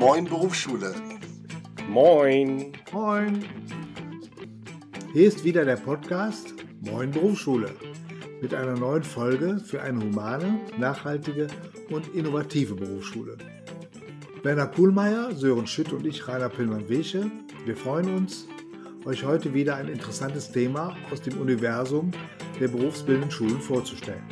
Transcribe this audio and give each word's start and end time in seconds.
Moin 0.00 0.24
Berufsschule. 0.24 0.94
Moin. 1.90 2.72
Moin. 2.90 3.44
Hier 5.12 5.28
ist 5.28 5.44
wieder 5.44 5.66
der 5.66 5.76
Podcast 5.76 6.54
Moin 6.80 7.10
Berufsschule 7.10 7.74
mit 8.40 8.54
einer 8.54 8.78
neuen 8.78 9.02
Folge 9.02 9.58
für 9.58 9.82
eine 9.82 10.00
humane, 10.00 10.58
nachhaltige 10.78 11.48
und 11.90 12.14
innovative 12.14 12.76
Berufsschule. 12.76 13.36
Werner 14.42 14.68
Kuhlmeier, 14.68 15.34
Sören 15.34 15.66
Schütt 15.66 15.92
und 15.92 16.06
ich, 16.06 16.26
Rainer 16.26 16.48
Pillmann-Wesche, 16.48 17.30
wir 17.66 17.76
freuen 17.76 18.16
uns, 18.16 18.48
euch 19.04 19.22
heute 19.22 19.52
wieder 19.52 19.76
ein 19.76 19.88
interessantes 19.88 20.50
Thema 20.50 20.96
aus 21.12 21.20
dem 21.20 21.38
Universum 21.38 22.10
der 22.58 22.68
berufsbildenden 22.68 23.30
Schulen 23.30 23.60
vorzustellen. 23.60 24.24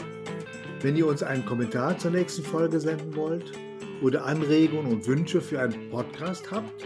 Wenn 0.80 0.96
ihr 0.96 1.07
uns 1.07 1.23
einen 1.23 1.45
Kommentar 1.45 1.98
zur 1.98 2.12
nächsten 2.12 2.43
Folge 2.43 2.80
senden 2.80 3.14
wollt 3.14 3.53
oder 4.02 4.25
Anregungen 4.25 4.93
und 4.93 5.07
Wünsche 5.07 5.40
für 5.40 5.61
einen 5.61 5.90
Podcast 5.90 6.50
habt, 6.50 6.84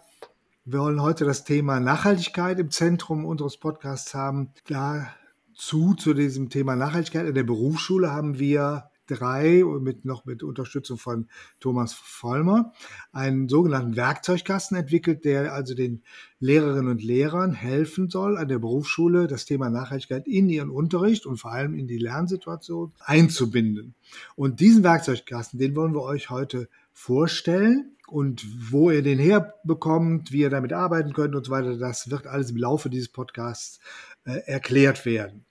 wir 0.72 0.82
wollen 0.82 1.02
heute 1.02 1.26
das 1.26 1.46
Thema 1.46 1.80
Nachhaltigkeit 1.80 2.60
im 2.60 2.70
Zentrum 2.70 3.26
unseres 3.26 3.58
Podcasts 3.58 4.14
haben. 4.14 4.52
Dazu, 4.68 5.96
zu 5.96 6.14
diesem 6.14 6.52
Thema 6.52 6.76
Nachhaltigkeit 6.76 7.26
in 7.26 7.34
der 7.34 7.44
Berufsschule 7.44 8.12
haben 8.12 8.38
wir 8.38 8.84
drei 9.08 9.64
mit 9.82 10.06
noch 10.06 10.26
mit 10.26 10.44
Unterstützung 10.44 11.00
von 11.00 11.28
Thomas 11.60 11.94
Vollmer 11.94 12.74
einen 13.12 13.50
sogenannten 13.50 13.96
Werkzeugkasten 13.96 14.78
entwickelt, 14.78 15.26
der 15.26 15.54
also 15.54 15.74
den 15.74 16.04
Lehrerinnen 16.40 16.92
und 16.92 17.02
Lehrern 17.02 17.54
helfen 17.54 18.12
soll, 18.12 18.38
an 18.38 18.48
der 18.48 18.60
Berufsschule 18.60 19.26
das 19.26 19.46
Thema 19.46 19.72
Nachhaltigkeit 19.72 20.28
in 20.28 20.50
ihren 20.50 20.70
Unterricht 20.70 21.26
und 21.26 21.38
vor 21.38 21.52
allem 21.52 21.74
in 21.74 21.88
die 21.88 21.98
Lernsituation 21.98 22.92
einzubinden. 23.00 23.96
Und 24.36 24.60
diesen 24.60 24.84
Werkzeugkasten, 24.84 25.58
den 25.58 25.76
wollen 25.76 25.96
wir 25.96 26.04
euch 26.04 26.30
heute 26.30 26.70
vorstellen 26.94 27.96
und 28.12 28.46
wo 28.72 28.92
ihr 28.92 29.02
den 29.02 29.20
herbekommt, 29.20 30.32
wie 30.32 30.42
ihr 30.42 30.50
damit 30.50 30.74
arbeiten 30.74 31.14
könnt 31.14 31.36
und 31.36 31.46
so 31.46 31.52
weiter, 31.52 31.78
das 31.78 32.10
wird 32.10 32.28
alles 32.28 32.52
im 32.52 32.58
Laufe 32.58 32.90
dieses 32.90 33.10
Podcasts 33.10 33.80
äh, 34.26 34.40
erklärt 34.46 35.06
werden. 35.06 35.46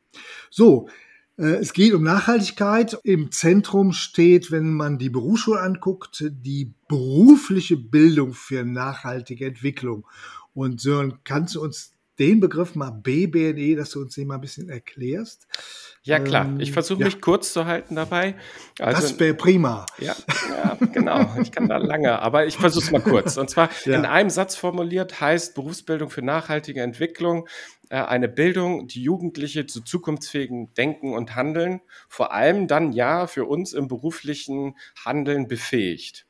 So, 0.50 0.88
äh, 1.36 1.56
es 1.56 1.72
geht 1.72 1.94
um 1.94 2.02
Nachhaltigkeit. 2.02 2.98
Im 3.04 3.30
Zentrum 3.30 3.92
steht, 3.92 4.50
wenn 4.50 4.72
man 4.72 4.98
die 4.98 5.10
Berufsschule 5.10 5.60
anguckt, 5.60 6.24
die 6.28 6.74
berufliche 6.88 7.76
Bildung 7.76 8.34
für 8.34 8.64
nachhaltige 8.64 9.46
Entwicklung. 9.46 10.06
Und 10.54 10.80
Sören, 10.80 11.20
kannst 11.24 11.54
du 11.54 11.62
uns 11.62 11.94
den 12.18 12.40
Begriff 12.40 12.74
mal 12.74 12.90
BBNE, 12.90 13.76
dass 13.76 13.90
du 13.90 14.00
uns 14.00 14.14
den 14.14 14.28
mal 14.28 14.36
ein 14.36 14.40
bisschen 14.40 14.68
erklärst? 14.68 15.46
Ja, 16.02 16.18
klar. 16.20 16.48
Ich 16.58 16.68
ähm, 16.68 16.74
versuche 16.74 17.04
mich 17.04 17.14
ja. 17.14 17.20
kurz 17.20 17.52
zu 17.52 17.66
halten 17.66 17.94
dabei. 17.94 18.36
Also, 18.78 19.02
das 19.02 19.20
wäre 19.20 19.34
prima. 19.34 19.84
Ja, 19.98 20.16
ja, 20.50 20.78
genau. 20.92 21.34
Ich 21.42 21.52
kann 21.52 21.68
da 21.68 21.76
lange, 21.76 22.18
aber 22.20 22.46
ich 22.46 22.56
versuche 22.56 22.84
es 22.84 22.90
mal 22.90 23.02
kurz. 23.02 23.36
Und 23.36 23.50
zwar 23.50 23.68
ja. 23.84 23.96
in 23.96 24.06
einem 24.06 24.30
Satz 24.30 24.56
formuliert 24.56 25.20
heißt 25.20 25.54
Berufsbildung 25.54 26.08
für 26.08 26.22
nachhaltige 26.22 26.82
Entwicklung 26.82 27.46
äh, 27.90 27.96
eine 27.96 28.28
Bildung, 28.28 28.86
die 28.86 29.02
Jugendliche 29.02 29.66
zu 29.66 29.82
zukunftsfähigen 29.82 30.72
Denken 30.74 31.14
und 31.14 31.34
Handeln, 31.34 31.80
vor 32.08 32.32
allem 32.32 32.68
dann 32.68 32.92
ja 32.92 33.26
für 33.26 33.44
uns 33.44 33.72
im 33.72 33.88
beruflichen 33.88 34.76
Handeln 35.04 35.48
befähigt. 35.48 36.27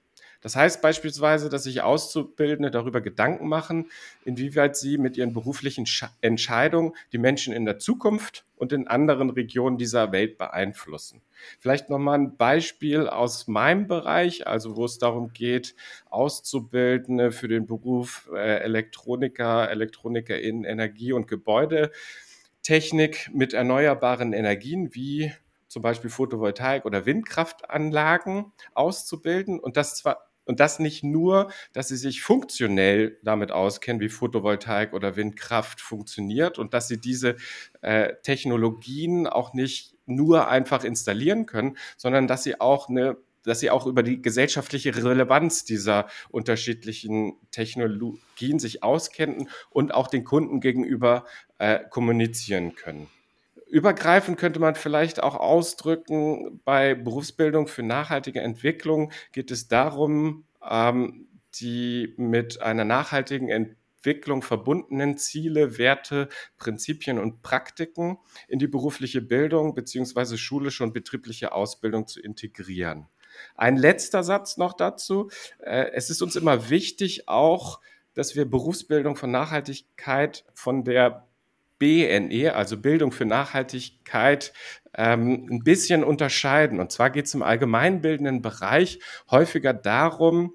Das 0.48 0.56
heißt 0.56 0.80
beispielsweise, 0.80 1.50
dass 1.50 1.64
sich 1.64 1.82
Auszubildende 1.82 2.70
darüber 2.70 3.02
Gedanken 3.02 3.48
machen, 3.48 3.90
inwieweit 4.24 4.78
sie 4.78 4.96
mit 4.96 5.18
ihren 5.18 5.34
beruflichen 5.34 5.84
Entscheidungen 6.22 6.94
die 7.12 7.18
Menschen 7.18 7.52
in 7.52 7.66
der 7.66 7.78
Zukunft 7.78 8.46
und 8.56 8.72
in 8.72 8.88
anderen 8.88 9.28
Regionen 9.28 9.76
dieser 9.76 10.10
Welt 10.10 10.38
beeinflussen. 10.38 11.20
Vielleicht 11.60 11.90
nochmal 11.90 12.18
ein 12.18 12.38
Beispiel 12.38 13.10
aus 13.10 13.46
meinem 13.46 13.88
Bereich, 13.88 14.46
also 14.46 14.74
wo 14.74 14.86
es 14.86 14.96
darum 14.96 15.34
geht, 15.34 15.74
Auszubildende 16.08 17.30
für 17.30 17.48
den 17.48 17.66
Beruf 17.66 18.30
äh, 18.32 18.60
Elektroniker, 18.60 19.70
Elektroniker 19.70 20.40
in 20.40 20.64
Energie- 20.64 21.12
und 21.12 21.28
Gebäudetechnik 21.28 23.28
mit 23.34 23.52
erneuerbaren 23.52 24.32
Energien 24.32 24.94
wie 24.94 25.30
zum 25.66 25.82
Beispiel 25.82 26.08
Photovoltaik- 26.08 26.86
oder 26.86 27.04
Windkraftanlagen 27.04 28.50
auszubilden 28.72 29.60
und 29.60 29.76
das 29.76 29.96
zwar 29.96 30.27
und 30.48 30.60
das 30.60 30.78
nicht 30.78 31.04
nur, 31.04 31.52
dass 31.74 31.88
sie 31.88 31.96
sich 31.96 32.22
funktionell 32.22 33.18
damit 33.22 33.52
auskennen, 33.52 34.00
wie 34.00 34.08
Photovoltaik 34.08 34.94
oder 34.94 35.14
Windkraft 35.14 35.80
funktioniert 35.80 36.58
und 36.58 36.72
dass 36.72 36.88
sie 36.88 36.98
diese 36.98 37.36
äh, 37.82 38.14
Technologien 38.22 39.26
auch 39.26 39.52
nicht 39.52 39.94
nur 40.06 40.48
einfach 40.48 40.84
installieren 40.84 41.44
können, 41.44 41.76
sondern 41.98 42.26
dass 42.26 42.42
sie 42.42 42.60
auch 42.60 42.88
eine 42.88 43.18
dass 43.44 43.60
sie 43.60 43.70
auch 43.70 43.86
über 43.86 44.02
die 44.02 44.20
gesellschaftliche 44.20 44.94
Relevanz 44.94 45.64
dieser 45.64 46.08
unterschiedlichen 46.28 47.34
Technologien 47.50 48.58
sich 48.58 48.82
auskennen 48.82 49.48
und 49.70 49.94
auch 49.94 50.08
den 50.08 50.24
Kunden 50.24 50.60
gegenüber 50.60 51.24
äh, 51.58 51.80
kommunizieren 51.88 52.74
können. 52.74 53.08
Übergreifend 53.68 54.38
könnte 54.38 54.60
man 54.60 54.74
vielleicht 54.74 55.22
auch 55.22 55.34
ausdrücken, 55.34 56.60
bei 56.64 56.94
Berufsbildung 56.94 57.68
für 57.68 57.82
nachhaltige 57.82 58.40
Entwicklung 58.40 59.12
geht 59.32 59.50
es 59.50 59.68
darum, 59.68 60.44
ähm, 60.66 61.28
die 61.56 62.14
mit 62.16 62.62
einer 62.62 62.84
nachhaltigen 62.84 63.48
Entwicklung 63.48 64.40
verbundenen 64.40 65.18
Ziele, 65.18 65.76
Werte, 65.76 66.28
Prinzipien 66.56 67.18
und 67.18 67.42
Praktiken 67.42 68.18
in 68.48 68.58
die 68.58 68.68
berufliche 68.68 69.20
Bildung 69.20 69.74
beziehungsweise 69.74 70.38
schulische 70.38 70.82
und 70.82 70.94
betriebliche 70.94 71.52
Ausbildung 71.52 72.06
zu 72.06 72.20
integrieren. 72.20 73.08
Ein 73.54 73.76
letzter 73.76 74.22
Satz 74.22 74.56
noch 74.56 74.72
dazu. 74.72 75.30
Äh, 75.58 75.90
es 75.92 76.08
ist 76.08 76.22
uns 76.22 76.36
immer 76.36 76.70
wichtig 76.70 77.28
auch, 77.28 77.80
dass 78.14 78.34
wir 78.34 78.50
Berufsbildung 78.50 79.14
von 79.14 79.30
Nachhaltigkeit 79.30 80.44
von 80.54 80.84
der 80.84 81.27
BNE, 81.78 82.54
also 82.54 82.76
Bildung 82.76 83.12
für 83.12 83.24
Nachhaltigkeit, 83.24 84.52
ähm, 84.94 85.46
ein 85.50 85.64
bisschen 85.64 86.04
unterscheiden. 86.04 86.80
Und 86.80 86.92
zwar 86.92 87.10
geht 87.10 87.26
es 87.26 87.34
im 87.34 87.42
allgemeinbildenden 87.42 88.42
Bereich 88.42 89.00
häufiger 89.30 89.72
darum, 89.72 90.54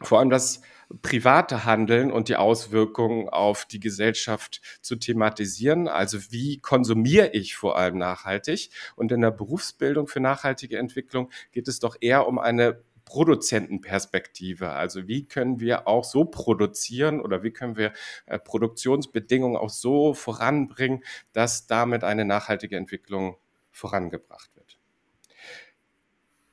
vor 0.00 0.18
allem 0.18 0.30
das 0.30 0.60
private 1.00 1.64
Handeln 1.64 2.12
und 2.12 2.28
die 2.28 2.36
Auswirkungen 2.36 3.28
auf 3.28 3.64
die 3.64 3.80
Gesellschaft 3.80 4.60
zu 4.82 4.96
thematisieren. 4.96 5.88
Also 5.88 6.18
wie 6.30 6.58
konsumiere 6.58 7.28
ich 7.28 7.56
vor 7.56 7.78
allem 7.78 7.96
nachhaltig? 7.98 8.70
Und 8.96 9.10
in 9.10 9.22
der 9.22 9.30
Berufsbildung 9.30 10.06
für 10.06 10.20
nachhaltige 10.20 10.78
Entwicklung 10.78 11.30
geht 11.52 11.68
es 11.68 11.78
doch 11.78 11.96
eher 12.00 12.26
um 12.26 12.38
eine 12.38 12.82
Produzentenperspektive. 13.12 14.70
Also 14.70 15.06
wie 15.06 15.26
können 15.28 15.60
wir 15.60 15.86
auch 15.86 16.02
so 16.02 16.24
produzieren 16.24 17.20
oder 17.20 17.42
wie 17.42 17.50
können 17.50 17.76
wir 17.76 17.92
äh, 18.24 18.38
Produktionsbedingungen 18.38 19.58
auch 19.58 19.68
so 19.68 20.14
voranbringen, 20.14 21.04
dass 21.34 21.66
damit 21.66 22.04
eine 22.04 22.24
nachhaltige 22.24 22.78
Entwicklung 22.78 23.36
vorangebracht 23.70 24.50
wird. 24.56 24.78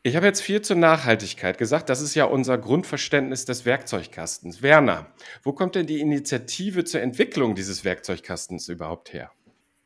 Ich 0.03 0.17
habe 0.17 0.25
jetzt 0.25 0.41
viel 0.41 0.61
zur 0.61 0.75
Nachhaltigkeit 0.75 1.57
gesagt. 1.57 1.87
Das 1.87 2.01
ist 2.01 2.13
ja 2.13 2.25
unser 2.25 2.57
Grundverständnis 2.57 3.45
des 3.45 3.63
Werkzeugkastens. 3.63 4.61
Werner, 4.61 5.13
wo 5.43 5.53
kommt 5.53 5.75
denn 5.75 5.87
die 5.87 6.01
Initiative 6.01 6.83
zur 6.83 6.99
Entwicklung 6.99 7.55
dieses 7.55 7.85
Werkzeugkastens 7.85 8.67
überhaupt 8.67 9.13
her? 9.13 9.31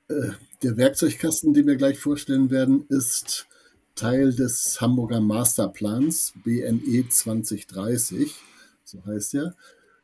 Äh, 0.09 0.31
der 0.63 0.77
Werkzeugkasten, 0.77 1.53
den 1.53 1.67
wir 1.67 1.75
gleich 1.75 1.99
vorstellen 1.99 2.49
werden, 2.49 2.87
ist 2.89 3.47
Teil 3.95 4.33
des 4.33 4.81
Hamburger 4.81 5.21
Masterplans 5.21 6.33
BNE 6.43 7.07
2030, 7.09 8.33
so 8.83 9.05
heißt 9.05 9.35
er, 9.35 9.55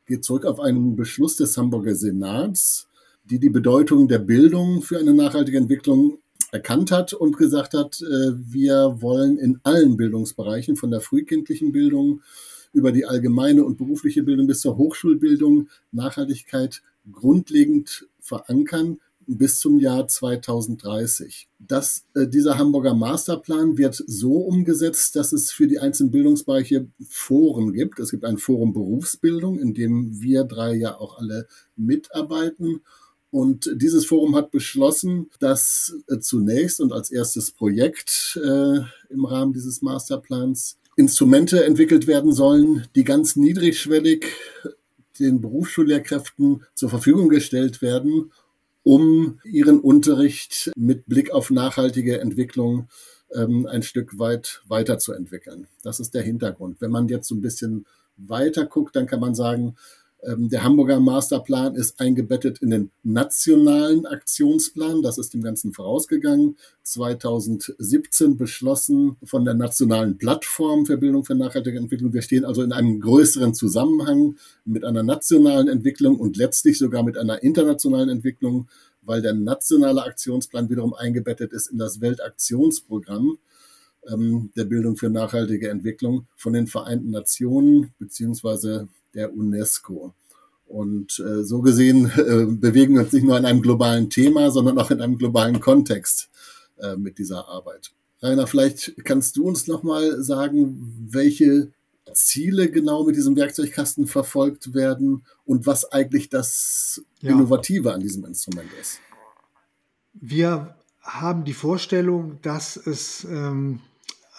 geht 0.06 0.24
zurück 0.24 0.46
auf 0.46 0.60
einen 0.60 0.96
Beschluss 0.96 1.38
des 1.38 1.58
Hamburger 1.58 1.96
Senats, 1.96 2.88
die 3.24 3.40
die 3.40 3.50
Bedeutung 3.50 4.08
der 4.08 4.20
Bildung 4.20 4.82
für 4.82 5.00
eine 5.00 5.14
nachhaltige 5.14 5.58
Entwicklung 5.58 6.20
erkannt 6.52 6.92
hat 6.92 7.14
und 7.14 7.38
gesagt 7.38 7.74
hat, 7.74 8.02
äh, 8.02 8.32
wir 8.34 9.02
wollen 9.02 9.38
in 9.38 9.60
allen 9.64 9.98
Bildungsbereichen, 9.98 10.76
von 10.76 10.92
der 10.92 11.02
frühkindlichen 11.02 11.72
Bildung 11.72 12.22
über 12.74 12.92
die 12.92 13.06
allgemeine 13.06 13.64
und 13.64 13.78
berufliche 13.78 14.24
Bildung 14.24 14.48
bis 14.48 14.62
zur 14.62 14.78
Hochschulbildung 14.78 15.70
Nachhaltigkeit 15.92 16.82
grundlegend 17.12 18.08
verankern 18.20 19.00
bis 19.38 19.60
zum 19.60 19.80
Jahr 19.80 20.08
2030. 20.08 21.48
Das, 21.60 22.06
äh, 22.16 22.28
dieser 22.28 22.58
Hamburger 22.58 22.94
Masterplan 22.94 23.78
wird 23.78 24.04
so 24.08 24.38
umgesetzt, 24.38 25.16
dass 25.16 25.34
es 25.34 25.52
für 25.52 25.68
die 25.68 25.80
einzelnen 25.80 26.12
Bildungsbereiche 26.12 26.88
Foren 27.08 27.74
gibt. 27.74 28.00
Es 28.00 28.12
gibt 28.12 28.26
ein 28.26 28.38
Forum 28.38 28.74
Berufsbildung, 28.74 29.60
in 29.60 29.74
dem 29.74 30.22
wir 30.22 30.44
drei 30.46 30.76
ja 30.76 30.98
auch 30.98 31.20
alle 31.20 31.48
mitarbeiten. 31.76 32.82
Und 33.32 33.72
dieses 33.76 34.06
Forum 34.06 34.36
hat 34.36 34.50
beschlossen, 34.50 35.30
dass 35.40 35.96
äh, 36.08 36.20
zunächst 36.20 36.82
und 36.82 36.92
als 36.92 37.12
erstes 37.12 37.52
Projekt 37.52 38.40
äh, 38.44 38.80
im 39.10 39.26
Rahmen 39.26 39.54
dieses 39.54 39.82
Masterplans 39.82 40.78
Instrumente 40.96 41.64
entwickelt 41.64 42.08
werden 42.08 42.34
sollen, 42.34 42.88
die 42.96 43.04
ganz 43.04 43.36
niedrigschwellig 43.36 44.26
den 45.20 45.42
Berufsschullehrkräften 45.42 46.64
zur 46.74 46.90
Verfügung 46.90 47.30
gestellt 47.30 47.82
werden, 47.82 48.32
um 48.84 49.40
ihren 49.44 49.80
Unterricht 49.80 50.72
mit 50.76 51.06
Blick 51.06 51.32
auf 51.32 51.52
nachhaltige 51.52 52.20
Entwicklung 52.20 52.88
ähm, 53.34 53.68
ein 53.68 53.84
Stück 53.84 54.18
weit 54.18 54.62
weiterzuentwickeln. 54.68 55.68
Das 55.84 56.00
ist 56.00 56.14
der 56.14 56.24
Hintergrund. 56.24 56.82
Wenn 56.82 56.92
man 56.92 57.08
jetzt 57.08 57.28
so 57.28 57.36
ein 57.36 57.42
bisschen 57.42 57.86
weiter 58.18 58.66
guckt, 58.66 58.96
dann 58.96 59.06
kann 59.08 59.20
man 59.20 59.36
sagen, 59.36 59.76
der 60.22 60.64
Hamburger 60.64 61.00
Masterplan 61.00 61.76
ist 61.76 62.02
eingebettet 62.02 62.60
in 62.60 62.72
den 62.72 62.92
nationalen 63.04 64.06
Aktionsplan. 64.06 65.02
Das 65.02 65.18
ist 65.18 65.34
dem 65.34 65.42
Ganzen 65.42 65.72
vorausgegangen. 65.72 66.58
2017 66.84 68.36
beschlossen 68.36 69.16
von 69.24 69.46
der 69.46 69.54
nationalen 69.54 70.18
Plattform 70.18 70.86
für 70.86 70.98
Bildung 70.98 71.24
für 71.24 71.36
nachhaltige 71.36 71.78
Entwicklung. 71.78 72.14
Wir 72.14 72.22
stehen 72.22 72.44
also 72.44 72.64
in 72.64 72.74
einem 72.74 73.00
größeren 73.00 73.54
Zusammenhang 73.54 74.36
mit 74.66 74.84
einer 74.84 75.04
nationalen 75.04 75.70
Entwicklung 75.70 76.20
und 76.20 76.36
letztlich 76.36 76.78
sogar 76.78 77.04
mit 77.04 77.18
einer 77.18 77.42
internationalen 77.42 78.10
Entwicklung, 78.10 78.68
weil 79.02 79.22
der 79.22 79.34
nationale 79.34 80.04
Aktionsplan 80.04 80.70
wiederum 80.70 80.94
eingebettet 80.94 81.54
ist 81.54 81.68
in 81.68 81.78
das 81.78 82.02
Weltaktionsprogramm 82.02 83.38
ähm, 84.12 84.52
der 84.58 84.66
Bildung 84.66 84.98
für 84.98 85.10
nachhaltige 85.10 85.70
Entwicklung 85.70 86.28
von 86.36 86.52
den 86.52 86.68
Vereinten 86.68 87.12
Nationen 87.12 87.94
beziehungsweise 88.00 88.90
der 89.14 89.34
UNESCO. 89.34 90.14
Und 90.68 91.20
äh, 91.20 91.44
so 91.44 91.62
gesehen 91.62 92.06
äh, 92.18 92.46
bewegen 92.46 92.94
wir 92.94 93.02
uns 93.02 93.14
nicht 93.14 93.26
nur 93.26 93.38
in 93.38 93.46
einem 93.46 93.62
globalen 93.62 94.10
Thema, 94.10 94.52
sondern 94.52 94.78
auch 94.78 94.92
in 94.92 95.02
einem 95.02 95.18
globalen 95.18 95.60
Kontext 95.60 96.30
äh, 96.78 96.96
mit 96.96 97.18
dieser 97.18 97.48
Arbeit. 97.48 97.92
Rainer, 98.22 98.48
vielleicht 98.48 98.94
kannst 99.06 99.38
du 99.38 99.48
uns 99.48 99.68
noch 99.68 99.82
mal 99.84 100.22
sagen, 100.22 101.08
welche 101.10 101.72
Ziele 102.14 102.70
genau 102.70 103.04
mit 103.04 103.16
diesem 103.16 103.36
Werkzeugkasten 103.36 104.08
verfolgt 104.08 104.74
werden 104.74 105.24
und 105.46 105.66
was 105.66 105.92
eigentlich 105.92 106.30
das 106.30 107.02
ja. 107.22 107.32
Innovative 107.32 107.94
an 107.94 108.02
diesem 108.02 108.26
Instrument 108.26 108.70
ist. 108.80 109.00
Wir 110.14 110.76
haben 111.02 111.46
die 111.46 111.54
Vorstellung, 111.54 112.40
dass 112.42 112.78
es 112.78 113.24
ähm, 113.24 113.80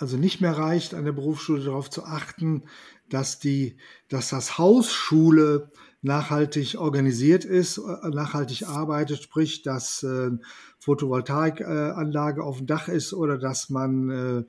also 0.01 0.17
nicht 0.17 0.41
mehr 0.41 0.57
reicht, 0.57 0.95
an 0.95 1.05
der 1.05 1.13
Berufsschule 1.13 1.63
darauf 1.63 1.91
zu 1.91 2.05
achten, 2.05 2.65
dass 3.11 3.39
die, 3.39 3.77
dass 4.09 4.31
das 4.31 4.57
Haus 4.57 4.93
Schule 4.93 5.71
nachhaltig 6.03 6.77
organisiert 6.79 7.45
ist, 7.45 7.79
äh, 7.79 8.09
nachhaltig 8.09 8.67
arbeitet, 8.67 9.23
sprich, 9.23 9.63
dass 9.63 10.03
äh, 10.03 10.31
Photovoltaikanlage 10.79 12.43
auf 12.43 12.57
dem 12.57 12.67
Dach 12.67 12.89
ist 12.89 13.13
oder 13.13 13.37
dass 13.37 13.69
man 13.69 14.11
äh, 14.11 14.45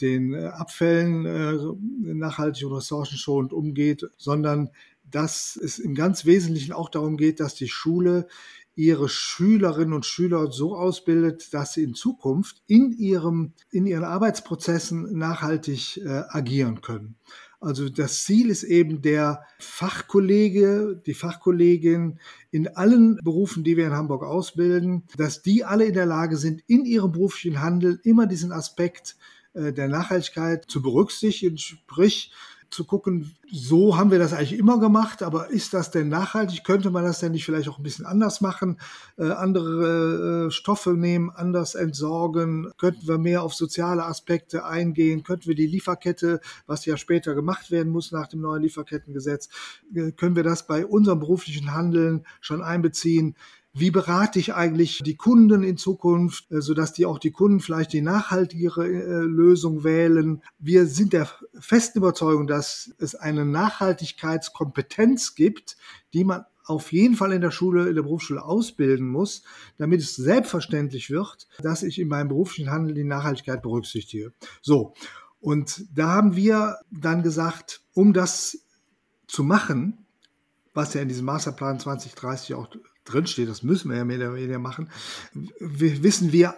den 0.00 0.36
Abfällen 0.36 1.26
äh, 1.26 2.14
nachhaltig 2.14 2.64
und 2.66 2.74
ressourcenschonend 2.74 3.52
umgeht, 3.52 4.08
sondern 4.16 4.70
dass 5.10 5.56
es 5.56 5.80
im 5.80 5.94
ganz 5.94 6.24
Wesentlichen 6.24 6.72
auch 6.72 6.88
darum 6.88 7.16
geht, 7.16 7.40
dass 7.40 7.54
die 7.56 7.68
Schule 7.68 8.28
ihre 8.76 9.08
Schülerinnen 9.08 9.94
und 9.94 10.06
Schüler 10.06 10.50
so 10.50 10.76
ausbildet, 10.76 11.52
dass 11.54 11.74
sie 11.74 11.84
in 11.84 11.94
Zukunft 11.94 12.62
in 12.66 12.92
ihrem, 12.92 13.52
in 13.70 13.86
ihren 13.86 14.04
Arbeitsprozessen 14.04 15.16
nachhaltig 15.16 15.98
äh, 15.98 16.22
agieren 16.28 16.80
können. 16.80 17.16
Also 17.60 17.88
das 17.88 18.24
Ziel 18.24 18.50
ist 18.50 18.62
eben 18.62 19.00
der 19.00 19.42
Fachkollege, 19.58 21.00
die 21.06 21.14
Fachkollegin 21.14 22.18
in 22.50 22.68
allen 22.68 23.18
Berufen, 23.22 23.64
die 23.64 23.78
wir 23.78 23.86
in 23.86 23.94
Hamburg 23.94 24.22
ausbilden, 24.22 25.04
dass 25.16 25.40
die 25.40 25.64
alle 25.64 25.86
in 25.86 25.94
der 25.94 26.04
Lage 26.04 26.36
sind, 26.36 26.62
in 26.66 26.84
ihrem 26.84 27.12
beruflichen 27.12 27.62
Handeln 27.62 28.00
immer 28.02 28.26
diesen 28.26 28.52
Aspekt 28.52 29.16
äh, 29.54 29.72
der 29.72 29.88
Nachhaltigkeit 29.88 30.66
zu 30.68 30.82
berücksichtigen, 30.82 31.56
sprich 31.56 32.32
zu 32.74 32.84
gucken, 32.84 33.34
so 33.50 33.96
haben 33.96 34.10
wir 34.10 34.18
das 34.18 34.32
eigentlich 34.32 34.58
immer 34.58 34.80
gemacht, 34.80 35.22
aber 35.22 35.50
ist 35.50 35.72
das 35.72 35.90
denn 35.90 36.08
nachhaltig? 36.08 36.64
Könnte 36.64 36.90
man 36.90 37.04
das 37.04 37.20
denn 37.20 37.32
nicht 37.32 37.44
vielleicht 37.44 37.68
auch 37.68 37.78
ein 37.78 37.84
bisschen 37.84 38.04
anders 38.04 38.40
machen? 38.40 38.78
Äh, 39.16 39.30
andere 39.30 40.46
äh, 40.46 40.50
Stoffe 40.50 40.90
nehmen, 40.94 41.30
anders 41.30 41.74
entsorgen? 41.74 42.72
Könnten 42.76 43.06
wir 43.06 43.18
mehr 43.18 43.42
auf 43.42 43.54
soziale 43.54 44.04
Aspekte 44.04 44.64
eingehen? 44.64 45.22
Könnten 45.22 45.46
wir 45.46 45.54
die 45.54 45.66
Lieferkette, 45.66 46.40
was 46.66 46.84
ja 46.84 46.96
später 46.96 47.34
gemacht 47.34 47.70
werden 47.70 47.92
muss 47.92 48.12
nach 48.12 48.26
dem 48.26 48.40
neuen 48.40 48.62
Lieferkettengesetz, 48.62 49.48
äh, 49.94 50.12
können 50.12 50.36
wir 50.36 50.42
das 50.42 50.66
bei 50.66 50.84
unserem 50.84 51.20
beruflichen 51.20 51.72
Handeln 51.72 52.26
schon 52.40 52.62
einbeziehen? 52.62 53.36
Wie 53.76 53.90
berate 53.90 54.38
ich 54.38 54.54
eigentlich 54.54 55.02
die 55.04 55.16
Kunden 55.16 55.64
in 55.64 55.76
Zukunft, 55.76 56.48
äh, 56.52 56.60
sodass 56.60 56.92
die 56.92 57.06
auch 57.06 57.18
die 57.18 57.32
Kunden 57.32 57.58
vielleicht 57.58 57.92
die 57.92 58.02
nachhaltigere 58.02 58.86
äh, 58.86 59.22
Lösung 59.22 59.82
wählen? 59.82 60.42
Wir 60.60 60.86
sind 60.86 61.12
der 61.12 61.28
festen 61.58 61.98
Überzeugung, 61.98 62.46
dass 62.46 62.94
es 62.98 63.16
eine 63.16 63.44
Nachhaltigkeitskompetenz 63.44 65.34
gibt, 65.34 65.76
die 66.12 66.22
man 66.22 66.44
auf 66.64 66.92
jeden 66.92 67.16
Fall 67.16 67.32
in 67.32 67.40
der 67.40 67.50
Schule, 67.50 67.88
in 67.88 67.96
der 67.96 68.02
Berufsschule 68.02 68.44
ausbilden 68.44 69.08
muss, 69.08 69.42
damit 69.76 70.00
es 70.00 70.14
selbstverständlich 70.14 71.10
wird, 71.10 71.48
dass 71.58 71.82
ich 71.82 71.98
in 71.98 72.06
meinem 72.06 72.28
beruflichen 72.28 72.70
Handeln 72.70 72.94
die 72.94 73.04
Nachhaltigkeit 73.04 73.60
berücksichtige. 73.60 74.32
So. 74.62 74.94
Und 75.40 75.84
da 75.92 76.08
haben 76.08 76.36
wir 76.36 76.78
dann 76.92 77.22
gesagt, 77.24 77.82
um 77.92 78.12
das 78.12 78.64
zu 79.26 79.42
machen, 79.42 80.06
was 80.74 80.94
ja 80.94 81.02
in 81.02 81.08
diesem 81.08 81.26
Masterplan 81.26 81.80
2030 81.80 82.54
auch 82.54 82.68
drinsteht, 83.04 83.48
das 83.48 83.62
müssen 83.62 83.90
wir 83.90 83.98
ja 83.98 84.04
mehr 84.04 84.18
oder 84.18 84.34
weniger 84.34 84.58
machen, 84.58 84.90
wissen 85.60 86.32
wir 86.32 86.54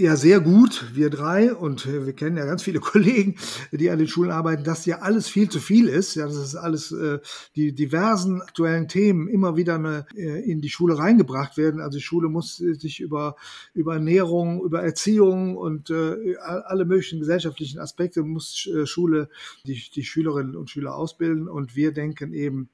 ja 0.00 0.14
sehr 0.14 0.38
gut, 0.38 0.92
wir 0.94 1.10
drei, 1.10 1.52
und 1.52 1.84
wir 1.84 2.12
kennen 2.12 2.36
ja 2.36 2.44
ganz 2.44 2.62
viele 2.62 2.78
Kollegen, 2.80 3.34
die 3.72 3.90
an 3.90 3.98
den 3.98 4.06
Schulen 4.06 4.30
arbeiten, 4.30 4.62
dass 4.62 4.86
ja 4.86 5.00
alles 5.00 5.26
viel 5.28 5.48
zu 5.48 5.58
viel 5.58 5.88
ist, 5.88 6.14
ja, 6.14 6.26
dass 6.26 6.36
es 6.36 6.54
alles 6.54 6.92
äh, 6.92 7.18
die 7.56 7.74
diversen 7.74 8.40
aktuellen 8.40 8.86
Themen 8.86 9.26
immer 9.26 9.56
wieder 9.56 9.74
eine, 9.74 10.06
äh, 10.14 10.48
in 10.48 10.60
die 10.60 10.68
Schule 10.68 10.98
reingebracht 10.98 11.56
werden. 11.56 11.80
Also 11.80 11.98
die 11.98 12.04
Schule 12.04 12.28
muss 12.28 12.58
sich 12.58 13.00
über, 13.00 13.34
über 13.74 13.94
Ernährung, 13.94 14.62
über 14.62 14.84
Erziehung 14.84 15.56
und 15.56 15.90
äh, 15.90 16.36
alle 16.36 16.84
möglichen 16.84 17.18
gesellschaftlichen 17.18 17.80
Aspekte 17.80 18.22
muss 18.22 18.68
äh, 18.72 18.86
Schule 18.86 19.28
die, 19.64 19.82
die 19.92 20.04
Schülerinnen 20.04 20.54
und 20.54 20.70
Schüler 20.70 20.94
ausbilden. 20.94 21.48
Und 21.48 21.74
wir 21.74 21.92
denken 21.92 22.32
eben, 22.32 22.70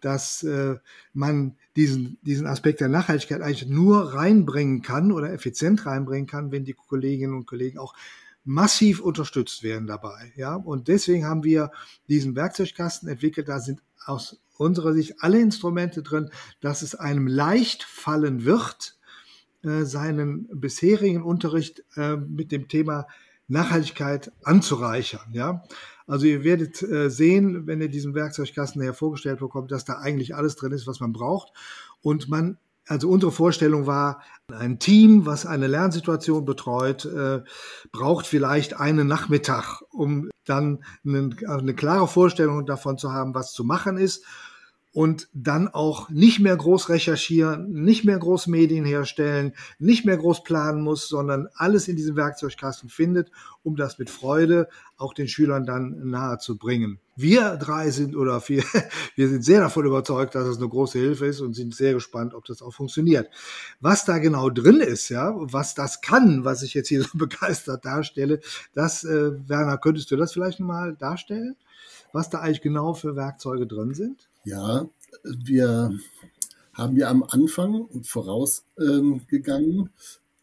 dass 0.00 0.42
äh, 0.42 0.76
man 1.12 1.56
diesen, 1.76 2.18
diesen 2.22 2.46
Aspekt 2.46 2.80
der 2.80 2.88
Nachhaltigkeit 2.88 3.40
eigentlich 3.40 3.68
nur 3.68 4.14
reinbringen 4.14 4.82
kann 4.82 5.12
oder 5.12 5.32
effizient 5.32 5.86
reinbringen 5.86 6.26
kann, 6.26 6.52
wenn 6.52 6.64
die 6.64 6.74
Kolleginnen 6.74 7.34
und 7.34 7.46
Kollegen 7.46 7.78
auch 7.78 7.94
massiv 8.44 9.00
unterstützt 9.00 9.62
werden 9.62 9.86
dabei. 9.86 10.32
Ja, 10.36 10.54
und 10.54 10.88
deswegen 10.88 11.26
haben 11.26 11.42
wir 11.42 11.70
diesen 12.08 12.36
Werkzeugkasten 12.36 13.08
entwickelt. 13.08 13.48
Da 13.48 13.60
sind 13.60 13.82
aus 14.04 14.40
unserer 14.56 14.94
Sicht 14.94 15.16
alle 15.18 15.40
Instrumente 15.40 16.02
drin, 16.02 16.30
dass 16.60 16.82
es 16.82 16.94
einem 16.94 17.26
leicht 17.26 17.82
fallen 17.82 18.44
wird, 18.44 18.96
äh, 19.62 19.82
seinen 19.82 20.48
bisherigen 20.52 21.22
Unterricht 21.22 21.84
äh, 21.96 22.16
mit 22.16 22.52
dem 22.52 22.68
Thema 22.68 23.06
Nachhaltigkeit 23.48 24.32
anzureichern. 24.44 25.32
Ja, 25.32 25.64
also 26.06 26.26
ihr 26.26 26.44
werdet 26.44 26.82
äh, 26.82 27.10
sehen, 27.10 27.66
wenn 27.66 27.80
ihr 27.80 27.88
diesen 27.88 28.14
Werkzeugkasten 28.14 28.82
hervorgestellt 28.82 29.40
bekommt, 29.40 29.72
dass 29.72 29.84
da 29.84 29.94
eigentlich 29.94 30.34
alles 30.34 30.56
drin 30.56 30.72
ist, 30.72 30.86
was 30.86 31.00
man 31.00 31.12
braucht. 31.12 31.52
Und 32.00 32.28
man, 32.28 32.58
also 32.86 33.08
unsere 33.08 33.32
Vorstellung 33.32 33.86
war, 33.86 34.22
ein 34.52 34.78
Team, 34.78 35.26
was 35.26 35.46
eine 35.46 35.66
Lernsituation 35.66 36.44
betreut, 36.44 37.04
äh, 37.04 37.42
braucht 37.90 38.26
vielleicht 38.26 38.78
einen 38.78 39.08
Nachmittag, 39.08 39.82
um 39.90 40.30
dann 40.44 40.84
eine, 41.04 41.30
eine 41.48 41.74
klare 41.74 42.06
Vorstellung 42.06 42.66
davon 42.66 42.98
zu 42.98 43.12
haben, 43.12 43.34
was 43.34 43.52
zu 43.52 43.64
machen 43.64 43.96
ist 43.96 44.24
und 44.96 45.28
dann 45.34 45.68
auch 45.68 46.08
nicht 46.08 46.40
mehr 46.40 46.56
groß 46.56 46.88
recherchieren, 46.88 47.70
nicht 47.70 48.06
mehr 48.06 48.18
groß 48.18 48.46
Medien 48.46 48.86
herstellen, 48.86 49.52
nicht 49.78 50.06
mehr 50.06 50.16
groß 50.16 50.42
planen 50.42 50.80
muss, 50.80 51.06
sondern 51.06 51.48
alles 51.54 51.86
in 51.86 51.96
diesem 51.96 52.16
Werkzeugkasten 52.16 52.88
findet, 52.88 53.30
um 53.62 53.76
das 53.76 53.98
mit 53.98 54.08
Freude 54.08 54.70
auch 54.96 55.12
den 55.12 55.28
Schülern 55.28 55.66
dann 55.66 56.08
nahe 56.08 56.38
zu 56.38 56.56
bringen. 56.56 56.98
Wir 57.14 57.56
drei 57.56 57.90
sind 57.90 58.16
oder 58.16 58.40
vier, 58.40 58.64
wir 59.16 59.28
sind 59.28 59.44
sehr 59.44 59.60
davon 59.60 59.84
überzeugt, 59.84 60.34
dass 60.34 60.48
es 60.48 60.56
eine 60.56 60.68
große 60.70 60.98
Hilfe 60.98 61.26
ist 61.26 61.42
und 61.42 61.52
sind 61.52 61.74
sehr 61.74 61.92
gespannt, 61.92 62.32
ob 62.32 62.46
das 62.46 62.62
auch 62.62 62.72
funktioniert. 62.72 63.28
Was 63.80 64.06
da 64.06 64.16
genau 64.16 64.48
drin 64.48 64.80
ist, 64.80 65.10
ja, 65.10 65.34
was 65.36 65.74
das 65.74 66.00
kann, 66.00 66.46
was 66.46 66.62
ich 66.62 66.72
jetzt 66.72 66.88
hier 66.88 67.02
so 67.02 67.18
begeistert 67.18 67.84
darstelle, 67.84 68.40
das, 68.72 69.04
äh, 69.04 69.46
Werner, 69.46 69.76
könntest 69.76 70.10
du 70.10 70.16
das 70.16 70.32
vielleicht 70.32 70.58
mal 70.58 70.96
darstellen? 70.96 71.54
Was 72.14 72.30
da 72.30 72.38
eigentlich 72.38 72.62
genau 72.62 72.94
für 72.94 73.14
Werkzeuge 73.14 73.66
drin 73.66 73.92
sind? 73.92 74.26
Ja, 74.46 74.88
wir 75.24 75.98
haben 76.72 76.96
ja 76.96 77.10
am 77.10 77.24
Anfang 77.24 77.88
vorausgegangen 78.04 79.78
ähm, 79.78 79.90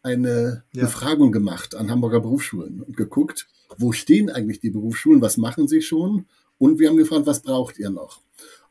eine 0.02 0.62
ja. 0.74 0.82
Befragung 0.82 1.32
gemacht 1.32 1.74
an 1.74 1.90
Hamburger 1.90 2.20
Berufsschulen 2.20 2.82
und 2.82 2.98
geguckt, 2.98 3.48
wo 3.78 3.92
stehen 3.92 4.28
eigentlich 4.28 4.60
die 4.60 4.68
Berufsschulen, 4.68 5.22
was 5.22 5.38
machen 5.38 5.68
sie 5.68 5.80
schon? 5.80 6.26
Und 6.58 6.78
wir 6.78 6.90
haben 6.90 6.98
gefragt, 6.98 7.24
was 7.24 7.40
braucht 7.40 7.78
ihr 7.78 7.88
noch? 7.88 8.20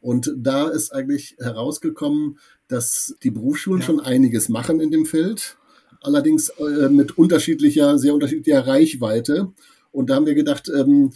Und 0.02 0.32
da 0.38 0.68
ist 0.68 0.94
eigentlich 0.94 1.36
herausgekommen, 1.40 2.38
dass 2.68 3.16
die 3.24 3.32
Berufsschulen 3.32 3.82
ja. 3.82 3.88
schon 3.88 4.00
einiges 4.02 4.50
machen 4.50 4.80
in 4.80 4.92
dem 4.92 5.08
Feld, 5.08 5.58
allerdings 6.02 6.50
äh, 6.50 6.90
mit 6.90 7.18
unterschiedlicher, 7.18 7.98
sehr 7.98 8.14
unterschiedlicher 8.14 8.68
Reichweite. 8.68 9.52
Und 9.92 10.12
da 10.12 10.16
haben 10.16 10.28
wir 10.28 10.36
gedacht, 10.36 10.70
ähm, 10.70 11.12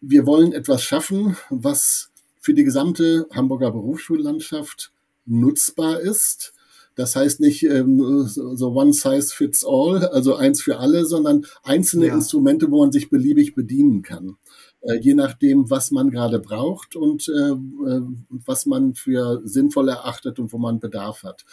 wir 0.00 0.24
wollen 0.24 0.54
etwas 0.54 0.82
schaffen, 0.82 1.36
was 1.50 2.10
für 2.44 2.52
die 2.52 2.64
gesamte 2.64 3.26
Hamburger 3.32 3.70
Berufsschullandschaft 3.70 4.92
nutzbar 5.24 6.00
ist. 6.00 6.52
Das 6.94 7.16
heißt 7.16 7.40
nicht 7.40 7.62
ähm, 7.64 8.26
so 8.26 8.72
one 8.72 8.92
size 8.92 9.34
fits 9.34 9.64
all, 9.66 10.06
also 10.08 10.36
eins 10.36 10.60
für 10.60 10.78
alle, 10.78 11.06
sondern 11.06 11.46
einzelne 11.62 12.08
ja. 12.08 12.14
Instrumente, 12.14 12.70
wo 12.70 12.80
man 12.80 12.92
sich 12.92 13.08
beliebig 13.08 13.54
bedienen 13.54 14.02
kann. 14.02 14.36
Äh, 14.82 14.98
je 15.00 15.14
nachdem, 15.14 15.70
was 15.70 15.90
man 15.90 16.10
gerade 16.10 16.38
braucht 16.38 16.96
und 16.96 17.28
äh, 17.28 17.52
äh 17.52 18.02
was 18.28 18.66
man 18.66 18.94
für 18.94 19.40
sinnvoll 19.44 19.88
erachtet 19.88 20.38
und 20.38 20.52
wo 20.52 20.58
man 20.58 20.80
Bedarf 20.80 21.22
hat. 21.22 21.46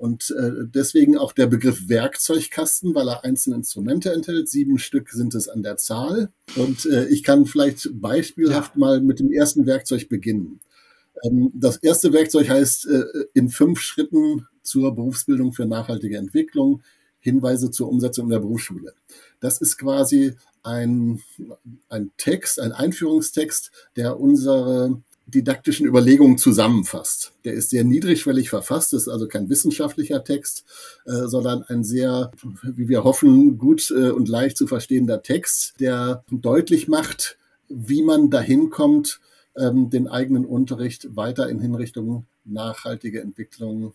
Und 0.00 0.30
äh, 0.30 0.64
deswegen 0.64 1.18
auch 1.18 1.34
der 1.34 1.46
Begriff 1.46 1.90
Werkzeugkasten, 1.90 2.94
weil 2.94 3.06
er 3.06 3.22
einzelne 3.22 3.56
Instrumente 3.56 4.10
enthält. 4.10 4.48
Sieben 4.48 4.78
Stück 4.78 5.10
sind 5.10 5.34
es 5.34 5.46
an 5.46 5.62
der 5.62 5.76
Zahl. 5.76 6.30
Und 6.56 6.86
äh, 6.86 7.06
ich 7.08 7.22
kann 7.22 7.44
vielleicht 7.44 7.90
beispielhaft 7.92 8.76
ja. 8.76 8.80
mal 8.80 9.02
mit 9.02 9.20
dem 9.20 9.30
ersten 9.30 9.66
Werkzeug 9.66 10.08
beginnen. 10.08 10.60
Ähm, 11.22 11.52
das 11.54 11.76
erste 11.76 12.14
Werkzeug 12.14 12.48
heißt 12.48 12.86
äh, 12.86 13.02
in 13.34 13.50
fünf 13.50 13.80
Schritten 13.80 14.46
zur 14.62 14.94
Berufsbildung 14.94 15.52
für 15.52 15.66
nachhaltige 15.66 16.16
Entwicklung, 16.16 16.82
Hinweise 17.18 17.70
zur 17.70 17.90
Umsetzung 17.90 18.24
in 18.24 18.30
der 18.30 18.38
Berufsschule. 18.38 18.94
Das 19.40 19.60
ist 19.60 19.76
quasi 19.76 20.32
ein, 20.62 21.20
ein 21.90 22.10
Text, 22.16 22.58
ein 22.58 22.72
Einführungstext, 22.72 23.70
der 23.96 24.18
unsere 24.18 25.02
didaktischen 25.30 25.86
Überlegungen 25.86 26.38
zusammenfasst. 26.38 27.32
Der 27.44 27.54
ist 27.54 27.70
sehr 27.70 27.84
niedrigschwellig 27.84 28.50
verfasst, 28.50 28.92
ist 28.92 29.08
also 29.08 29.28
kein 29.28 29.48
wissenschaftlicher 29.48 30.24
Text, 30.24 30.64
äh, 31.06 31.26
sondern 31.26 31.62
ein 31.64 31.84
sehr, 31.84 32.30
wie 32.62 32.88
wir 32.88 33.04
hoffen, 33.04 33.58
gut 33.58 33.90
äh, 33.90 34.10
und 34.10 34.28
leicht 34.28 34.56
zu 34.56 34.66
verstehender 34.66 35.22
Text, 35.22 35.74
der 35.80 36.24
deutlich 36.30 36.88
macht, 36.88 37.38
wie 37.68 38.02
man 38.02 38.30
dahin 38.30 38.70
kommt, 38.70 39.20
ähm, 39.56 39.90
den 39.90 40.08
eigenen 40.08 40.44
Unterricht 40.44 41.16
weiter 41.16 41.48
in 41.48 41.60
Hinrichtung 41.60 42.26
nachhaltige 42.44 43.20
Entwicklung 43.20 43.92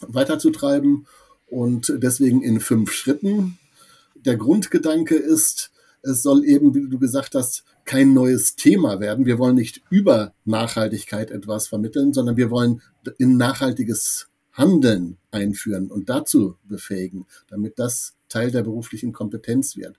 weiterzutreiben 0.00 1.06
und 1.46 1.92
deswegen 1.96 2.42
in 2.42 2.60
fünf 2.60 2.92
Schritten. 2.92 3.58
Der 4.14 4.36
Grundgedanke 4.36 5.14
ist, 5.14 5.70
es 6.02 6.22
soll 6.22 6.44
eben, 6.44 6.74
wie 6.74 6.88
du 6.88 6.98
gesagt 6.98 7.34
hast, 7.34 7.64
kein 7.84 8.14
neues 8.14 8.56
Thema 8.56 9.00
werden. 9.00 9.26
Wir 9.26 9.38
wollen 9.38 9.56
nicht 9.56 9.82
über 9.90 10.32
Nachhaltigkeit 10.44 11.30
etwas 11.30 11.68
vermitteln, 11.68 12.12
sondern 12.12 12.36
wir 12.36 12.50
wollen 12.50 12.82
in 13.18 13.36
nachhaltiges 13.36 14.28
Handeln 14.52 15.16
einführen 15.30 15.90
und 15.90 16.08
dazu 16.08 16.56
befähigen, 16.64 17.26
damit 17.48 17.78
das 17.78 18.14
Teil 18.28 18.50
der 18.50 18.62
beruflichen 18.62 19.12
Kompetenz 19.12 19.76
wird. 19.76 19.96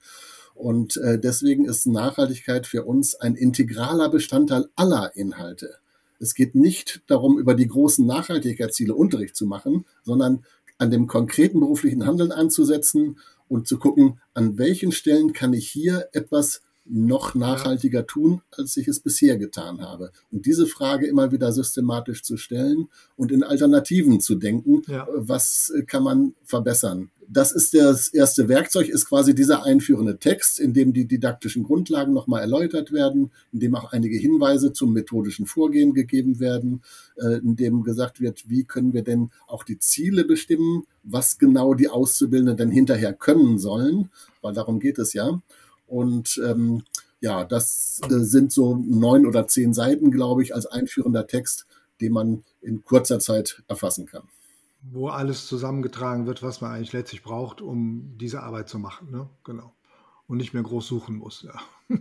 Und 0.54 0.98
äh, 0.98 1.20
deswegen 1.20 1.66
ist 1.66 1.88
Nachhaltigkeit 1.88 2.68
für 2.68 2.84
uns 2.84 3.16
ein 3.16 3.36
integraler 3.36 4.10
Bestandteil 4.10 4.68
aller 4.76 5.16
Inhalte. 5.16 5.78
Es 6.20 6.36
geht 6.36 6.56
nicht 6.56 7.02
darum, 7.08 7.40
über 7.40 7.56
die 7.56 7.68
großen 7.68 8.06
Nachhaltigkeitsziele 8.06 8.94
Unterricht 8.94 9.36
zu 9.36 9.46
machen, 9.46 9.86
sondern 10.04 10.46
an 10.78 10.92
dem 10.92 11.08
konkreten 11.08 11.60
beruflichen 11.60 12.06
Handeln 12.06 12.32
anzusetzen 12.32 13.18
und 13.48 13.68
zu 13.68 13.78
gucken, 13.78 14.20
an 14.34 14.58
welchen 14.58 14.92
Stellen 14.92 15.34
kann 15.34 15.54
ich 15.54 15.68
hier 15.68 16.08
etwas 16.14 16.62
noch 16.86 17.34
nachhaltiger 17.34 18.06
tun, 18.06 18.42
als 18.52 18.76
ich 18.78 18.88
es 18.88 19.00
bisher 19.00 19.38
getan 19.38 19.82
habe. 19.82 20.12
Und 20.32 20.46
diese 20.46 20.68
Frage 20.68 21.08
immer 21.08 21.32
wieder 21.32 21.52
systematisch 21.52 22.24
zu 22.24 22.38
stellen 22.38 22.90
und 23.16 23.32
in 23.32 23.44
Alternativen 23.44 24.20
zu 24.20 24.36
denken, 24.36 24.84
ja. 24.88 25.08
was 25.14 25.72
kann 25.88 26.04
man 26.04 26.34
verbessern. 26.44 27.10
Das 27.30 27.52
ist 27.54 27.74
das 27.74 28.10
erste 28.10 28.50
Werkzeug, 28.50 28.90
ist 28.90 29.08
quasi 29.08 29.34
dieser 29.34 29.64
einführende 29.64 30.18
Text, 30.18 30.60
in 30.60 30.74
dem 30.74 30.94
die 30.94 31.06
didaktischen 31.06 31.64
Grundlagen 31.64 32.14
nochmal 32.14 32.42
erläutert 32.42 32.92
werden, 32.92 33.32
in 33.52 33.60
dem 33.60 33.76
auch 33.76 33.92
einige 33.94 34.18
Hinweise 34.18 34.74
zum 34.74 34.94
methodischen 34.94 35.46
Vorgehen 35.46 35.94
gegeben 35.94 36.40
werden, 36.40 36.82
äh, 37.16 37.38
in 37.38 37.56
dem 37.56 37.84
gesagt 37.84 38.20
wird, 38.20 38.50
wie 38.50 38.66
können 38.66 38.94
wir 38.94 39.04
denn 39.04 39.32
auch 39.48 39.64
die 39.64 39.80
Ziele 39.80 40.26
bestimmen, 40.26 40.84
was 41.04 41.38
genau 41.38 41.74
die 41.74 41.90
Auszubildenden 41.90 42.58
denn 42.58 42.72
hinterher 42.72 43.14
können 43.14 43.58
sollen, 43.58 44.10
weil 44.42 44.54
darum 44.54 44.80
geht 44.80 45.00
es 45.00 45.14
ja. 45.14 45.42
Und 45.88 46.42
ähm, 46.46 46.84
ja, 47.20 47.44
das 47.44 48.02
äh, 48.04 48.20
sind 48.20 48.52
so 48.52 48.76
neun 48.76 49.26
oder 49.26 49.48
zehn 49.48 49.74
Seiten, 49.74 50.12
glaube 50.12 50.44
ich, 50.44 50.54
als 50.54 50.66
einführender 50.66 51.28
Text, 51.28 51.68
den 52.02 52.12
man 52.14 52.44
in 52.62 52.84
kurzer 52.84 53.20
Zeit 53.20 53.64
erfassen 53.68 54.06
kann. 54.06 54.24
Wo 54.82 55.08
alles 55.08 55.48
zusammengetragen 55.48 56.26
wird, 56.26 56.44
was 56.44 56.60
man 56.60 56.72
eigentlich 56.72 56.92
letztlich 56.92 57.24
braucht, 57.24 57.62
um 57.62 58.18
diese 58.18 58.44
Arbeit 58.44 58.68
zu 58.68 58.78
machen. 58.80 59.12
Ne? 59.12 59.30
Genau. 59.46 59.74
Und 60.28 60.38
nicht 60.38 60.54
mehr 60.54 60.64
groß 60.64 60.86
suchen 60.88 61.16
muss. 61.16 61.44
Ja. 61.44 61.60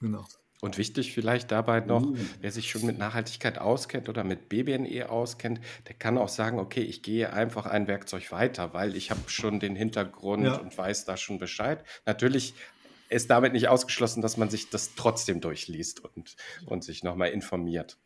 Genau. 0.00 0.26
Und 0.64 0.78
wichtig 0.78 1.12
vielleicht 1.12 1.50
dabei 1.50 1.80
noch, 1.80 2.06
mhm. 2.06 2.18
wer 2.40 2.50
sich 2.50 2.70
schon 2.70 2.86
mit 2.86 2.96
Nachhaltigkeit 2.96 3.58
auskennt 3.58 4.08
oder 4.08 4.24
mit 4.24 4.48
BBNE 4.48 5.10
auskennt, 5.10 5.60
der 5.88 5.94
kann 5.94 6.16
auch 6.16 6.30
sagen, 6.30 6.58
okay, 6.58 6.80
ich 6.80 7.02
gehe 7.02 7.32
einfach 7.32 7.66
ein 7.66 7.86
Werkzeug 7.86 8.32
weiter, 8.32 8.72
weil 8.72 8.96
ich 8.96 9.10
habe 9.10 9.20
schon 9.26 9.60
den 9.60 9.76
Hintergrund 9.76 10.44
ja. 10.44 10.56
und 10.56 10.76
weiß 10.76 11.04
da 11.04 11.18
schon 11.18 11.38
Bescheid. 11.38 11.84
Natürlich 12.06 12.54
ist 13.14 13.30
damit 13.30 13.52
nicht 13.52 13.68
ausgeschlossen, 13.68 14.20
dass 14.20 14.36
man 14.36 14.50
sich 14.50 14.70
das 14.70 14.94
trotzdem 14.96 15.40
durchliest 15.40 16.04
und, 16.04 16.36
und 16.66 16.84
sich 16.84 17.02
nochmal 17.02 17.30
informiert. 17.30 17.96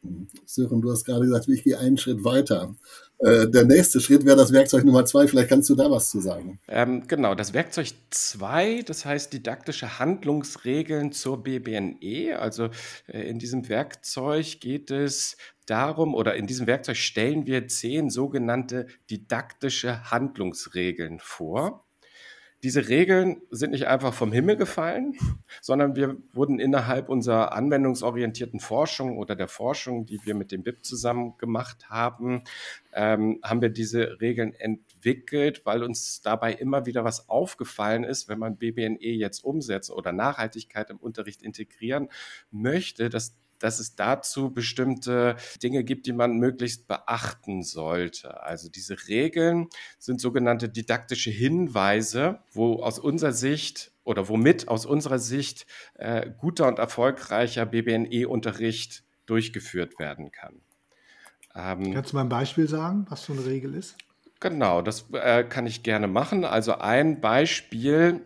Sören, 0.44 0.80
du 0.80 0.90
hast 0.90 1.04
gerade 1.04 1.24
gesagt, 1.24 1.48
ich 1.48 1.64
gehe 1.64 1.78
einen 1.78 1.98
Schritt 1.98 2.24
weiter. 2.24 2.74
Äh, 3.18 3.48
der 3.48 3.64
nächste 3.64 4.00
Schritt 4.00 4.24
wäre 4.24 4.36
das 4.36 4.52
Werkzeug 4.52 4.84
Nummer 4.84 5.04
zwei. 5.04 5.26
Vielleicht 5.26 5.48
kannst 5.48 5.68
du 5.70 5.74
da 5.74 5.90
was 5.90 6.10
zu 6.10 6.20
sagen. 6.20 6.60
Ähm, 6.68 7.08
genau, 7.08 7.34
das 7.34 7.52
Werkzeug 7.52 7.88
zwei, 8.10 8.82
das 8.82 9.04
heißt 9.04 9.32
didaktische 9.32 9.98
Handlungsregeln 9.98 11.12
zur 11.12 11.42
BBNE. 11.42 12.38
Also 12.38 12.68
äh, 13.06 13.28
in 13.28 13.38
diesem 13.38 13.68
Werkzeug 13.68 14.60
geht 14.60 14.90
es 14.90 15.36
darum, 15.66 16.14
oder 16.14 16.36
in 16.36 16.46
diesem 16.46 16.66
Werkzeug 16.66 16.96
stellen 16.96 17.46
wir 17.46 17.66
zehn 17.66 18.10
sogenannte 18.10 18.86
didaktische 19.10 20.10
Handlungsregeln 20.10 21.18
vor. 21.18 21.87
Diese 22.64 22.88
Regeln 22.88 23.40
sind 23.50 23.70
nicht 23.70 23.86
einfach 23.86 24.12
vom 24.12 24.32
Himmel 24.32 24.56
gefallen, 24.56 25.16
sondern 25.60 25.94
wir 25.94 26.16
wurden 26.32 26.58
innerhalb 26.58 27.08
unserer 27.08 27.52
anwendungsorientierten 27.52 28.58
Forschung 28.58 29.16
oder 29.16 29.36
der 29.36 29.46
Forschung, 29.46 30.06
die 30.06 30.18
wir 30.24 30.34
mit 30.34 30.50
dem 30.50 30.64
BIP 30.64 30.84
zusammen 30.84 31.38
gemacht 31.38 31.88
haben, 31.88 32.42
ähm, 32.92 33.38
haben 33.44 33.62
wir 33.62 33.68
diese 33.68 34.20
Regeln 34.20 34.54
entwickelt, 34.54 35.62
weil 35.66 35.84
uns 35.84 36.20
dabei 36.20 36.52
immer 36.52 36.84
wieder 36.84 37.04
was 37.04 37.28
aufgefallen 37.28 38.02
ist, 38.02 38.28
wenn 38.28 38.40
man 38.40 38.56
BBNE 38.56 38.98
jetzt 39.00 39.44
umsetzt 39.44 39.92
oder 39.92 40.12
Nachhaltigkeit 40.12 40.90
im 40.90 40.96
Unterricht 40.96 41.42
integrieren 41.42 42.08
möchte, 42.50 43.08
dass 43.08 43.36
dass 43.58 43.78
es 43.78 43.94
dazu 43.94 44.50
bestimmte 44.50 45.36
Dinge 45.62 45.84
gibt, 45.84 46.06
die 46.06 46.12
man 46.12 46.38
möglichst 46.38 46.86
beachten 46.86 47.62
sollte. 47.62 48.42
Also 48.42 48.68
diese 48.68 49.08
Regeln 49.08 49.68
sind 49.98 50.20
sogenannte 50.20 50.68
didaktische 50.68 51.30
Hinweise, 51.30 52.38
wo 52.52 52.82
aus 52.82 52.98
unserer 52.98 53.32
Sicht 53.32 53.92
oder 54.04 54.28
womit 54.28 54.68
aus 54.68 54.86
unserer 54.86 55.18
Sicht 55.18 55.66
äh, 55.94 56.30
guter 56.38 56.66
und 56.68 56.78
erfolgreicher 56.78 57.66
BBNE-Unterricht 57.66 59.04
durchgeführt 59.26 59.98
werden 59.98 60.32
kann. 60.32 60.60
Ähm, 61.54 61.92
Kannst 61.92 62.12
du 62.12 62.16
mal 62.16 62.22
ein 62.22 62.28
Beispiel 62.28 62.68
sagen, 62.68 63.06
was 63.08 63.24
so 63.24 63.32
eine 63.32 63.44
Regel 63.44 63.74
ist? 63.74 63.96
Genau, 64.40 64.82
das 64.82 65.06
äh, 65.12 65.42
kann 65.42 65.66
ich 65.66 65.82
gerne 65.82 66.06
machen. 66.06 66.44
Also 66.44 66.74
ein 66.74 67.20
Beispiel 67.20 68.22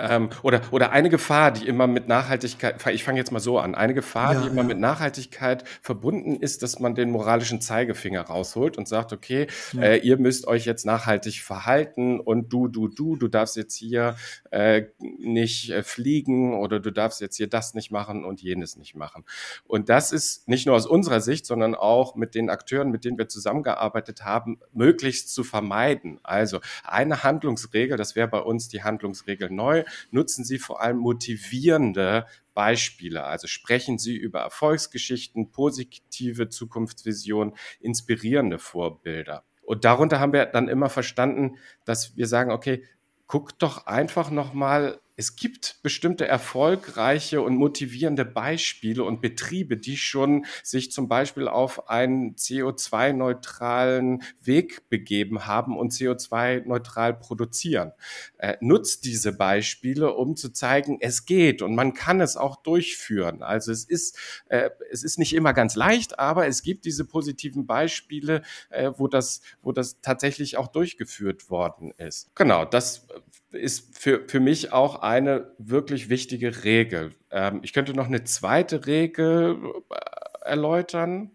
Ähm, 0.00 0.30
oder, 0.42 0.62
oder 0.70 0.92
eine 0.92 1.10
Gefahr, 1.10 1.52
die 1.52 1.66
immer 1.66 1.86
mit 1.86 2.08
Nachhaltigkeit, 2.08 2.76
ich 2.92 3.04
fange 3.04 3.18
jetzt 3.18 3.32
mal 3.32 3.40
so 3.40 3.58
an, 3.58 3.74
eine 3.74 3.94
Gefahr, 3.94 4.34
ja, 4.34 4.40
die 4.40 4.48
immer 4.48 4.62
ja. 4.62 4.68
mit 4.68 4.78
Nachhaltigkeit 4.78 5.64
verbunden 5.82 6.36
ist, 6.36 6.62
dass 6.62 6.78
man 6.78 6.94
den 6.94 7.10
moralischen 7.10 7.60
Zeigefinger 7.60 8.22
rausholt 8.22 8.78
und 8.78 8.88
sagt, 8.88 9.12
okay, 9.12 9.46
ja. 9.72 9.82
äh, 9.82 9.96
ihr 9.98 10.16
müsst 10.18 10.46
euch 10.46 10.64
jetzt 10.64 10.86
nachhaltig 10.86 11.42
verhalten 11.42 12.18
und 12.20 12.52
du, 12.52 12.68
du, 12.68 12.88
du, 12.88 13.16
du 13.16 13.28
darfst 13.28 13.56
jetzt 13.56 13.74
hier 13.74 14.16
äh, 14.50 14.84
nicht 14.98 15.70
äh, 15.70 15.82
fliegen 15.82 16.54
oder 16.54 16.80
du 16.80 16.90
darfst 16.90 17.20
jetzt 17.20 17.36
hier 17.36 17.48
das 17.48 17.74
nicht 17.74 17.90
machen 17.90 18.24
und 18.24 18.40
jenes 18.40 18.76
nicht 18.76 18.94
machen. 18.94 19.24
Und 19.66 19.88
das 19.88 20.12
ist 20.12 20.48
nicht 20.48 20.66
nur 20.66 20.76
aus 20.76 20.86
unserer 20.86 21.20
Sicht, 21.20 21.46
sondern 21.46 21.74
auch 21.74 22.14
mit 22.14 22.34
den 22.34 22.48
Akteuren, 22.48 22.90
mit 22.90 23.04
denen 23.04 23.18
wir 23.18 23.28
zusammengearbeitet 23.28 24.24
haben, 24.24 24.60
möglichst 24.72 25.34
zu 25.34 25.44
vermeiden. 25.44 26.18
Also 26.22 26.60
eine 26.84 27.22
Handlungsregel, 27.22 27.96
das 27.96 28.16
wäre 28.16 28.28
bei 28.28 28.40
uns 28.40 28.68
die 28.68 28.82
Handlungsregel 28.82 29.50
neu, 29.50 29.84
nutzen 30.10 30.44
Sie 30.44 30.58
vor 30.58 30.80
allem 30.80 30.98
motivierende 30.98 32.26
Beispiele. 32.54 33.24
Also 33.24 33.46
sprechen 33.46 33.98
Sie 33.98 34.16
über 34.16 34.40
Erfolgsgeschichten, 34.40 35.50
positive 35.50 36.48
Zukunftsvisionen, 36.48 37.54
inspirierende 37.80 38.58
Vorbilder. 38.58 39.44
Und 39.62 39.84
darunter 39.84 40.20
haben 40.20 40.32
wir 40.32 40.46
dann 40.46 40.68
immer 40.68 40.88
verstanden, 40.88 41.56
dass 41.84 42.16
wir 42.16 42.26
sagen, 42.26 42.50
okay, 42.50 42.84
guckt 43.26 43.62
doch 43.62 43.86
einfach 43.86 44.30
nochmal 44.30 45.00
es 45.20 45.36
gibt 45.36 45.82
bestimmte 45.82 46.26
erfolgreiche 46.26 47.42
und 47.42 47.54
motivierende 47.54 48.24
Beispiele 48.24 49.04
und 49.04 49.20
Betriebe, 49.20 49.76
die 49.76 49.98
schon 49.98 50.46
sich 50.62 50.92
zum 50.92 51.08
Beispiel 51.08 51.46
auf 51.46 51.90
einen 51.90 52.36
CO2-neutralen 52.36 54.22
Weg 54.40 54.88
begeben 54.88 55.44
haben 55.44 55.76
und 55.76 55.92
CO2-neutral 55.92 57.12
produzieren. 57.12 57.92
Äh, 58.38 58.56
nutzt 58.62 59.04
diese 59.04 59.36
Beispiele, 59.36 60.14
um 60.14 60.36
zu 60.36 60.54
zeigen, 60.54 60.96
es 61.02 61.26
geht 61.26 61.60
und 61.60 61.74
man 61.74 61.92
kann 61.92 62.22
es 62.22 62.38
auch 62.38 62.56
durchführen. 62.56 63.42
Also 63.42 63.72
es 63.72 63.84
ist, 63.84 64.18
äh, 64.48 64.70
es 64.90 65.04
ist 65.04 65.18
nicht 65.18 65.34
immer 65.34 65.52
ganz 65.52 65.74
leicht, 65.76 66.18
aber 66.18 66.46
es 66.46 66.62
gibt 66.62 66.86
diese 66.86 67.04
positiven 67.04 67.66
Beispiele, 67.66 68.40
äh, 68.70 68.92
wo 68.96 69.06
das, 69.06 69.42
wo 69.60 69.72
das 69.72 70.00
tatsächlich 70.00 70.56
auch 70.56 70.68
durchgeführt 70.68 71.50
worden 71.50 71.92
ist. 71.98 72.34
Genau, 72.34 72.64
das 72.64 73.06
ist 73.52 73.98
für, 73.98 74.28
für 74.28 74.40
mich 74.40 74.72
auch 74.72 75.02
eine 75.02 75.52
wirklich 75.58 76.08
wichtige 76.08 76.64
Regel. 76.64 77.14
Ähm, 77.30 77.60
ich 77.62 77.72
könnte 77.72 77.94
noch 77.94 78.06
eine 78.06 78.24
zweite 78.24 78.86
Regel 78.86 79.58
äh, 79.90 80.48
erläutern. 80.48 81.32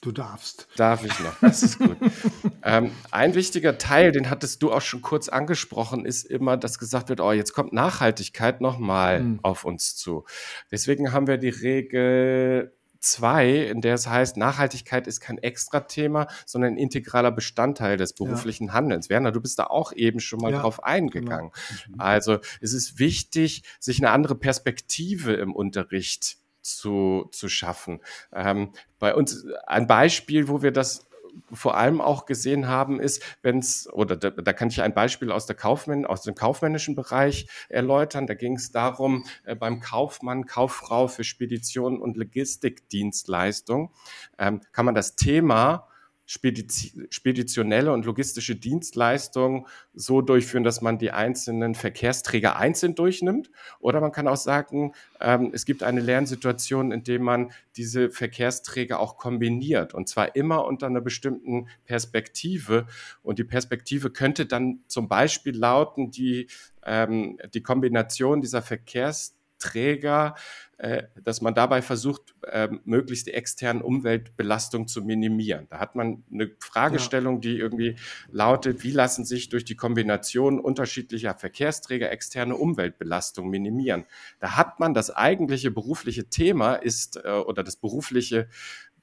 Du 0.00 0.10
darfst. 0.10 0.66
Darf 0.76 1.04
ich 1.04 1.16
noch, 1.20 1.38
das 1.40 1.62
ist 1.62 1.78
gut. 1.78 1.96
ähm, 2.64 2.90
ein 3.12 3.36
wichtiger 3.36 3.78
Teil, 3.78 4.10
den 4.10 4.30
hattest 4.30 4.60
du 4.60 4.72
auch 4.72 4.80
schon 4.80 5.00
kurz 5.00 5.28
angesprochen, 5.28 6.04
ist 6.04 6.24
immer, 6.24 6.56
dass 6.56 6.80
gesagt 6.80 7.08
wird, 7.08 7.20
oh, 7.20 7.30
jetzt 7.30 7.52
kommt 7.52 7.72
Nachhaltigkeit 7.72 8.60
nochmal 8.60 9.20
mhm. 9.20 9.40
auf 9.42 9.64
uns 9.64 9.94
zu. 9.94 10.24
Deswegen 10.72 11.12
haben 11.12 11.28
wir 11.28 11.38
die 11.38 11.50
Regel 11.50 12.74
2, 13.02 13.66
in 13.66 13.80
der 13.80 13.94
es 13.94 14.06
heißt, 14.06 14.36
Nachhaltigkeit 14.36 15.06
ist 15.06 15.20
kein 15.20 15.38
Extra-Thema, 15.38 16.28
sondern 16.46 16.74
ein 16.74 16.78
integraler 16.78 17.32
Bestandteil 17.32 17.96
des 17.96 18.12
beruflichen 18.12 18.68
ja. 18.68 18.74
Handelns. 18.74 19.10
Werner, 19.10 19.32
du 19.32 19.40
bist 19.40 19.58
da 19.58 19.64
auch 19.64 19.92
eben 19.92 20.20
schon 20.20 20.40
mal 20.40 20.52
ja, 20.52 20.60
drauf 20.60 20.76
genau. 20.76 20.88
eingegangen. 20.88 21.50
Genau. 21.86 22.02
Also 22.02 22.38
es 22.60 22.72
ist 22.72 22.98
wichtig, 22.98 23.64
sich 23.80 23.98
eine 23.98 24.10
andere 24.10 24.34
Perspektive 24.34 25.34
im 25.34 25.54
Unterricht 25.54 26.36
zu, 26.62 27.28
zu 27.32 27.48
schaffen. 27.48 28.00
Ähm, 28.32 28.70
bei 28.98 29.14
uns 29.14 29.44
ein 29.66 29.86
Beispiel, 29.86 30.48
wo 30.48 30.62
wir 30.62 30.70
das 30.70 31.06
vor 31.52 31.76
allem 31.76 32.00
auch 32.00 32.26
gesehen 32.26 32.68
haben, 32.68 33.00
ist, 33.00 33.22
wenn 33.42 33.58
es, 33.58 33.90
oder 33.92 34.16
da, 34.16 34.30
da, 34.30 34.52
kann 34.52 34.68
ich 34.68 34.82
ein 34.82 34.94
Beispiel 34.94 35.30
aus, 35.32 35.46
der 35.46 35.56
Kaufmänn, 35.56 36.06
aus 36.06 36.22
dem 36.22 36.34
kaufmännischen 36.34 36.94
Bereich 36.94 37.48
erläutern. 37.68 38.26
Da 38.26 38.34
ging 38.34 38.56
es 38.56 38.70
darum, 38.70 39.24
äh, 39.44 39.54
beim 39.54 39.80
Kaufmann, 39.80 40.46
Kauffrau 40.46 41.08
für 41.08 41.24
Spedition 41.24 42.00
und 42.00 42.16
Logistikdienstleistung 42.16 43.92
ähm, 44.38 44.60
kann 44.72 44.86
man 44.86 44.94
das 44.94 45.16
Thema 45.16 45.88
speditionelle 46.32 47.92
und 47.92 48.06
logistische 48.06 48.56
Dienstleistungen 48.56 49.66
so 49.92 50.22
durchführen, 50.22 50.64
dass 50.64 50.80
man 50.80 50.98
die 50.98 51.10
einzelnen 51.10 51.74
Verkehrsträger 51.74 52.56
einzeln 52.56 52.94
durchnimmt. 52.94 53.50
Oder 53.80 54.00
man 54.00 54.12
kann 54.12 54.28
auch 54.28 54.36
sagen, 54.36 54.94
ähm, 55.20 55.50
es 55.52 55.66
gibt 55.66 55.82
eine 55.82 56.00
Lernsituation, 56.00 56.92
in 56.92 57.04
der 57.04 57.20
man 57.20 57.52
diese 57.76 58.10
Verkehrsträger 58.10 58.98
auch 58.98 59.18
kombiniert. 59.18 59.94
Und 59.94 60.08
zwar 60.08 60.34
immer 60.34 60.64
unter 60.64 60.86
einer 60.86 61.00
bestimmten 61.00 61.68
Perspektive. 61.84 62.86
Und 63.22 63.38
die 63.38 63.44
Perspektive 63.44 64.10
könnte 64.10 64.46
dann 64.46 64.80
zum 64.86 65.08
Beispiel 65.08 65.56
lauten, 65.56 66.10
die, 66.10 66.48
ähm, 66.84 67.38
die 67.52 67.62
Kombination 67.62 68.40
dieser 68.40 68.62
Verkehrsträger 68.62 69.41
Träger, 69.62 70.34
äh, 70.78 71.04
dass 71.22 71.40
man 71.40 71.54
dabei 71.54 71.80
versucht, 71.80 72.34
äh, 72.42 72.68
möglichst 72.84 73.28
die 73.28 73.34
externen 73.34 73.82
Umweltbelastung 73.82 74.88
zu 74.88 75.02
minimieren. 75.02 75.68
Da 75.70 75.78
hat 75.78 75.94
man 75.94 76.24
eine 76.32 76.50
Fragestellung, 76.58 77.36
ja. 77.36 77.40
die 77.40 77.58
irgendwie 77.58 77.96
lautet, 78.32 78.82
wie 78.82 78.90
lassen 78.90 79.24
sich 79.24 79.48
durch 79.48 79.64
die 79.64 79.76
Kombination 79.76 80.58
unterschiedlicher 80.58 81.34
Verkehrsträger 81.34 82.10
externe 82.10 82.56
Umweltbelastung 82.56 83.48
minimieren. 83.48 84.06
Da 84.40 84.56
hat 84.56 84.80
man 84.80 84.92
das 84.92 85.10
eigentliche 85.10 85.70
berufliche 85.70 86.28
Thema 86.28 86.74
ist 86.74 87.16
äh, 87.24 87.30
oder 87.30 87.62
das 87.62 87.76
berufliche 87.76 88.48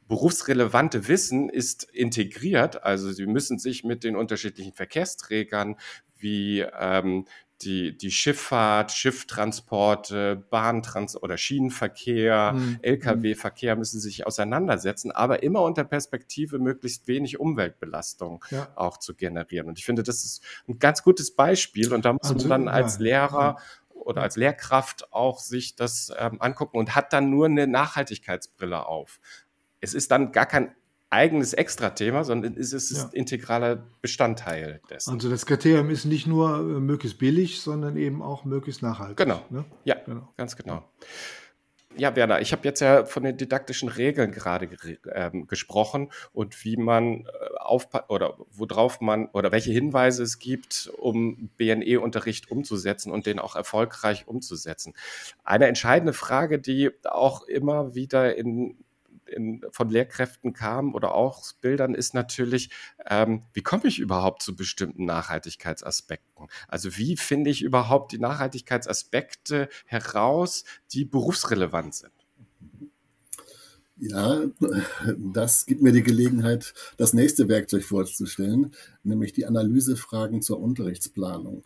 berufsrelevante 0.10 1.08
Wissen 1.08 1.50
ist 1.50 1.84
integriert. 1.84 2.84
Also 2.84 3.12
Sie 3.14 3.28
müssen 3.28 3.58
sich 3.58 3.86
mit 3.86 4.04
den 4.04 4.18
unterschiedlichen 4.18 4.74
Verkehrsträgern 4.74 5.78
wie 6.18 6.66
ähm, 6.78 7.26
die, 7.62 7.98
die 7.98 8.12
Schifffahrt, 8.12 8.92
Schifftransporte, 8.92 10.44
Bahntrans- 10.50 11.18
oder 11.18 11.38
Schienenverkehr, 11.38 12.54
mhm. 12.54 12.80
Lkw-Verkehr 12.82 13.76
müssen 13.76 14.00
sich 14.00 14.26
auseinandersetzen, 14.26 15.12
aber 15.12 15.44
immer 15.44 15.62
unter 15.62 15.84
Perspektive 15.84 16.60
möglichst 16.60 17.08
wenig 17.08 17.40
Umweltbelastung 17.40 18.44
ja. 18.52 18.70
auch 18.76 18.98
zu 18.98 19.14
generieren. 19.16 19.68
Und 19.68 19.78
ich 19.78 19.86
finde, 19.86 20.04
das 20.04 20.24
ist 20.24 20.42
ein 20.68 20.80
ganz 20.80 21.04
gutes 21.04 21.36
Beispiel 21.36 21.94
und 21.94 22.06
da 22.06 22.14
muss 22.14 22.32
also, 22.32 22.48
man 22.48 22.66
dann 22.66 22.74
als 22.74 22.98
ja. 22.98 23.04
Lehrer 23.04 23.58
oder 23.90 24.22
als 24.22 24.38
Lehrkraft 24.38 25.12
auch 25.12 25.40
sich 25.40 25.76
das 25.76 26.12
ähm, 26.18 26.42
angucken 26.42 26.78
und 26.78 26.96
hat 26.96 27.14
dann 27.14 27.30
nur 27.30 27.46
eine 27.48 27.68
Nachhaltigkeitsbrille 27.68 28.86
auf. 28.86 29.20
Es 29.82 29.94
ist 29.94 30.12
dann 30.12 30.32
gar 30.32 30.46
kein 30.46 30.74
eigenes 31.10 31.54
Extra-Thema, 31.54 32.24
sondern 32.24 32.56
es 32.56 32.74
ist 32.74 32.92
ja. 32.92 33.10
integraler 33.14 33.84
Bestandteil 34.02 34.82
dessen. 34.90 35.14
Also 35.14 35.30
das 35.30 35.46
Kriterium 35.46 35.90
ist 35.90 36.06
nicht 36.06 36.28
nur 36.28 36.60
äh, 36.60 36.62
möglichst 36.62 37.18
billig, 37.18 37.62
sondern 37.62 37.98
eben 37.98 38.22
auch 38.22 38.46
möglichst 38.46 38.82
nachhaltig. 38.82 39.18
Genau. 39.18 39.42
Ne? 39.50 39.66
Ja, 39.86 39.96
genau. 40.06 40.30
ganz 40.38 40.56
genau. 40.56 40.84
Ja, 41.98 42.16
Werner, 42.16 42.40
ich 42.40 42.52
habe 42.52 42.62
jetzt 42.66 42.80
ja 42.80 43.04
von 43.04 43.24
den 43.24 43.36
didaktischen 43.36 43.90
Regeln 43.90 44.32
gerade 44.32 44.70
ähm, 45.12 45.48
gesprochen 45.48 46.12
und 46.32 46.64
wie 46.64 46.78
man 46.78 47.26
äh, 47.26 47.28
auf 47.58 47.88
oder 48.08 48.38
worauf 48.52 49.02
man 49.02 49.28
oder 49.34 49.52
welche 49.52 49.72
Hinweise 49.72 50.22
es 50.24 50.38
gibt, 50.38 50.92
um 50.98 51.50
BNE-Unterricht 51.58 52.52
umzusetzen 52.52 53.12
und 53.12 53.26
den 53.26 53.40
auch 53.40 53.56
erfolgreich 53.56 54.28
umzusetzen. 54.28 54.94
Eine 55.44 55.66
entscheidende 55.66 56.14
Frage, 56.14 56.60
die 56.60 56.92
auch 57.04 57.44
immer 57.48 57.96
wieder 57.96 58.36
in 58.36 58.78
in, 59.30 59.66
von 59.72 59.90
Lehrkräften 59.90 60.54
kam 60.54 60.94
oder 60.94 61.14
auch 61.14 61.44
Bildern, 61.62 61.94
ist 61.94 62.14
natürlich, 62.14 62.70
ähm, 63.08 63.44
wie 63.54 63.62
komme 63.62 63.88
ich 63.88 64.00
überhaupt 64.00 64.42
zu 64.42 64.56
bestimmten 64.56 65.06
Nachhaltigkeitsaspekten? 65.06 66.48
Also 66.68 66.98
wie 66.98 67.18
finde 67.18 67.50
ich 67.50 67.62
überhaupt 67.62 68.12
die 68.12 68.20
Nachhaltigkeitsaspekte 68.20 69.70
heraus, 69.86 70.64
die 70.92 71.06
berufsrelevant 71.06 71.96
sind? 71.96 72.12
Ja, 74.02 74.44
das 75.18 75.66
gibt 75.66 75.82
mir 75.82 75.92
die 75.92 76.04
Gelegenheit, 76.04 76.74
das 76.96 77.14
nächste 77.14 77.50
Werkzeug 77.50 77.84
vorzustellen, 77.84 78.72
nämlich 79.04 79.34
die 79.34 79.46
Analysefragen 79.46 80.42
zur 80.42 80.62
Unterrichtsplanung. 80.62 81.66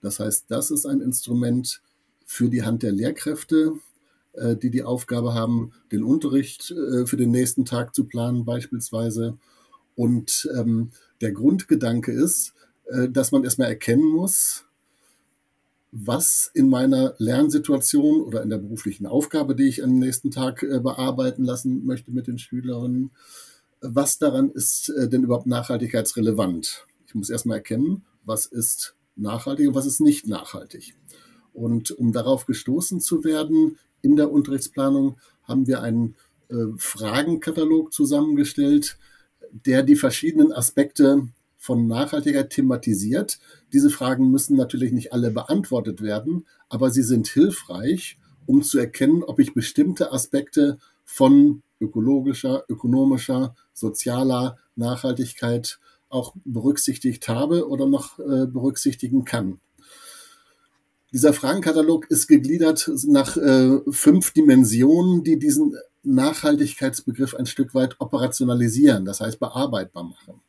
Das 0.00 0.20
heißt, 0.20 0.46
das 0.48 0.70
ist 0.70 0.86
ein 0.86 1.00
Instrument 1.00 1.82
für 2.24 2.48
die 2.48 2.62
Hand 2.62 2.84
der 2.84 2.92
Lehrkräfte, 2.92 3.72
äh, 4.34 4.56
die 4.56 4.70
die 4.70 4.82
Aufgabe 4.82 5.34
haben, 5.34 5.72
den 5.90 6.02
Unterricht 6.02 6.70
äh, 6.70 7.06
für 7.06 7.16
den 7.16 7.30
nächsten 7.30 7.64
Tag 7.64 7.94
zu 7.94 8.04
planen 8.04 8.44
beispielsweise. 8.44 9.38
Und 9.94 10.48
ähm, 10.56 10.90
der 11.20 11.32
Grundgedanke 11.32 12.12
ist, 12.12 12.54
äh, 12.86 13.08
dass 13.08 13.32
man 13.32 13.44
erstmal 13.44 13.68
erkennen 13.68 14.06
muss, 14.06 14.64
was 15.92 16.50
in 16.54 16.70
meiner 16.70 17.14
Lernsituation 17.18 18.22
oder 18.22 18.42
in 18.42 18.48
der 18.48 18.56
beruflichen 18.56 19.06
Aufgabe, 19.06 19.54
die 19.54 19.68
ich 19.68 19.84
am 19.84 19.98
nächsten 19.98 20.30
Tag 20.30 20.62
äh, 20.62 20.80
bearbeiten 20.80 21.44
lassen 21.44 21.84
möchte 21.84 22.10
mit 22.10 22.26
den 22.26 22.38
Schülerinnen, 22.38 23.10
was 23.82 24.18
daran 24.18 24.50
ist 24.50 24.88
äh, 24.88 25.08
denn 25.08 25.24
überhaupt 25.24 25.46
nachhaltigkeitsrelevant. 25.46 26.86
Ich 27.06 27.14
muss 27.14 27.28
erstmal 27.28 27.58
erkennen, 27.58 28.04
was 28.24 28.46
ist 28.46 28.94
nachhaltig 29.16 29.68
und 29.68 29.74
was 29.74 29.86
ist 29.86 30.00
nicht 30.00 30.26
nachhaltig. 30.26 30.96
Und 31.52 31.90
um 31.90 32.12
darauf 32.12 32.46
gestoßen 32.46 33.00
zu 33.00 33.24
werden, 33.24 33.78
in 34.02 34.16
der 34.16 34.30
Unterrichtsplanung 34.30 35.16
haben 35.44 35.66
wir 35.66 35.82
einen 35.82 36.16
äh, 36.48 36.54
Fragenkatalog 36.76 37.92
zusammengestellt, 37.92 38.98
der 39.52 39.82
die 39.82 39.96
verschiedenen 39.96 40.52
Aspekte 40.52 41.28
von 41.56 41.86
Nachhaltigkeit 41.86 42.50
thematisiert. 42.50 43.38
Diese 43.72 43.90
Fragen 43.90 44.30
müssen 44.30 44.56
natürlich 44.56 44.92
nicht 44.92 45.12
alle 45.12 45.30
beantwortet 45.30 46.02
werden, 46.02 46.46
aber 46.68 46.90
sie 46.90 47.02
sind 47.02 47.28
hilfreich, 47.28 48.18
um 48.46 48.62
zu 48.62 48.78
erkennen, 48.78 49.22
ob 49.22 49.38
ich 49.38 49.54
bestimmte 49.54 50.12
Aspekte 50.12 50.78
von 51.04 51.62
ökologischer, 51.80 52.64
ökonomischer, 52.68 53.54
sozialer 53.72 54.58
Nachhaltigkeit 54.76 55.78
auch 56.08 56.34
berücksichtigt 56.44 57.28
habe 57.28 57.68
oder 57.68 57.86
noch 57.86 58.18
äh, 58.18 58.46
berücksichtigen 58.46 59.24
kann. 59.24 59.60
Dieser 61.12 61.32
Fragenkatalog 61.34 62.10
ist 62.10 62.26
gegliedert 62.26 62.90
nach 63.06 63.36
äh, 63.36 63.80
fünf 63.90 64.32
Dimensionen, 64.32 65.22
die 65.24 65.38
diesen 65.38 65.76
Nachhaltigkeitsbegriff 66.02 67.34
ein 67.34 67.46
Stück 67.46 67.74
weit 67.74 67.96
operationalisieren, 68.00 69.04
das 69.04 69.20
heißt 69.20 69.38
bearbeitbar 69.38 70.04
machen. 70.04 70.40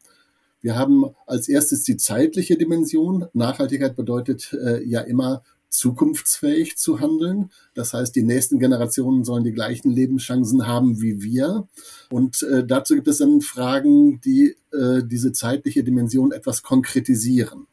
Wir 0.61 0.77
haben 0.77 1.03
als 1.27 1.49
erstes 1.49 1.83
die 1.83 1.97
zeitliche 1.97 2.57
Dimension. 2.57 3.25
Nachhaltigkeit 3.33 3.97
bedeutet 3.97 4.53
äh, 4.53 4.81
ja 4.83 5.01
immer 5.01 5.43
zukunftsfähig 5.67 6.77
zu 6.77 7.01
handeln. 7.01 7.51
Das 7.73 7.93
heißt, 7.93 8.15
die 8.15 8.23
nächsten 8.23 8.59
Generationen 8.59 9.25
sollen 9.25 9.43
die 9.43 9.51
gleichen 9.51 9.91
Lebenschancen 9.91 10.65
haben 10.65 11.01
wie 11.01 11.21
wir. 11.21 11.67
Und 12.09 12.43
äh, 12.43 12.65
dazu 12.65 12.95
gibt 12.95 13.09
es 13.09 13.17
dann 13.17 13.41
Fragen, 13.41 14.21
die 14.21 14.55
äh, 14.71 15.03
diese 15.03 15.33
zeitliche 15.33 15.83
Dimension 15.83 16.31
etwas 16.31 16.63
konkretisieren. 16.63 17.67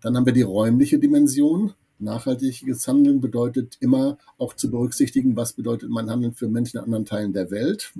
Dann 0.00 0.16
haben 0.16 0.26
wir 0.26 0.32
die 0.32 0.42
räumliche 0.42 0.98
Dimension. 0.98 1.74
Nachhaltiges 1.98 2.86
Handeln 2.88 3.20
bedeutet 3.20 3.76
immer 3.80 4.18
auch 4.38 4.54
zu 4.54 4.70
berücksichtigen, 4.70 5.36
was 5.36 5.52
bedeutet 5.52 5.90
mein 5.90 6.10
Handeln 6.10 6.34
für 6.34 6.48
Menschen 6.48 6.78
in 6.78 6.84
anderen 6.84 7.04
Teilen 7.04 7.32
der 7.32 7.50
Welt. 7.50 7.92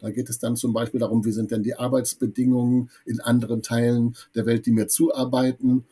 Da 0.00 0.10
geht 0.10 0.28
es 0.28 0.38
dann 0.40 0.56
zum 0.56 0.72
Beispiel 0.72 0.98
darum, 0.98 1.24
wie 1.24 1.30
sind 1.30 1.52
denn 1.52 1.62
die 1.62 1.76
Arbeitsbedingungen 1.76 2.90
in 3.06 3.20
anderen 3.20 3.62
Teilen 3.62 4.16
der 4.34 4.46
Welt, 4.46 4.66
die 4.66 4.72
mir 4.72 4.88
zuarbeiten. 4.88 5.84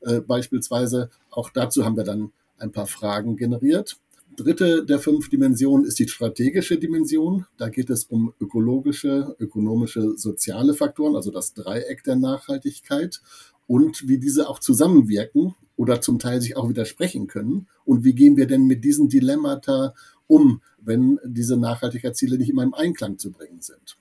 Äh, 0.00 0.20
beispielsweise 0.20 1.10
auch 1.30 1.50
dazu 1.50 1.84
haben 1.84 1.96
wir 1.96 2.04
dann 2.04 2.32
ein 2.58 2.72
paar 2.72 2.86
Fragen 2.86 3.36
generiert. 3.36 3.98
Dritte 4.38 4.86
der 4.86 5.00
fünf 5.00 5.28
Dimensionen 5.30 5.84
ist 5.84 5.98
die 5.98 6.08
strategische 6.08 6.78
Dimension. 6.78 7.46
Da 7.56 7.68
geht 7.68 7.90
es 7.90 8.04
um 8.04 8.32
ökologische, 8.40 9.34
ökonomische, 9.40 10.16
soziale 10.16 10.74
Faktoren, 10.74 11.16
also 11.16 11.32
das 11.32 11.54
Dreieck 11.54 12.04
der 12.04 12.14
Nachhaltigkeit 12.14 13.20
und 13.68 14.08
wie 14.08 14.18
diese 14.18 14.48
auch 14.48 14.58
zusammenwirken 14.58 15.54
oder 15.76 16.00
zum 16.00 16.18
Teil 16.18 16.40
sich 16.40 16.56
auch 16.56 16.68
widersprechen 16.68 17.28
können. 17.28 17.68
Und 17.84 18.02
wie 18.02 18.14
gehen 18.14 18.36
wir 18.36 18.48
denn 18.48 18.64
mit 18.64 18.82
diesen 18.82 19.08
Dilemmata 19.08 19.94
um, 20.26 20.62
wenn 20.80 21.20
diese 21.24 21.56
Nachhaltigkeitsziele 21.56 22.36
nicht 22.38 22.50
immer 22.50 22.64
im 22.64 22.74
Einklang 22.74 23.18
zu 23.18 23.30
bringen 23.30 23.60
sind. 23.60 23.96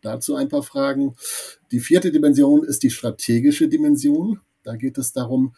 Dazu 0.00 0.34
ein 0.34 0.48
paar 0.48 0.62
Fragen. 0.62 1.14
Die 1.70 1.80
vierte 1.80 2.10
Dimension 2.10 2.64
ist 2.64 2.82
die 2.82 2.90
strategische 2.90 3.68
Dimension. 3.68 4.40
Da 4.64 4.76
geht 4.76 4.98
es 4.98 5.12
darum, 5.12 5.54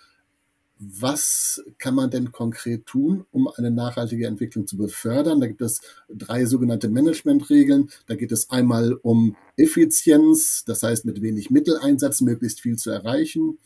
was 0.99 1.63
kann 1.79 1.95
man 1.95 2.11
denn 2.11 2.33
konkret 2.33 2.87
tun, 2.87 3.25
um 3.31 3.49
eine 3.49 3.71
nachhaltige 3.71 4.27
Entwicklung 4.27 4.67
zu 4.67 4.77
befördern? 4.77 5.41
Da 5.41 5.47
gibt 5.47 5.61
es 5.61 5.81
drei 6.09 6.45
sogenannte 6.47 6.89
Managementregeln. 6.89 7.91
Da 8.07 8.15
geht 8.15 8.33
es 8.33 8.51
einmal 8.51 8.95
um 9.03 9.37
Effizienz, 9.57 10.65
das 10.65 10.83
heißt 10.83 11.05
mit 11.05 11.23
wenig 11.23 11.51
Mitteleinsatz 11.51 12.21
möglichst 12.21 12.61
viel 12.61 12.77
zu 12.77 12.91
erreichen. 12.91 13.59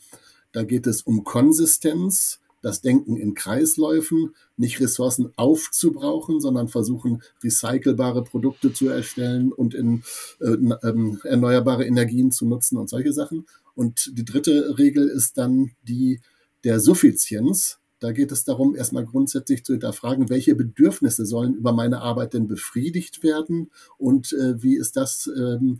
Da 0.51 0.63
geht 0.63 0.87
es 0.87 1.01
um 1.01 1.23
Konsistenz, 1.23 2.39
das 2.61 2.81
Denken 2.81 3.15
in 3.15 3.35
Kreisläufen, 3.35 4.35
nicht 4.57 4.79
Ressourcen 4.81 5.31
aufzubrauchen, 5.37 6.41
sondern 6.41 6.67
versuchen, 6.67 7.21
recycelbare 7.43 8.23
Produkte 8.23 8.73
zu 8.73 8.89
erstellen 8.89 9.53
und 9.53 9.73
in 9.73 10.03
äh, 10.41 10.57
ähm, 10.83 11.19
erneuerbare 11.23 11.85
Energien 11.85 12.31
zu 12.31 12.45
nutzen 12.45 12.77
und 12.77 12.89
solche 12.89 13.13
Sachen. 13.13 13.45
Und 13.75 14.11
die 14.17 14.25
dritte 14.25 14.77
Regel 14.77 15.07
ist 15.07 15.37
dann 15.37 15.71
die 15.87 16.19
der 16.63 16.79
Suffizienz. 16.79 17.79
Da 17.99 18.13
geht 18.13 18.31
es 18.31 18.45
darum, 18.45 18.75
erstmal 18.75 19.05
grundsätzlich 19.05 19.65
zu 19.65 19.73
hinterfragen, 19.73 20.29
welche 20.29 20.55
Bedürfnisse 20.55 21.25
sollen 21.25 21.53
über 21.53 21.73
meine 21.73 22.01
Arbeit 22.01 22.33
denn 22.33 22.47
befriedigt 22.47 23.23
werden 23.23 23.71
und 23.97 24.31
äh, 24.33 24.61
wie 24.63 24.77
ist 24.77 24.95
das 24.95 25.29
ähm, 25.35 25.79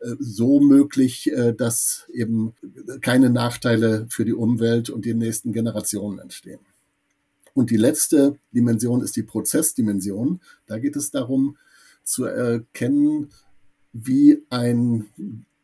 äh, 0.00 0.16
so 0.18 0.60
möglich, 0.60 1.32
äh, 1.32 1.54
dass 1.54 2.06
eben 2.12 2.54
keine 3.00 3.30
Nachteile 3.30 4.06
für 4.10 4.24
die 4.24 4.34
Umwelt 4.34 4.90
und 4.90 5.04
die 5.06 5.14
nächsten 5.14 5.52
Generationen 5.52 6.18
entstehen. 6.18 6.60
Und 7.54 7.70
die 7.70 7.76
letzte 7.76 8.36
Dimension 8.52 9.02
ist 9.02 9.16
die 9.16 9.22
Prozessdimension. 9.22 10.40
Da 10.66 10.78
geht 10.78 10.96
es 10.96 11.10
darum 11.10 11.56
zu 12.02 12.24
erkennen, 12.24 13.30
wie 13.92 14.42
ein 14.50 15.06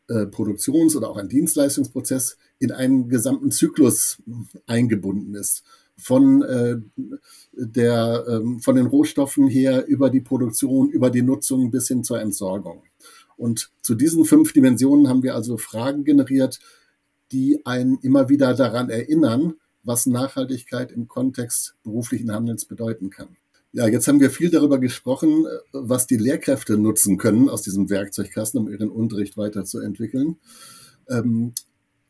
äh, 0.09 0.27
Produktions- 0.27 0.97
oder 0.97 1.11
auch 1.11 1.17
ein 1.17 1.29
Dienstleistungsprozess 1.29 2.39
in 2.61 2.71
einen 2.71 3.09
gesamten 3.09 3.51
Zyklus 3.51 4.23
eingebunden 4.67 5.35
ist. 5.35 5.65
Von, 5.97 6.43
äh, 6.43 6.77
der, 7.53 8.25
ähm, 8.29 8.61
von 8.61 8.77
den 8.77 8.87
Rohstoffen 8.87 9.49
her 9.49 9.87
über 9.87 10.09
die 10.09 10.21
Produktion, 10.21 10.89
über 10.89 11.11
die 11.11 11.23
Nutzung 11.23 11.71
bis 11.71 11.89
hin 11.89 12.05
zur 12.05 12.21
Entsorgung. 12.21 12.83
Und 13.37 13.71
zu 13.83 13.95
diesen 13.95 14.25
fünf 14.25 14.53
Dimensionen 14.53 15.09
haben 15.09 15.23
wir 15.23 15.35
also 15.35 15.57
Fragen 15.57 16.05
generiert, 16.05 16.61
die 17.33 17.65
einen 17.67 17.99
immer 17.99 18.29
wieder 18.29 18.55
daran 18.55 18.89
erinnern, 18.89 19.55
was 19.83 20.07
Nachhaltigkeit 20.07 20.93
im 20.93 21.09
Kontext 21.09 21.75
beruflichen 21.83 22.33
Handelns 22.33 22.65
bedeuten 22.65 23.11
kann. 23.11 23.37
Ja, 23.73 23.87
jetzt 23.87 24.09
haben 24.09 24.21
wir 24.21 24.31
viel 24.31 24.51
darüber 24.51 24.79
gesprochen, 24.79 25.47
was 25.73 26.07
die 26.07 26.17
Lehrkräfte 26.17 26.77
nutzen 26.77 27.19
können 27.19 27.49
aus 27.49 27.63
diesem 27.63 27.89
Werkzeugkasten, 27.89 28.61
um 28.61 28.69
ihren 28.69 28.91
Unterricht 28.91 29.37
weiterzuentwickeln. 29.37 30.39
Ähm, 31.09 31.53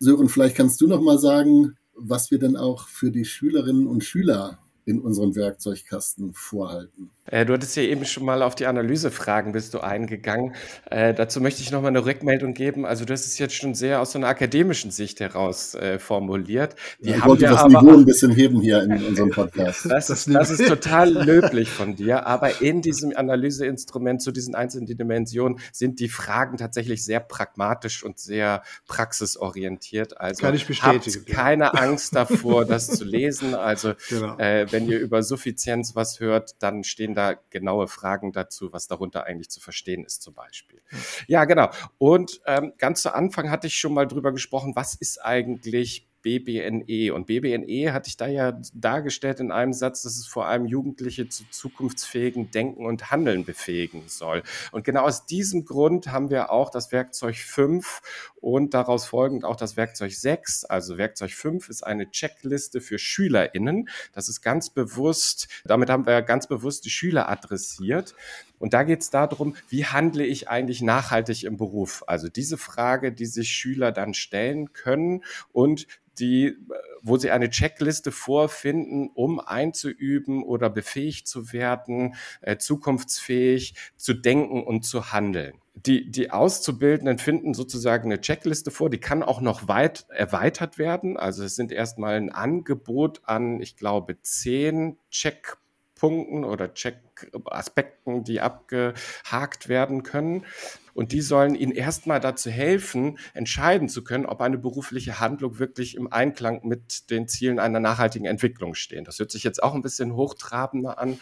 Sören, 0.02 0.30
vielleicht 0.30 0.56
kannst 0.56 0.80
du 0.80 0.86
noch 0.86 1.02
mal 1.02 1.18
sagen, 1.18 1.76
was 1.94 2.30
wir 2.30 2.38
denn 2.38 2.56
auch 2.56 2.88
für 2.88 3.10
die 3.10 3.26
Schülerinnen 3.26 3.86
und 3.86 4.02
Schüler 4.02 4.58
in 4.86 4.98
unseren 4.98 5.36
Werkzeugkasten 5.36 6.32
vorhalten. 6.32 7.10
Äh, 7.30 7.46
du 7.46 7.54
hattest 7.54 7.76
ja 7.76 7.82
eben 7.82 8.04
schon 8.04 8.24
mal 8.24 8.42
auf 8.42 8.54
die 8.54 8.66
Analysefragen 8.66 9.52
bist 9.52 9.74
du 9.74 9.80
eingegangen. 9.80 10.54
Äh, 10.90 11.14
dazu 11.14 11.40
möchte 11.40 11.62
ich 11.62 11.70
noch 11.70 11.82
mal 11.82 11.88
eine 11.88 12.04
Rückmeldung 12.04 12.54
geben. 12.54 12.84
Also 12.84 13.04
das 13.04 13.26
ist 13.26 13.38
jetzt 13.38 13.54
schon 13.54 13.74
sehr 13.74 14.00
aus 14.00 14.12
so 14.12 14.18
einer 14.18 14.28
akademischen 14.28 14.90
Sicht 14.90 15.20
heraus 15.20 15.74
äh, 15.74 15.98
formuliert. 15.98 16.74
Die 17.00 17.10
ich 17.10 17.24
wollte 17.24 17.46
das 17.46 17.58
aber, 17.58 17.82
Niveau 17.82 17.96
ein 17.96 18.04
bisschen 18.04 18.32
heben 18.32 18.60
hier 18.60 18.82
in 18.82 18.92
unserem 19.04 19.30
Podcast. 19.30 19.86
Das, 19.88 20.08
das, 20.08 20.24
das 20.24 20.50
ist 20.50 20.66
total 20.66 21.10
löblich 21.10 21.70
von 21.70 21.94
dir. 21.96 22.26
Aber 22.26 22.60
in 22.60 22.82
diesem 22.82 23.16
Analyseinstrument 23.16 24.22
zu 24.22 24.32
diesen 24.32 24.54
einzelnen 24.54 24.86
Dimensionen 24.86 25.58
sind 25.72 26.00
die 26.00 26.08
Fragen 26.08 26.56
tatsächlich 26.56 27.04
sehr 27.04 27.20
pragmatisch 27.20 28.04
und 28.04 28.18
sehr 28.18 28.62
praxisorientiert. 28.86 30.20
Also 30.20 30.42
Kann 30.42 30.54
ich 30.54 30.66
bestätigen. 30.66 31.20
Habt 31.20 31.26
keine 31.26 31.74
Angst 31.74 32.14
davor, 32.14 32.64
das 32.64 32.88
zu 32.88 33.04
lesen. 33.04 33.54
Also 33.54 33.94
genau. 34.08 34.36
äh, 34.38 34.66
wenn 34.70 34.88
ihr 34.88 34.98
über 34.98 35.22
Suffizienz 35.22 35.94
was 35.94 36.20
hört, 36.20 36.54
dann 36.58 36.84
stehen 36.84 37.14
da 37.14 37.19
da 37.20 37.34
genaue 37.50 37.86
Fragen 37.86 38.32
dazu, 38.32 38.72
was 38.72 38.86
darunter 38.86 39.24
eigentlich 39.24 39.50
zu 39.50 39.60
verstehen 39.60 40.04
ist 40.04 40.22
zum 40.22 40.34
Beispiel. 40.34 40.82
Ja, 41.26 41.44
genau. 41.44 41.70
Und 41.98 42.40
ähm, 42.46 42.72
ganz 42.78 43.02
zu 43.02 43.14
Anfang 43.14 43.50
hatte 43.50 43.66
ich 43.66 43.78
schon 43.78 43.92
mal 43.92 44.06
drüber 44.06 44.32
gesprochen, 44.32 44.74
was 44.74 44.94
ist 44.94 45.22
eigentlich 45.22 46.09
BBNE. 46.22 47.12
Und 47.12 47.26
BBNE 47.26 47.92
hatte 47.92 48.08
ich 48.08 48.16
da 48.16 48.26
ja 48.26 48.60
dargestellt 48.74 49.40
in 49.40 49.50
einem 49.50 49.72
Satz, 49.72 50.02
dass 50.02 50.16
es 50.16 50.26
vor 50.26 50.46
allem 50.46 50.66
Jugendliche 50.66 51.28
zu 51.28 51.44
zukunftsfähigen 51.50 52.50
Denken 52.50 52.86
und 52.86 53.10
Handeln 53.10 53.44
befähigen 53.44 54.04
soll. 54.06 54.42
Und 54.72 54.84
genau 54.84 55.02
aus 55.02 55.26
diesem 55.26 55.64
Grund 55.64 56.08
haben 56.08 56.30
wir 56.30 56.50
auch 56.50 56.70
das 56.70 56.92
Werkzeug 56.92 57.36
5 57.36 58.02
und 58.40 58.74
daraus 58.74 59.06
folgend 59.06 59.44
auch 59.44 59.56
das 59.56 59.76
Werkzeug 59.76 60.12
6. 60.12 60.64
Also 60.64 60.98
Werkzeug 60.98 61.32
5 61.32 61.68
ist 61.68 61.82
eine 61.82 62.10
Checkliste 62.10 62.80
für 62.80 62.98
SchülerInnen. 62.98 63.88
Das 64.12 64.28
ist 64.28 64.40
ganz 64.40 64.70
bewusst, 64.70 65.48
damit 65.64 65.90
haben 65.90 66.06
wir 66.06 66.22
ganz 66.22 66.46
bewusst 66.46 66.84
die 66.84 66.90
Schüler 66.90 67.28
adressiert. 67.28 68.14
Und 68.60 68.74
da 68.74 68.84
geht 68.84 69.00
es 69.00 69.10
darum, 69.10 69.56
wie 69.68 69.86
handle 69.86 70.24
ich 70.24 70.48
eigentlich 70.48 70.82
nachhaltig 70.82 71.44
im 71.44 71.56
Beruf? 71.56 72.04
Also 72.06 72.28
diese 72.28 72.58
Frage, 72.58 73.10
die 73.10 73.26
sich 73.26 73.50
Schüler 73.50 73.90
dann 73.90 74.14
stellen 74.14 74.72
können 74.72 75.24
und 75.50 75.88
die, 76.20 76.56
wo 77.02 77.16
sie 77.16 77.30
eine 77.30 77.48
Checkliste 77.48 78.12
vorfinden, 78.12 79.10
um 79.14 79.40
einzuüben 79.40 80.42
oder 80.42 80.68
befähigt 80.68 81.26
zu 81.26 81.52
werden, 81.52 82.14
äh, 82.42 82.58
zukunftsfähig 82.58 83.74
zu 83.96 84.12
denken 84.12 84.62
und 84.62 84.82
zu 84.84 85.12
handeln. 85.12 85.54
Die, 85.74 86.10
die 86.10 86.30
Auszubildenden 86.30 87.18
finden 87.18 87.54
sozusagen 87.54 88.12
eine 88.12 88.20
Checkliste 88.20 88.70
vor, 88.70 88.90
die 88.90 88.98
kann 88.98 89.22
auch 89.22 89.40
noch 89.40 89.66
weit 89.66 90.04
erweitert 90.10 90.76
werden. 90.76 91.16
Also 91.16 91.42
es 91.42 91.56
sind 91.56 91.72
erstmal 91.72 92.16
ein 92.16 92.30
Angebot 92.30 93.22
an, 93.24 93.62
ich 93.62 93.76
glaube, 93.76 94.20
zehn 94.20 94.98
Checkpoints 95.10 95.59
Punkten 96.00 96.44
oder 96.44 96.72
Check-Aspekten, 96.72 98.24
die 98.24 98.40
abgehakt 98.40 99.68
werden 99.68 100.02
können. 100.02 100.46
Und 100.94 101.12
die 101.12 101.20
sollen 101.20 101.54
ihnen 101.54 101.72
erstmal 101.72 102.20
dazu 102.20 102.48
helfen, 102.48 103.18
entscheiden 103.34 103.88
zu 103.90 104.02
können, 104.02 104.24
ob 104.24 104.40
eine 104.40 104.56
berufliche 104.56 105.20
Handlung 105.20 105.58
wirklich 105.58 105.96
im 105.96 106.10
Einklang 106.10 106.66
mit 106.66 107.10
den 107.10 107.28
Zielen 107.28 107.58
einer 107.58 107.80
nachhaltigen 107.80 108.26
Entwicklung 108.26 108.74
stehen. 108.74 109.04
Das 109.04 109.18
hört 109.18 109.30
sich 109.30 109.44
jetzt 109.44 109.62
auch 109.62 109.74
ein 109.74 109.82
bisschen 109.82 110.14
hochtrabender 110.14 110.98
an. 110.98 111.20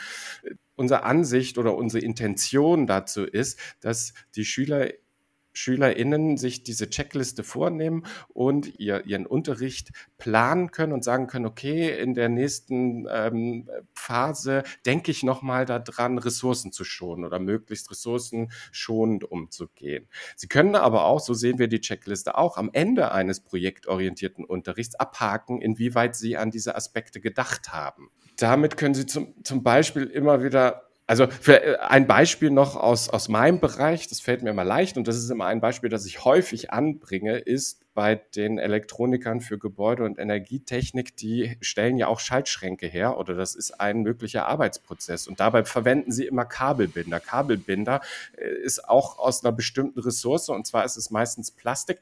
Unsere 0.76 1.02
Ansicht 1.02 1.58
oder 1.58 1.74
unsere 1.74 2.04
Intention 2.04 2.86
dazu 2.86 3.24
ist, 3.24 3.58
dass 3.80 4.14
die 4.36 4.44
Schüler 4.44 4.90
SchülerInnen 5.58 6.36
sich 6.36 6.62
diese 6.62 6.88
Checkliste 6.88 7.42
vornehmen 7.42 8.06
und 8.28 8.78
ihr, 8.78 9.06
ihren 9.06 9.26
Unterricht 9.26 9.90
planen 10.16 10.70
können 10.70 10.92
und 10.92 11.02
sagen 11.02 11.26
können, 11.26 11.46
okay, 11.46 12.00
in 12.00 12.14
der 12.14 12.28
nächsten 12.28 13.06
ähm, 13.10 13.68
Phase 13.92 14.62
denke 14.86 15.10
ich 15.10 15.24
nochmal 15.24 15.64
daran, 15.64 16.18
Ressourcen 16.18 16.70
zu 16.70 16.84
schonen 16.84 17.24
oder 17.24 17.40
möglichst 17.40 17.90
ressourcenschonend 17.90 19.24
umzugehen. 19.24 20.06
Sie 20.36 20.48
können 20.48 20.76
aber 20.76 21.04
auch, 21.04 21.20
so 21.20 21.34
sehen 21.34 21.58
wir 21.58 21.68
die 21.68 21.80
Checkliste 21.80 22.38
auch, 22.38 22.56
am 22.56 22.70
Ende 22.72 23.10
eines 23.10 23.40
projektorientierten 23.40 24.44
Unterrichts 24.44 24.94
abhaken, 24.94 25.60
inwieweit 25.60 26.14
Sie 26.14 26.36
an 26.36 26.50
diese 26.52 26.76
Aspekte 26.76 27.20
gedacht 27.20 27.72
haben. 27.72 28.10
Damit 28.36 28.76
können 28.76 28.94
Sie 28.94 29.06
zum, 29.06 29.34
zum 29.42 29.64
Beispiel 29.64 30.04
immer 30.04 30.44
wieder 30.44 30.87
also 31.08 31.26
für 31.26 31.64
äh, 31.64 31.78
ein 31.78 32.06
Beispiel 32.06 32.50
noch 32.50 32.76
aus, 32.76 33.08
aus 33.08 33.28
meinem 33.28 33.60
Bereich, 33.60 34.06
das 34.08 34.20
fällt 34.20 34.42
mir 34.42 34.50
immer 34.50 34.64
leicht 34.64 34.98
und 34.98 35.08
das 35.08 35.16
ist 35.16 35.30
immer 35.30 35.46
ein 35.46 35.60
Beispiel, 35.60 35.88
das 35.88 36.04
ich 36.04 36.24
häufig 36.24 36.70
anbringe, 36.70 37.38
ist 37.38 37.80
bei 37.94 38.14
den 38.36 38.58
Elektronikern 38.58 39.40
für 39.40 39.58
Gebäude- 39.58 40.04
und 40.04 40.18
Energietechnik, 40.18 41.16
die 41.16 41.56
stellen 41.62 41.96
ja 41.96 42.08
auch 42.08 42.20
Schaltschränke 42.20 42.86
her 42.86 43.16
oder 43.16 43.34
das 43.34 43.54
ist 43.54 43.80
ein 43.80 44.02
möglicher 44.02 44.46
Arbeitsprozess 44.46 45.26
und 45.26 45.40
dabei 45.40 45.64
verwenden 45.64 46.12
sie 46.12 46.26
immer 46.26 46.44
Kabelbinder. 46.44 47.20
Kabelbinder 47.20 48.02
äh, 48.36 48.46
ist 48.62 48.86
auch 48.86 49.18
aus 49.18 49.42
einer 49.42 49.52
bestimmten 49.52 50.00
Ressource 50.00 50.50
und 50.50 50.66
zwar 50.66 50.84
ist 50.84 50.98
es 50.98 51.10
meistens 51.10 51.50
Plastik 51.50 52.00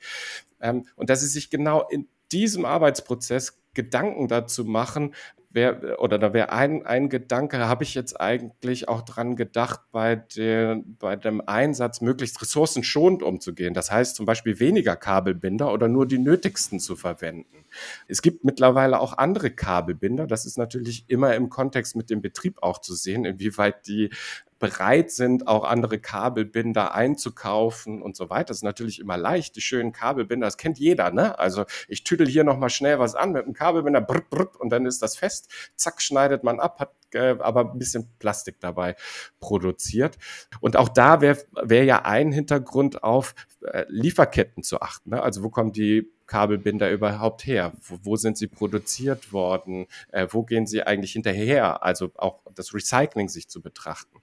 ähm, 0.60 0.84
und 0.96 1.10
dass 1.10 1.20
sie 1.20 1.28
sich 1.28 1.48
genau 1.48 1.88
in 1.88 2.08
diesem 2.32 2.64
Arbeitsprozess 2.64 3.56
Gedanken 3.76 4.26
dazu 4.26 4.64
machen, 4.64 5.14
wär, 5.56 6.00
oder 6.00 6.18
da 6.18 6.32
wäre 6.32 6.52
ein, 6.52 6.84
ein 6.86 7.08
Gedanke, 7.08 7.58
habe 7.58 7.84
ich 7.84 7.94
jetzt 7.94 8.20
eigentlich 8.20 8.88
auch 8.88 9.02
dran 9.02 9.34
gedacht, 9.36 9.80
bei, 9.92 10.16
den, 10.16 10.96
bei 10.98 11.16
dem 11.16 11.40
Einsatz 11.46 12.00
möglichst 12.00 12.40
ressourcenschonend 12.42 13.22
umzugehen. 13.22 13.74
Das 13.74 13.90
heißt 13.90 14.16
zum 14.16 14.26
Beispiel 14.26 14.60
weniger 14.60 14.94
Kabelbinder 14.94 15.72
oder 15.72 15.88
nur 15.88 16.06
die 16.06 16.18
nötigsten 16.18 16.78
zu 16.78 16.94
verwenden. 16.94 17.64
Es 18.06 18.22
gibt 18.22 18.44
mittlerweile 18.44 19.00
auch 19.00 19.18
andere 19.18 19.50
Kabelbinder. 19.50 20.26
Das 20.26 20.46
ist 20.46 20.58
natürlich 20.58 21.04
immer 21.08 21.34
im 21.34 21.48
Kontext 21.48 21.96
mit 21.96 22.10
dem 22.10 22.22
Betrieb 22.22 22.62
auch 22.62 22.80
zu 22.80 22.94
sehen, 22.94 23.24
inwieweit 23.24 23.86
die 23.86 24.10
bereit 24.58 25.10
sind, 25.10 25.46
auch 25.46 25.64
andere 25.64 25.98
Kabelbinder 25.98 26.94
einzukaufen 26.94 28.02
und 28.02 28.16
so 28.16 28.30
weiter. 28.30 28.46
Das 28.46 28.58
ist 28.58 28.62
natürlich 28.62 29.00
immer 29.00 29.16
leicht. 29.16 29.56
Die 29.56 29.60
schönen 29.60 29.92
Kabelbinder, 29.92 30.46
das 30.46 30.56
kennt 30.56 30.78
jeder, 30.78 31.10
ne? 31.10 31.38
Also 31.38 31.64
ich 31.88 32.04
tüdel 32.04 32.26
hier 32.26 32.44
nochmal 32.44 32.70
schnell 32.70 32.98
was 32.98 33.14
an 33.14 33.32
mit 33.32 33.44
einem 33.44 33.54
Kabelbinder 33.54 34.00
brr, 34.00 34.22
brr, 34.30 34.50
und 34.58 34.70
dann 34.70 34.86
ist 34.86 35.02
das 35.02 35.16
fest. 35.16 35.50
Zack, 35.76 36.00
schneidet 36.00 36.42
man 36.44 36.60
ab, 36.60 36.80
hat 36.80 36.92
äh, 37.16 37.36
aber 37.40 37.72
ein 37.72 37.78
bisschen 37.78 38.08
Plastik 38.18 38.60
dabei 38.60 38.96
produziert. 39.40 40.16
Und 40.60 40.76
auch 40.76 40.88
da 40.88 41.20
wäre 41.20 41.38
wär 41.62 41.84
ja 41.84 42.04
ein 42.04 42.32
Hintergrund 42.32 43.02
auf 43.02 43.34
äh, 43.62 43.84
Lieferketten 43.88 44.62
zu 44.62 44.80
achten. 44.80 45.10
Ne? 45.10 45.22
Also 45.22 45.42
wo 45.42 45.50
kommen 45.50 45.72
die 45.72 46.10
Kabelbinder 46.26 46.90
überhaupt 46.90 47.46
her? 47.46 47.72
Wo, 47.82 47.98
wo 48.02 48.16
sind 48.16 48.38
sie 48.38 48.46
produziert 48.46 49.32
worden? 49.32 49.86
Äh, 50.12 50.28
wo 50.30 50.42
gehen 50.42 50.66
sie 50.66 50.82
eigentlich 50.82 51.12
hinterher? 51.12 51.82
Also 51.82 52.10
auch 52.16 52.40
das 52.54 52.74
Recycling 52.74 53.28
sich 53.28 53.48
zu 53.48 53.60
betrachten. 53.60 54.18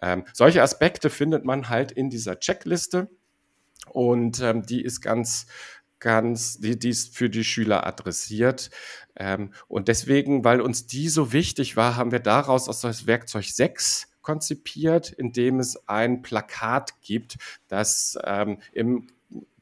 Ähm, 0.00 0.24
solche 0.32 0.62
Aspekte 0.62 1.10
findet 1.10 1.44
man 1.44 1.68
halt 1.68 1.90
in 1.90 2.10
dieser 2.10 2.38
Checkliste 2.38 3.08
und 3.90 4.40
ähm, 4.40 4.64
die 4.64 4.82
ist 4.82 5.00
ganz 5.00 5.46
ganz, 6.00 6.58
die, 6.58 6.78
die 6.78 6.90
ist 6.90 7.16
für 7.16 7.30
die 7.30 7.44
Schüler 7.44 7.86
adressiert. 7.86 8.70
Ähm, 9.16 9.52
und 9.68 9.88
deswegen, 9.88 10.44
weil 10.44 10.60
uns 10.60 10.86
die 10.86 11.08
so 11.08 11.32
wichtig 11.32 11.76
war, 11.76 11.96
haben 11.96 12.12
wir 12.12 12.20
daraus 12.20 12.68
aus 12.68 12.80
das 12.80 13.06
Werkzeug 13.06 13.44
6 13.44 14.08
konzipiert, 14.22 15.10
in 15.10 15.32
dem 15.32 15.58
es 15.58 15.88
ein 15.88 16.22
Plakat 16.22 17.00
gibt, 17.00 17.36
das 17.68 18.18
ähm, 18.24 18.58
im 18.72 19.06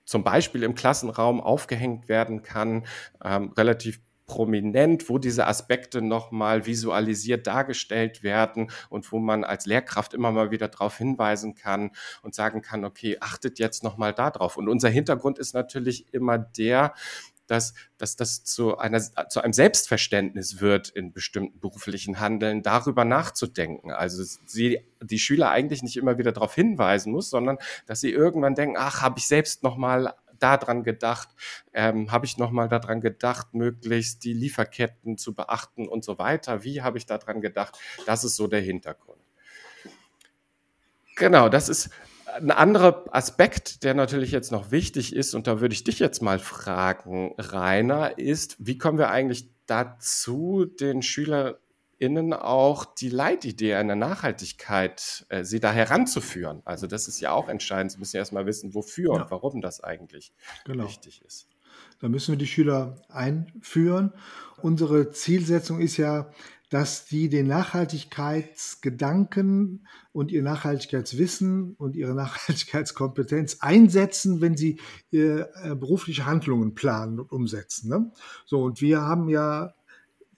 zum 0.05 0.23
Beispiel 0.23 0.63
im 0.63 0.77
Klassenraum 0.77 1.41
aufgehängt 1.41 2.09
werden 2.09 2.43
kann, 2.43 2.87
ähm, 3.25 3.53
relativ 3.57 4.01
prominent, 4.27 5.09
wo 5.09 5.19
diese 5.19 5.47
Aspekte 5.47 6.03
nochmal 6.03 6.67
visualisiert 6.67 7.47
dargestellt 7.47 8.23
werden 8.23 8.71
und 8.89 9.11
wo 9.13 9.19
man 9.19 9.45
als 9.45 9.67
Lehrkraft 9.67 10.15
immer 10.15 10.33
mal 10.33 10.51
wieder 10.51 10.69
darauf 10.69 10.99
hinweisen 10.99 11.55
kann 11.55 11.91
und 12.23 12.35
sagen 12.35 12.63
kann, 12.63 12.85
okay, 12.85 13.19
achtet 13.21 13.59
jetzt 13.59 13.85
nochmal 13.85 14.13
darauf. 14.13 14.57
Und 14.57 14.69
unser 14.69 14.89
Hintergrund 14.89 15.39
ist 15.39 15.55
natürlich 15.55 16.13
immer 16.13 16.39
der, 16.39 16.95
dass, 17.47 17.75
dass 17.97 18.17
das 18.17 18.45
zu, 18.45 18.77
einer, 18.79 19.01
zu 19.01 19.41
einem 19.41 19.53
Selbstverständnis 19.53 20.61
wird 20.61 20.89
in 20.89 21.13
bestimmten 21.13 21.61
beruflichen 21.61 22.21
Handeln, 22.21 22.63
darüber 22.63 23.05
nachzudenken. 23.05 23.93
Also 23.93 24.25
sie 24.47 24.81
die 25.01 25.19
Schüler 25.19 25.51
eigentlich 25.51 25.83
nicht 25.83 25.97
immer 25.97 26.19
wieder 26.19 26.33
darauf 26.33 26.55
hinweisen 26.55 27.13
muss, 27.13 27.31
sondern 27.31 27.59
dass 27.87 28.01
sie 28.01 28.11
irgendwann 28.11 28.55
denken, 28.55 28.77
ach, 28.79 29.03
habe 29.03 29.19
ich 29.19 29.29
selbst 29.29 29.63
nochmal 29.63 30.15
daran 30.39 30.83
gedacht, 30.83 31.29
ähm, 31.73 32.13
habe 32.13 32.27
ich 32.27 32.39
nochmal 32.39 32.69
daran 32.69 33.01
gedacht, 33.01 33.55
möglichst 33.55 34.25
die 34.25 34.33
Lieferketten 34.33 35.19
zu 35.19 35.35
beachten 35.35 35.89
und 35.89 36.05
so 36.05 36.19
weiter. 36.19 36.65
Wie 36.65 36.83
habe 36.83 36.99
ich 36.99 37.07
daran 37.07 37.41
gedacht? 37.41 37.79
Das 38.07 38.25
ist 38.25 38.37
so 38.37 38.47
der 38.47 38.61
Hintergrund. 38.61 39.21
Genau, 41.17 41.49
das 41.49 41.69
ist 41.69 41.91
ein 42.35 42.51
anderer 42.51 43.05
Aspekt, 43.11 43.83
der 43.85 43.95
natürlich 43.95 44.31
jetzt 44.31 44.53
noch 44.53 44.71
wichtig 44.71 45.15
ist, 45.15 45.35
und 45.35 45.47
da 45.47 45.61
würde 45.61 45.73
ich 45.73 45.85
dich 45.85 45.99
jetzt 45.99 46.21
mal 46.21 46.39
fragen, 46.39 47.35
Rainer, 47.39 48.19
ist, 48.19 48.57
wie 48.59 48.79
kommen 48.79 48.99
wir 48.99 49.11
eigentlich 49.11 49.49
dazu, 49.67 50.65
den 50.65 51.03
Schüler 51.03 51.59
innen 51.99 52.33
auch 52.33 52.85
die 52.85 53.09
Leitidee 53.09 53.75
einer 53.75 53.97
Nachhaltigkeit, 53.97 55.27
äh, 55.29 55.45
sie 55.45 55.61
da 55.61 55.73
heranzuführen. 55.73 56.63
Also 56.65 56.87
das 56.87 57.09
ist 57.09 57.21
ja 57.21 57.33
auch 57.33 57.49
entscheidend. 57.49 57.93
Sie 57.93 57.99
müssen 57.99 58.17
ja 58.17 58.21
erstmal 58.21 58.47
wissen, 58.47 58.75
wofür 58.75 59.15
ja. 59.15 59.23
und 59.23 59.31
warum 59.31 59.61
das 59.61 59.83
eigentlich 59.83 60.33
genau. 60.65 60.85
wichtig 60.85 61.23
ist. 61.25 61.49
Da 62.01 62.09
müssen 62.09 62.33
wir 62.33 62.39
die 62.39 62.47
Schüler 62.47 63.03
einführen. 63.09 64.13
Unsere 64.63 65.11
Zielsetzung 65.11 65.81
ist 65.81 65.97
ja, 65.97 66.31
dass 66.69 67.07
die 67.07 67.29
den 67.29 67.47
Nachhaltigkeitsgedanken 67.47 69.87
und 70.13 70.33
ihr 70.33 70.43
Nachhaltigkeitswissen 70.43 71.75
und 71.75 71.95
ihre 71.95 72.13
Nachhaltigkeitskompetenz 72.15 73.59
einsetzen, 73.61 74.41
wenn 74.41 74.57
sie 74.57 74.81
äh, 75.13 75.45
berufliche 75.77 76.27
Handlungen 76.27 76.75
planen 76.75 77.21
und 77.21 77.31
umsetzen. 77.31 77.89
Ne? 77.89 78.11
So, 78.47 78.65
und 78.65 78.81
wir 78.81 79.03
haben 79.03 79.29
ja 79.29 79.76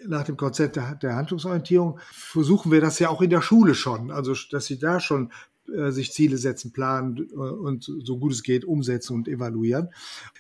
nach 0.07 0.25
dem 0.25 0.37
Konzept 0.37 0.77
der, 0.77 0.95
der, 0.95 1.17
Handlungsorientierung 1.17 1.99
versuchen 2.13 2.71
wir 2.71 2.81
das 2.81 2.99
ja 2.99 3.09
auch 3.09 3.23
in 3.23 3.31
der 3.31 3.43
Schule 3.43 3.75
schon, 3.75 4.11
also 4.11 4.35
dass 4.51 4.67
sie 4.67 4.79
da 4.79 5.01
schon 5.01 5.33
äh, 5.75 5.91
sich 5.91 6.13
Ziele 6.13 6.39
setzen, 6.39 6.73
planen 6.73 7.29
äh, 7.31 7.35
und 7.35 7.85
so 7.85 8.19
gut 8.19 8.33
es 8.33 8.43
geht 8.43 8.65
umsetzen 8.65 9.15
und 9.15 9.29
evaluieren. 9.29 9.89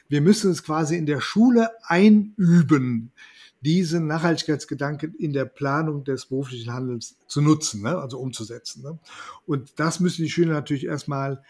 Wir 0.08 0.20
müssen 0.20 0.50
es 0.50 0.62
quasi 0.62 0.96
in 0.96 1.06
der 1.06 1.20
Schule 1.20 1.70
einüben, 1.82 3.12
diesen 3.60 4.06
Nachhaltigkeitsgedanken 4.06 5.14
in 5.16 5.32
der 5.32 5.44
Planung 5.44 6.04
des 6.04 6.26
beruflichen 6.26 6.72
Handelns 6.72 7.16
zu 7.26 7.42
nutzen, 7.42 7.82
ne? 7.82 7.98
also 7.98 8.18
umzusetzen. 8.18 8.82
Ne? 8.82 8.98
Und 9.46 9.72
das 9.80 10.00
müssen 10.00 10.22
die 10.22 10.30
Schüler 10.30 10.52
natürlich 10.52 10.86
erstmal 10.86 11.42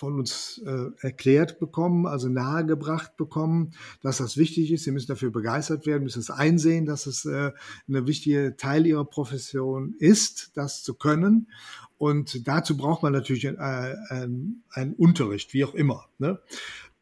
von 0.00 0.18
uns 0.18 0.62
äh, 0.64 0.86
erklärt 1.06 1.60
bekommen, 1.60 2.06
also 2.06 2.30
nahegebracht 2.30 3.18
bekommen, 3.18 3.72
dass 4.00 4.16
das 4.16 4.38
wichtig 4.38 4.72
ist. 4.72 4.84
Sie 4.84 4.92
müssen 4.92 5.08
dafür 5.08 5.30
begeistert 5.30 5.84
werden, 5.84 6.04
müssen 6.04 6.20
es 6.20 6.30
einsehen, 6.30 6.86
dass 6.86 7.06
es 7.06 7.26
äh, 7.26 7.52
eine 7.86 8.06
wichtige 8.06 8.56
Teil 8.56 8.86
ihrer 8.86 9.04
Profession 9.04 9.94
ist, 9.98 10.52
das 10.54 10.82
zu 10.82 10.94
können. 10.94 11.48
Und 11.98 12.48
dazu 12.48 12.78
braucht 12.78 13.02
man 13.02 13.12
natürlich 13.12 13.44
äh, 13.44 13.56
einen, 13.58 14.62
einen 14.70 14.94
Unterricht, 14.94 15.52
wie 15.52 15.66
auch 15.66 15.74
immer. 15.74 16.06
Ne? 16.18 16.38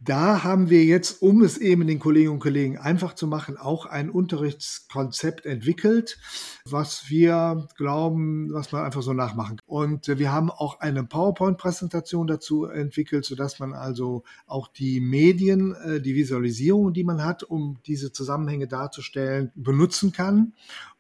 Da 0.01 0.45
haben 0.45 0.71
wir 0.71 0.85
jetzt, 0.85 1.23
um 1.23 1.43
es 1.43 1.59
eben 1.59 1.85
den 1.89 1.99
Kolleginnen 1.99 2.35
und 2.35 2.39
Kollegen 2.39 2.79
einfach 2.79 3.15
zu 3.15 3.27
machen, 3.27 3.57
auch 3.57 3.85
ein 3.85 4.11
Unterrichtskonzept 4.11 5.45
entwickelt, 5.45 6.21
was 6.65 7.09
wir 7.09 7.67
glauben, 7.77 8.53
was 8.53 8.71
man 8.71 8.85
einfach 8.85 9.03
so 9.03 9.13
nachmachen 9.13 9.57
kann. 9.57 9.67
Und 9.67 10.07
wir 10.07 10.31
haben 10.31 10.53
auch 10.53 10.79
eine 10.79 11.03
PowerPoint-Präsentation 11.03 12.29
dazu 12.29 12.67
entwickelt, 12.67 13.25
sodass 13.25 13.59
man 13.59 13.73
also 13.73 14.23
auch 14.47 14.69
die 14.69 15.01
Medien, 15.01 15.75
äh, 15.75 16.01
die 16.01 16.15
Visualisierung, 16.15 16.93
die 16.93 17.03
man 17.03 17.25
hat, 17.25 17.43
um 17.43 17.79
diese 17.85 18.13
Zusammenhänge 18.13 18.69
darzustellen, 18.69 19.51
benutzen 19.57 20.13
kann. 20.13 20.53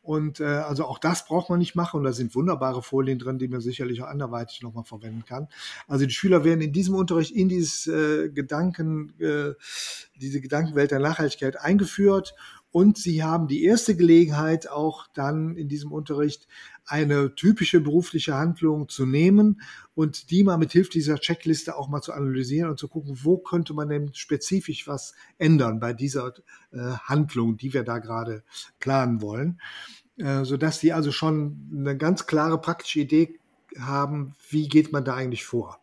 Und 0.08 0.40
äh, 0.40 0.44
also 0.44 0.86
auch 0.86 0.98
das 0.98 1.26
braucht 1.26 1.50
man 1.50 1.58
nicht 1.58 1.74
machen. 1.74 1.98
Und 1.98 2.04
da 2.04 2.12
sind 2.12 2.34
wunderbare 2.34 2.82
Folien 2.82 3.18
drin, 3.18 3.38
die 3.38 3.46
man 3.46 3.60
sicherlich 3.60 4.00
auch 4.00 4.06
anderweitig 4.06 4.62
nochmal 4.62 4.84
verwenden 4.84 5.26
kann. 5.26 5.48
Also 5.86 6.06
die 6.06 6.14
Schüler 6.14 6.44
werden 6.44 6.62
in 6.62 6.72
diesem 6.72 6.94
Unterricht 6.94 7.30
in 7.30 7.50
dieses 7.50 7.86
äh, 7.86 8.30
Gedanken, 8.30 9.12
äh, 9.20 9.52
diese 10.16 10.40
Gedankenwelt 10.40 10.92
der 10.92 11.00
Nachhaltigkeit 11.00 11.60
eingeführt. 11.60 12.34
Und 12.70 12.96
sie 12.96 13.22
haben 13.22 13.48
die 13.48 13.64
erste 13.64 13.96
Gelegenheit, 13.96 14.70
auch 14.70 15.06
dann 15.12 15.56
in 15.56 15.68
diesem 15.68 15.92
Unterricht 15.92 16.48
eine 16.88 17.34
typische 17.34 17.80
berufliche 17.80 18.34
Handlung 18.34 18.88
zu 18.88 19.04
nehmen 19.04 19.60
und 19.94 20.30
die 20.30 20.42
mal 20.42 20.56
mit 20.56 20.72
Hilfe 20.72 20.90
dieser 20.90 21.18
Checkliste 21.18 21.76
auch 21.76 21.88
mal 21.88 22.00
zu 22.00 22.12
analysieren 22.12 22.70
und 22.70 22.78
zu 22.78 22.88
gucken, 22.88 23.18
wo 23.22 23.38
könnte 23.38 23.74
man 23.74 23.88
denn 23.88 24.14
spezifisch 24.14 24.86
was 24.86 25.14
ändern 25.36 25.80
bei 25.80 25.92
dieser 25.92 26.32
äh, 26.72 26.78
Handlung, 26.78 27.58
die 27.58 27.74
wir 27.74 27.84
da 27.84 27.98
gerade 27.98 28.42
planen 28.80 29.20
wollen. 29.20 29.60
Äh, 30.18 30.44
so 30.44 30.56
dass 30.56 30.80
die 30.80 30.92
also 30.92 31.12
schon 31.12 31.68
eine 31.72 31.96
ganz 31.96 32.26
klare 32.26 32.60
praktische 32.60 33.00
Idee 33.00 33.38
haben, 33.78 34.34
wie 34.50 34.68
geht 34.68 34.92
man 34.92 35.04
da 35.04 35.14
eigentlich 35.14 35.44
vor? 35.44 35.80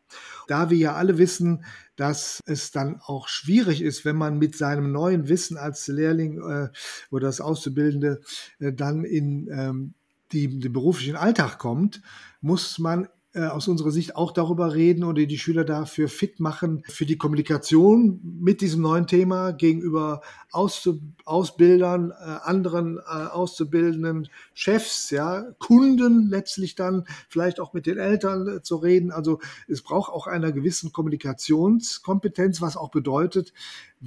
Da 0.48 0.70
wir 0.70 0.78
ja 0.78 0.96
alle 0.96 1.18
wissen, 1.18 1.66
dass 1.96 2.42
es 2.46 2.72
dann 2.72 3.00
auch 3.02 3.28
schwierig 3.28 3.82
ist, 3.82 4.06
wenn 4.06 4.16
man 4.16 4.38
mit 4.38 4.56
seinem 4.56 4.92
neuen 4.92 5.30
Wissen 5.30 5.58
als 5.58 5.88
Lehrling 5.88 6.42
äh, 6.42 6.70
oder 7.10 7.28
als 7.28 7.42
Auszubildende 7.42 8.22
äh, 8.60 8.74
dann 8.74 9.06
in 9.06 9.50
ähm, 9.52 9.94
die, 10.32 10.60
den 10.60 10.74
beruflichen 10.74 11.16
Alltag 11.16 11.58
kommt, 11.58 12.02
muss 12.42 12.80
man 12.80 13.08
aus 13.42 13.68
unserer 13.68 13.92
Sicht 13.92 14.16
auch 14.16 14.32
darüber 14.32 14.74
reden 14.74 15.04
oder 15.04 15.26
die 15.26 15.38
Schüler 15.38 15.66
dafür 15.66 16.08
fit 16.08 16.40
machen, 16.40 16.84
für 16.88 17.06
die 17.06 17.18
Kommunikation 17.18 18.20
mit 18.24 18.62
diesem 18.62 18.82
neuen 18.82 19.08
Thema 19.08 19.52
gegenüber 19.52 20.22
Ausbildern, 20.56 22.12
äh, 22.12 22.24
anderen 22.44 22.98
äh, 22.98 23.02
Auszubildenden, 23.02 24.30
Chefs, 24.54 25.10
ja, 25.10 25.44
Kunden 25.60 26.30
letztlich 26.30 26.76
dann, 26.76 27.06
vielleicht 27.28 27.60
auch 27.60 27.74
mit 27.74 27.86
den 27.86 27.98
Eltern 27.98 28.48
äh, 28.48 28.62
zu 28.62 28.78
reden. 28.78 29.12
Also 29.12 29.40
es 29.68 29.82
braucht 29.82 30.12
auch 30.12 30.28
einer 30.28 30.54
gewissen 30.54 30.94
Kommunikationskompetenz, 30.94 32.62
was 32.62 32.78
auch 32.78 32.90
bedeutet, 32.90 33.52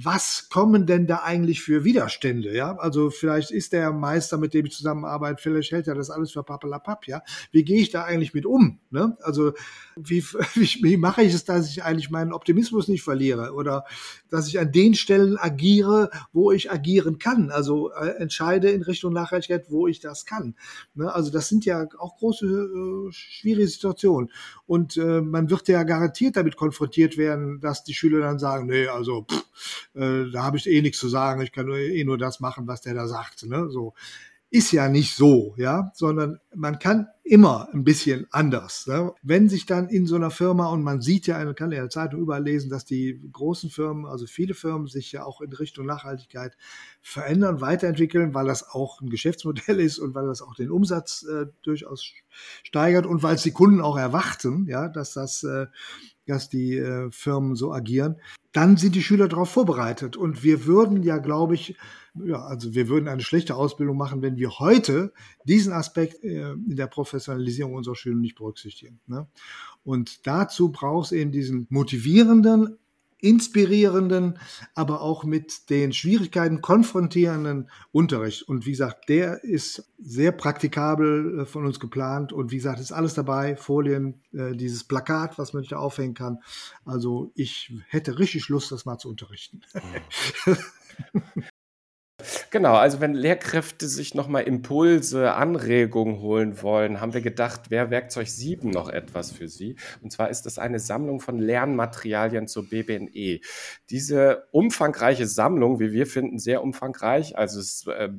was 0.01 0.47
kommen 0.49 0.85
denn 0.85 1.07
da 1.07 1.23
eigentlich 1.23 1.61
für 1.61 1.83
Widerstände? 1.83 2.55
Ja, 2.55 2.77
also 2.77 3.09
vielleicht 3.09 3.51
ist 3.51 3.73
der 3.73 3.91
Meister, 3.91 4.37
mit 4.37 4.53
dem 4.53 4.65
ich 4.65 4.73
zusammenarbeite, 4.73 5.41
vielleicht 5.41 5.71
hält 5.71 5.87
er 5.87 5.95
das 5.95 6.09
alles 6.09 6.31
für 6.31 6.43
Pappelapapp. 6.43 7.05
Ja, 7.07 7.21
wie 7.51 7.63
gehe 7.65 7.81
ich 7.81 7.89
da 7.89 8.03
eigentlich 8.03 8.33
mit 8.33 8.45
um? 8.45 8.79
Ne? 8.91 9.17
Also 9.21 9.53
wie, 9.97 10.23
wie, 10.53 10.83
wie 10.83 10.97
mache 10.97 11.23
ich 11.23 11.33
es, 11.33 11.43
dass 11.43 11.69
ich 11.69 11.83
eigentlich 11.83 12.09
meinen 12.09 12.31
Optimismus 12.31 12.87
nicht 12.87 13.03
verliere 13.03 13.53
oder 13.53 13.83
dass 14.29 14.47
ich 14.47 14.59
an 14.59 14.71
den 14.71 14.95
Stellen 14.95 15.37
agiere, 15.37 16.09
wo 16.31 16.51
ich 16.51 16.71
agieren 16.71 17.19
kann? 17.19 17.51
Also 17.51 17.91
äh, 17.91 18.11
entscheide 18.19 18.69
in 18.69 18.83
Richtung 18.83 19.11
Nachhaltigkeit, 19.11 19.65
wo 19.69 19.87
ich 19.87 19.99
das 19.99 20.25
kann. 20.25 20.55
Ne? 20.93 21.13
Also 21.13 21.29
das 21.29 21.49
sind 21.49 21.65
ja 21.65 21.87
auch 21.97 22.17
große 22.17 22.45
äh, 22.45 23.11
schwierige 23.11 23.67
Situationen 23.67 24.31
und 24.65 24.95
äh, 24.95 25.21
man 25.21 25.49
wird 25.49 25.67
ja 25.67 25.83
garantiert 25.83 26.37
damit 26.37 26.55
konfrontiert 26.55 27.17
werden, 27.17 27.59
dass 27.59 27.83
die 27.83 27.93
Schüler 27.93 28.19
dann 28.19 28.39
sagen, 28.39 28.67
nee, 28.67 28.87
also 28.87 29.25
pff, 29.29 29.88
äh, 29.95 30.29
da 30.31 30.43
habe 30.43 30.57
ich 30.57 30.67
eh 30.67 30.81
nichts 30.81 30.99
zu 30.99 31.09
sagen, 31.09 31.41
ich 31.41 31.51
kann 31.51 31.65
nur, 31.65 31.77
eh 31.77 32.03
nur 32.03 32.17
das 32.17 32.39
machen, 32.39 32.67
was 32.67 32.81
der 32.81 32.93
da 32.93 33.07
sagt. 33.07 33.45
Ne? 33.45 33.69
So 33.69 33.93
ist 34.51 34.71
ja 34.71 34.89
nicht 34.89 35.15
so, 35.15 35.53
ja, 35.57 35.91
sondern 35.93 36.39
man 36.55 36.79
kann 36.79 37.07
immer 37.23 37.69
ein 37.71 37.83
bisschen 37.83 38.25
anders. 38.31 38.87
Ne? 38.87 39.13
Wenn 39.21 39.47
sich 39.47 39.67
dann 39.67 39.89
in 39.89 40.07
so 40.07 40.15
einer 40.15 40.31
Firma 40.31 40.69
und 40.69 40.81
man 40.81 41.01
sieht 41.01 41.27
ja, 41.27 41.43
man 41.45 41.53
kann 41.53 41.71
in 41.71 41.77
der 41.77 41.89
Zeitung 41.91 42.21
überall 42.21 42.43
lesen, 42.43 42.71
dass 42.71 42.83
die 42.83 43.21
großen 43.31 43.69
Firmen, 43.69 44.07
also 44.07 44.25
viele 44.25 44.55
Firmen 44.55 44.87
sich 44.87 45.11
ja 45.11 45.23
auch 45.23 45.41
in 45.41 45.53
Richtung 45.53 45.85
Nachhaltigkeit 45.85 46.57
verändern, 47.01 47.61
weiterentwickeln, 47.61 48.33
weil 48.33 48.47
das 48.47 48.67
auch 48.67 49.01
ein 49.01 49.11
Geschäftsmodell 49.11 49.79
ist 49.79 49.99
und 49.99 50.15
weil 50.15 50.25
das 50.25 50.41
auch 50.41 50.55
den 50.55 50.71
Umsatz 50.71 51.23
äh, 51.31 51.45
durchaus 51.61 52.11
steigert 52.63 53.05
und 53.05 53.21
weil 53.21 53.35
es 53.35 53.43
die 53.43 53.51
Kunden 53.51 53.81
auch 53.81 53.97
erwarten, 53.97 54.65
ja, 54.67 54.89
dass 54.89 55.13
das 55.13 55.43
äh, 55.43 55.67
dass 56.29 56.49
die 56.49 56.77
äh, 56.77 57.09
Firmen 57.11 57.55
so 57.55 57.73
agieren, 57.73 58.17
dann 58.51 58.77
sind 58.77 58.95
die 58.95 59.03
Schüler 59.03 59.27
darauf 59.27 59.49
vorbereitet. 59.49 60.17
Und 60.17 60.43
wir 60.43 60.65
würden 60.65 61.03
ja, 61.03 61.17
glaube 61.17 61.55
ich, 61.55 61.75
ja, 62.15 62.41
also 62.43 62.73
wir 62.73 62.87
würden 62.87 63.07
eine 63.07 63.21
schlechte 63.21 63.55
Ausbildung 63.55 63.97
machen, 63.97 64.21
wenn 64.21 64.37
wir 64.37 64.59
heute 64.59 65.13
diesen 65.43 65.73
Aspekt 65.73 66.23
äh, 66.23 66.51
in 66.51 66.75
der 66.75 66.87
Professionalisierung 66.87 67.73
unserer 67.73 67.95
Schüler 67.95 68.15
nicht 68.17 68.35
berücksichtigen. 68.35 68.99
Ne? 69.07 69.27
Und 69.83 70.25
dazu 70.27 70.71
braucht 70.71 71.07
es 71.07 71.11
eben 71.11 71.31
diesen 71.31 71.67
motivierenden, 71.69 72.77
inspirierenden, 73.21 74.39
aber 74.75 75.01
auch 75.01 75.23
mit 75.23 75.69
den 75.69 75.93
Schwierigkeiten 75.93 76.61
konfrontierenden 76.61 77.69
Unterricht. 77.91 78.43
Und 78.43 78.65
wie 78.65 78.71
gesagt, 78.71 79.09
der 79.09 79.43
ist 79.43 79.91
sehr 79.97 80.31
praktikabel 80.31 81.41
äh, 81.41 81.45
von 81.45 81.65
uns 81.65 81.79
geplant. 81.79 82.31
Und 82.33 82.51
wie 82.51 82.57
gesagt, 82.57 82.79
ist 82.79 82.91
alles 82.91 83.13
dabei, 83.13 83.55
Folien, 83.55 84.21
äh, 84.33 84.55
dieses 84.55 84.83
Plakat, 84.83 85.37
was 85.37 85.53
man 85.53 85.63
da 85.63 85.77
aufhängen 85.77 86.13
kann. 86.13 86.39
Also 86.85 87.31
ich 87.35 87.73
hätte 87.87 88.19
richtig 88.19 88.49
Lust, 88.49 88.71
das 88.71 88.85
mal 88.85 88.97
zu 88.97 89.09
unterrichten. 89.09 89.61
Genau, 92.51 92.73
also 92.73 92.99
wenn 92.99 93.13
Lehrkräfte 93.13 93.87
sich 93.87 94.15
nochmal 94.15 94.43
Impulse, 94.43 95.33
Anregungen 95.33 96.19
holen 96.19 96.61
wollen, 96.63 96.99
haben 96.99 97.13
wir 97.13 97.21
gedacht, 97.21 97.69
wäre 97.69 97.91
Werkzeug 97.91 98.27
7 98.27 98.71
noch 98.71 98.89
etwas 98.89 99.31
für 99.31 99.47
Sie. 99.47 99.75
Und 100.01 100.11
zwar 100.11 100.29
ist 100.29 100.47
das 100.47 100.57
eine 100.57 100.79
Sammlung 100.79 101.19
von 101.19 101.37
Lernmaterialien 101.37 102.47
zur 102.47 102.67
BBNE. 102.67 103.41
Diese 103.91 104.47
umfangreiche 104.51 105.27
Sammlung, 105.27 105.79
wie 105.79 105.91
wir 105.91 106.07
finden, 106.07 106.39
sehr 106.39 106.63
umfangreich. 106.63 107.37
Also 107.37 107.59
es, 107.59 107.85
äh, 107.85 108.09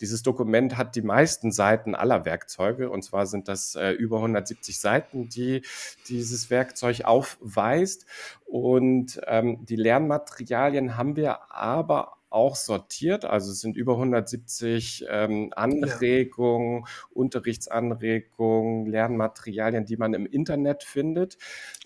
dieses 0.00 0.24
Dokument 0.24 0.76
hat 0.76 0.96
die 0.96 1.02
meisten 1.02 1.52
Seiten 1.52 1.94
aller 1.94 2.24
Werkzeuge. 2.24 2.90
Und 2.90 3.02
zwar 3.02 3.26
sind 3.26 3.46
das 3.46 3.76
äh, 3.76 3.90
über 3.92 4.16
170 4.16 4.80
Seiten, 4.80 5.28
die 5.28 5.62
dieses 6.08 6.50
Werkzeug 6.50 7.04
aufweist. 7.04 8.06
Und 8.44 9.20
ähm, 9.28 9.64
die 9.66 9.76
Lernmaterialien 9.76 10.96
haben 10.96 11.14
wir 11.14 11.52
aber 11.52 12.16
auch 12.32 12.56
sortiert. 12.56 13.24
Also 13.24 13.52
es 13.52 13.60
sind 13.60 13.76
über 13.76 13.92
170 13.94 15.06
ähm, 15.08 15.52
Anregungen, 15.54 16.80
ja. 16.80 16.90
Unterrichtsanregungen, 17.12 18.86
Lernmaterialien, 18.86 19.84
die 19.84 19.96
man 19.96 20.14
im 20.14 20.26
Internet 20.26 20.84
findet. 20.84 21.38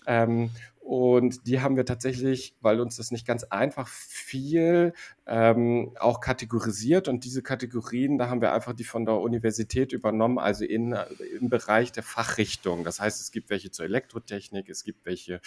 Ähm, 0.05 0.49
und 0.79 1.45
die 1.47 1.59
haben 1.59 1.75
wir 1.75 1.83
tatsächlich, 1.83 2.55
weil 2.61 2.79
uns 2.79 2.95
das 2.95 3.11
nicht 3.11 3.27
ganz 3.27 3.43
einfach 3.43 3.89
fiel, 3.89 4.93
ähm, 5.27 5.91
auch 5.99 6.21
kategorisiert. 6.21 7.07
Und 7.07 7.25
diese 7.25 7.43
Kategorien, 7.43 8.17
da 8.17 8.29
haben 8.29 8.41
wir 8.41 8.53
einfach 8.53 8.73
die 8.73 8.85
von 8.85 9.05
der 9.05 9.15
Universität 9.15 9.91
übernommen, 9.91 10.39
also 10.39 10.63
in, 10.63 10.95
im 11.39 11.49
Bereich 11.49 11.91
der 11.91 12.03
Fachrichtung. 12.03 12.83
Das 12.83 12.99
heißt, 12.99 13.19
es 13.19 13.31
gibt 13.31 13.49
welche 13.49 13.69
zur 13.69 13.85
Elektrotechnik, 13.85 14.69
es 14.69 14.83
gibt 14.83 15.05
welche 15.05 15.41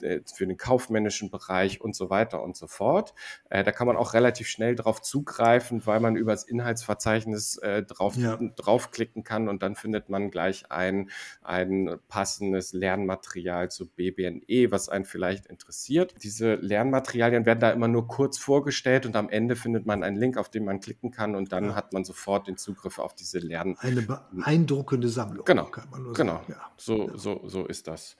äh, 0.00 0.20
für 0.24 0.46
den 0.46 0.56
kaufmännischen 0.56 1.30
Bereich 1.30 1.80
und 1.82 1.94
so 1.94 2.08
weiter 2.08 2.42
und 2.42 2.56
so 2.56 2.66
fort. 2.66 3.14
Äh, 3.50 3.62
da 3.62 3.72
kann 3.72 3.86
man 3.86 3.96
auch 3.96 4.14
relativ 4.14 4.48
schnell 4.48 4.74
drauf 4.74 5.02
zugreifen, 5.02 5.84
weil 5.84 6.00
man 6.00 6.16
über 6.16 6.32
das 6.32 6.44
Inhaltsverzeichnis 6.44 7.58
äh, 7.58 7.82
drauf, 7.82 8.16
ja. 8.16 8.38
draufklicken 8.56 9.22
kann 9.22 9.48
und 9.48 9.62
dann 9.62 9.76
findet 9.76 10.08
man 10.08 10.30
gleich 10.30 10.70
ein, 10.70 11.10
ein 11.42 11.98
passendes 12.08 12.72
Lernmaterial 12.72 13.70
zu 13.70 13.86
BBNE, 13.86 14.70
was 14.70 14.88
einen 14.88 15.04
vielleicht 15.04 15.46
interessiert. 15.46 16.14
Diese 16.22 16.54
Lernmaterialien 16.54 17.44
werden 17.44 17.60
da 17.60 17.70
immer 17.70 17.88
nur 17.88 18.08
kurz 18.08 18.38
vorgestellt 18.38 19.04
und 19.04 19.16
am 19.16 19.25
Ende 19.28 19.56
findet 19.56 19.86
man 19.86 20.02
einen 20.02 20.16
Link, 20.16 20.36
auf 20.36 20.50
den 20.50 20.64
man 20.64 20.80
klicken 20.80 21.10
kann 21.10 21.34
und 21.34 21.52
dann 21.52 21.66
ja. 21.66 21.74
hat 21.74 21.92
man 21.92 22.04
sofort 22.04 22.46
den 22.46 22.56
Zugriff 22.56 22.98
auf 22.98 23.14
diese 23.14 23.38
Lern. 23.38 23.76
Eine 23.78 24.02
beeindruckende 24.02 25.08
Sammlung. 25.08 25.44
Genau, 25.44 25.70
genau. 26.14 26.40
Ja. 26.48 26.70
So, 26.76 27.16
so, 27.16 27.42
so 27.46 27.66
ist 27.66 27.88
das. 27.88 28.16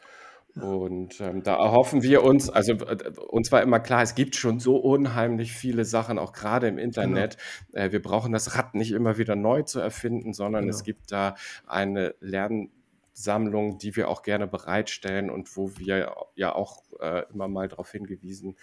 Und 0.60 1.20
ähm, 1.20 1.42
da 1.42 1.56
erhoffen 1.56 2.02
wir 2.02 2.24
uns, 2.24 2.48
also 2.48 2.72
äh, 2.72 3.10
uns 3.28 3.52
war 3.52 3.62
immer 3.62 3.78
klar, 3.78 4.02
es 4.02 4.14
gibt 4.14 4.36
schon 4.36 4.58
so 4.58 4.76
unheimlich 4.76 5.52
viele 5.52 5.84
Sachen, 5.84 6.18
auch 6.18 6.32
gerade 6.32 6.66
im 6.66 6.78
Internet. 6.78 7.36
Genau. 7.72 7.84
Äh, 7.84 7.92
wir 7.92 8.00
brauchen 8.00 8.32
das 8.32 8.56
Rad 8.56 8.74
nicht 8.74 8.92
immer 8.92 9.18
wieder 9.18 9.36
neu 9.36 9.62
zu 9.62 9.80
erfinden, 9.80 10.32
sondern 10.32 10.62
genau. 10.62 10.74
es 10.74 10.82
gibt 10.82 11.12
da 11.12 11.34
eine 11.66 12.14
Lern 12.20 12.70
Sammlung, 13.18 13.79
die 13.79 13.96
wir 13.96 14.09
auch 14.09 14.22
gerne 14.22 14.46
bereitstellen 14.46 15.31
und 15.31 15.57
wo 15.57 15.76
wir 15.79 16.14
ja 16.35 16.55
auch 16.55 16.83
äh, 17.00 17.22
immer 17.33 17.48
mal 17.48 17.66
darauf 17.66 17.90
hingewiesen 17.90 18.57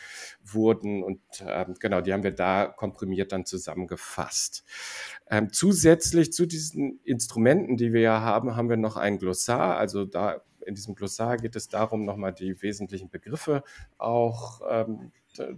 wurden. 0.43 1.01
Und 1.03 1.21
ähm, 1.45 1.73
genau, 1.79 2.01
die 2.01 2.13
haben 2.13 2.23
wir 2.23 2.31
da 2.31 2.67
komprimiert 2.67 3.31
dann 3.31 3.45
zusammengefasst. 3.45 4.63
Ähm, 5.27 5.51
zusätzlich 5.51 6.31
zu 6.31 6.45
diesen 6.45 6.99
Instrumenten, 7.03 7.77
die 7.77 7.93
wir 7.93 8.01
ja 8.01 8.21
haben, 8.21 8.55
haben 8.55 8.69
wir 8.69 8.77
noch 8.77 8.95
ein 8.95 9.17
Glossar. 9.17 9.77
Also 9.77 10.05
da 10.05 10.43
in 10.67 10.75
diesem 10.75 10.93
Glossar 10.93 11.37
geht 11.37 11.55
es 11.55 11.67
darum, 11.67 12.05
nochmal 12.05 12.33
die 12.33 12.61
wesentlichen 12.61 13.09
Begriffe 13.09 13.63
auch 13.97 14.61
ähm, 14.69 15.11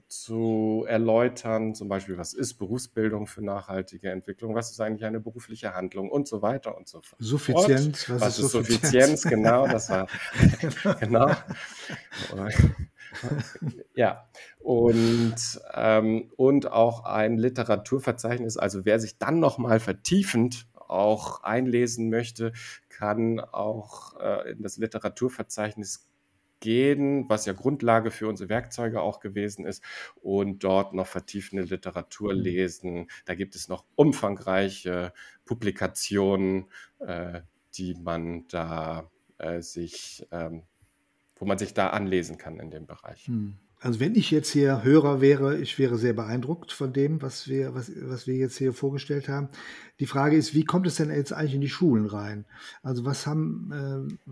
zu 0.07 0.85
erläutern, 0.87 1.75
zum 1.75 1.87
Beispiel, 1.87 2.17
was 2.17 2.33
ist 2.33 2.55
Berufsbildung 2.55 3.27
für 3.27 3.43
nachhaltige 3.43 4.09
Entwicklung, 4.09 4.55
was 4.55 4.71
ist 4.71 4.79
eigentlich 4.79 5.05
eine 5.05 5.19
berufliche 5.19 5.73
Handlung 5.73 6.09
und 6.09 6.27
so 6.27 6.41
weiter 6.41 6.77
und 6.77 6.87
so 6.87 7.01
fort. 7.01 7.21
Suffizienz, 7.21 8.09
was, 8.09 8.21
was 8.21 8.39
ist, 8.39 8.51
Suffizienz? 8.51 9.21
Suffizienz? 9.21 9.23
Genau, 9.23 9.67
das 9.67 9.89
war, 9.89 10.07
genau. 10.99 11.31
ja, 13.95 14.27
und, 14.59 15.35
ähm, 15.73 16.31
und 16.35 16.71
auch 16.71 17.05
ein 17.05 17.37
Literaturverzeichnis, 17.37 18.57
also 18.57 18.85
wer 18.85 18.99
sich 18.99 19.17
dann 19.17 19.39
nochmal 19.39 19.79
vertiefend 19.79 20.67
auch 20.73 21.43
einlesen 21.43 22.09
möchte, 22.09 22.53
kann 22.89 23.39
auch 23.39 24.19
äh, 24.19 24.51
in 24.51 24.61
das 24.61 24.77
Literaturverzeichnis 24.77 26.07
gehen, 26.65 27.29
was 27.29 27.45
ja 27.45 27.53
Grundlage 27.53 28.09
für 28.09 28.27
unsere 28.27 28.49
Werkzeuge 28.49 28.99
auch 28.99 29.19
gewesen 29.19 29.65
ist, 29.65 29.83
und 30.21 30.63
dort 30.63 30.93
noch 30.93 31.05
vertiefende 31.05 31.63
Literatur 31.63 32.33
mhm. 32.33 32.41
lesen. 32.41 33.07
Da 33.25 33.35
gibt 33.35 33.55
es 33.55 33.69
noch 33.69 33.85
umfangreiche 33.95 35.13
Publikationen, 35.45 36.65
äh, 36.99 37.41
die 37.75 37.93
man 37.93 38.47
da 38.47 39.09
äh, 39.37 39.61
sich, 39.61 40.25
ähm, 40.31 40.63
wo 41.37 41.45
man 41.45 41.59
sich 41.59 41.73
da 41.73 41.89
anlesen 41.89 42.37
kann 42.37 42.59
in 42.59 42.71
dem 42.71 42.87
Bereich. 42.87 43.27
Hm. 43.27 43.57
Also 43.85 43.99
wenn 43.99 44.15
ich 44.15 44.31
jetzt 44.31 44.49
hier 44.49 44.83
Hörer 44.83 45.21
wäre, 45.21 45.59
ich 45.59 45.77
wäre 45.77 45.97
sehr 45.97 46.13
beeindruckt 46.13 46.71
von 46.71 46.91
dem, 46.91 47.21
was 47.21 47.47
wir, 47.47 47.75
was, 47.75 47.91
was 47.95 48.25
wir 48.25 48.35
jetzt 48.35 48.57
hier 48.57 48.73
vorgestellt 48.73 49.29
haben. 49.29 49.49
Die 49.99 50.07
Frage 50.07 50.35
ist, 50.35 50.55
wie 50.55 50.63
kommt 50.63 50.87
es 50.87 50.95
denn 50.95 51.11
jetzt 51.11 51.33
eigentlich 51.33 51.53
in 51.53 51.61
die 51.61 51.69
Schulen 51.69 52.07
rein? 52.07 52.45
Also 52.81 53.05
was 53.05 53.27
haben, 53.27 54.17
äh, 54.27 54.31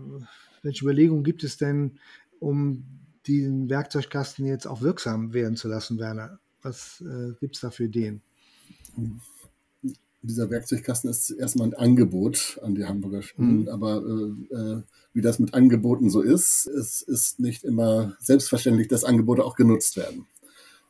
welche 0.62 0.84
Überlegungen 0.84 1.22
gibt 1.22 1.44
es 1.44 1.56
denn, 1.56 2.00
um 2.40 2.84
diesen 3.26 3.70
Werkzeugkasten 3.70 4.46
jetzt 4.46 4.66
auch 4.66 4.82
wirksam 4.82 5.32
werden 5.32 5.56
zu 5.56 5.68
lassen, 5.68 5.98
Werner? 5.98 6.38
Was 6.62 7.02
äh, 7.02 7.32
gibt 7.40 7.56
es 7.56 7.60
da 7.60 7.70
für 7.70 7.84
Ideen? 7.84 8.22
Dieser 10.22 10.48
Werkzeugkasten 10.50 11.10
ist 11.10 11.30
erstmal 11.30 11.68
ein 11.68 11.74
Angebot 11.74 12.58
an 12.62 12.74
die 12.74 12.84
Hamburger 12.84 13.22
Schulen, 13.22 13.62
mhm. 13.62 13.68
aber 13.68 14.02
äh, 14.02 14.54
äh 14.54 14.82
wie 15.12 15.20
das 15.20 15.38
mit 15.38 15.54
Angeboten 15.54 16.10
so 16.10 16.20
ist. 16.22 16.66
Es 16.66 17.00
ist 17.00 17.38
nicht 17.38 17.62
immer 17.62 18.16
selbstverständlich, 18.18 18.88
dass 18.88 19.04
Angebote 19.04 19.44
auch 19.44 19.54
genutzt 19.54 19.96
werden. 19.96 20.26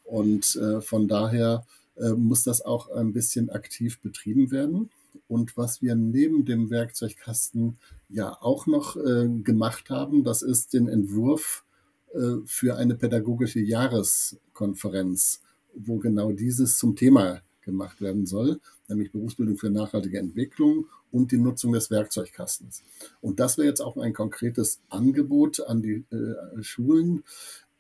Und 0.03 0.57
äh, 0.57 0.81
von 0.81 1.09
daher 1.09 1.67
äh, 1.97 2.13
muss 2.13 2.43
das 2.43 2.63
auch 2.63 2.91
ein 2.91 3.13
bisschen 3.13 3.51
aktiv 3.51 4.01
betrieben 4.01 4.51
werden. 4.51 4.91
Und 5.29 5.57
was 5.57 5.83
wir 5.83 5.95
neben 5.95 6.45
dem 6.45 6.71
Werkzeugkasten 6.71 7.79
ja 8.09 8.37
auch 8.41 8.67
noch 8.67 8.97
äh, 8.97 9.29
gemacht 9.43 9.91
haben, 9.91 10.25
das 10.25 10.43
ist 10.43 10.73
den 10.73 10.89
Entwurf 10.89 11.65
äh, 12.15 12.37
für 12.47 12.77
eine 12.77 12.95
pädagogische 12.95 13.61
Jahreskonferenz, 13.61 15.41
wo 15.75 15.99
genau 15.99 16.33
dieses 16.33 16.79
zum 16.79 16.97
Thema 16.97 17.41
gemacht 17.63 18.01
werden 18.01 18.27
soll, 18.27 18.61
nämlich 18.89 19.11
Berufsbildung 19.11 19.57
für 19.57 19.71
nachhaltige 19.71 20.19
Entwicklung 20.19 20.87
und 21.11 21.33
die 21.33 21.39
Nutzung 21.39 21.73
des 21.73 21.91
Werkzeugkastens. 21.91 22.83
Und 23.21 23.41
das 23.41 23.57
wäre 23.57 23.69
jetzt 23.69 23.81
auch 23.81 23.97
ein 23.97 24.13
konkretes 24.13 24.81
Angebot 24.91 25.61
an 25.61 25.83
die 25.83 26.05
äh, 26.11 26.63
Schulen 26.63 27.25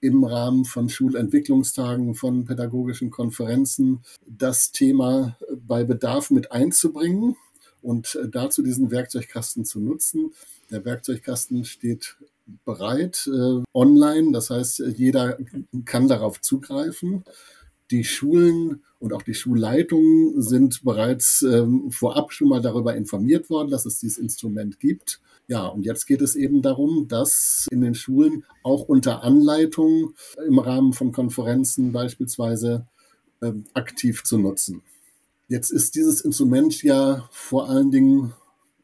im 0.01 0.24
Rahmen 0.24 0.64
von 0.64 0.88
Schulentwicklungstagen, 0.88 2.14
von 2.14 2.45
pädagogischen 2.45 3.11
Konferenzen, 3.11 4.03
das 4.26 4.72
Thema 4.72 5.38
bei 5.57 5.84
Bedarf 5.84 6.30
mit 6.30 6.53
einzubringen 6.53 7.36
und 7.82 8.14
äh, 8.16 8.28
dazu 8.28 8.62
diesen 8.62 8.90
Werkzeugkasten 8.90 9.64
zu 9.64 9.80
nutzen. 9.80 10.32
Der 10.70 10.84
Werkzeugkasten 10.84 11.64
steht 11.64 12.16
bereit 12.64 13.28
äh, 13.32 13.62
online, 13.72 14.32
das 14.32 14.51
heißt, 14.51 14.80
jeder 14.97 15.38
kann 15.84 16.09
darauf 16.09 16.40
zugreifen 16.40 17.24
die 17.91 18.05
Schulen 18.05 18.82
und 18.99 19.12
auch 19.12 19.22
die 19.22 19.35
Schulleitungen 19.35 20.41
sind 20.41 20.82
bereits 20.85 21.43
ähm, 21.43 21.91
vorab 21.91 22.32
schon 22.32 22.49
mal 22.49 22.62
darüber 22.62 22.97
informiert 22.97 23.51
worden, 23.51 23.70
dass 23.70 23.87
es 23.87 24.01
dieses 24.01 24.18
Instrument 24.18 24.80
gibt. 24.80 25.20
Ja, 25.47 25.66
und 25.66 25.85
jetzt 25.85 26.07
geht 26.07 26.22
es 26.22 26.37
eben 26.37 26.62
darum, 26.62 27.07
das 27.09 27.66
in 27.70 27.82
den 27.82 27.95
Schulen 27.95 28.45
auch 28.62 28.82
unter 28.82 29.22
Anleitung 29.22 30.14
im 30.47 30.59
Rahmen 30.59 30.95
von 30.95 31.12
Konferenzen 31.12 31.93
beispielsweise 31.93 32.87
ähm, 33.43 33.64
aktiv 33.74 34.24
zu 34.24 34.39
nutzen. 34.39 34.82
Jetzt 35.49 35.70
ist 35.70 35.95
dieses 35.95 36.22
Instrument 36.22 36.82
ja 36.82 37.28
vor 37.30 37.68
allen 37.68 37.91
Dingen 37.91 38.32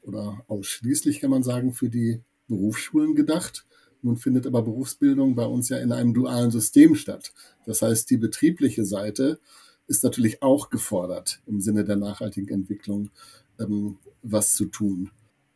oder 0.02 0.44
ausschließlich 0.48 1.20
kann 1.20 1.30
man 1.30 1.42
sagen 1.42 1.72
für 1.72 1.88
die 1.88 2.20
Berufsschulen 2.48 3.14
gedacht. 3.14 3.64
Nun 4.02 4.16
findet 4.16 4.46
aber 4.46 4.62
Berufsbildung 4.62 5.34
bei 5.34 5.44
uns 5.44 5.68
ja 5.68 5.78
in 5.78 5.92
einem 5.92 6.14
dualen 6.14 6.50
System 6.50 6.94
statt. 6.94 7.32
Das 7.66 7.82
heißt, 7.82 8.10
die 8.10 8.16
betriebliche 8.16 8.84
Seite 8.84 9.38
ist 9.86 10.04
natürlich 10.04 10.42
auch 10.42 10.70
gefordert, 10.70 11.40
im 11.46 11.60
Sinne 11.60 11.84
der 11.84 11.96
nachhaltigen 11.96 12.48
Entwicklung 12.48 13.10
ähm, 13.58 13.98
was 14.22 14.54
zu 14.54 14.66
tun. 14.66 15.10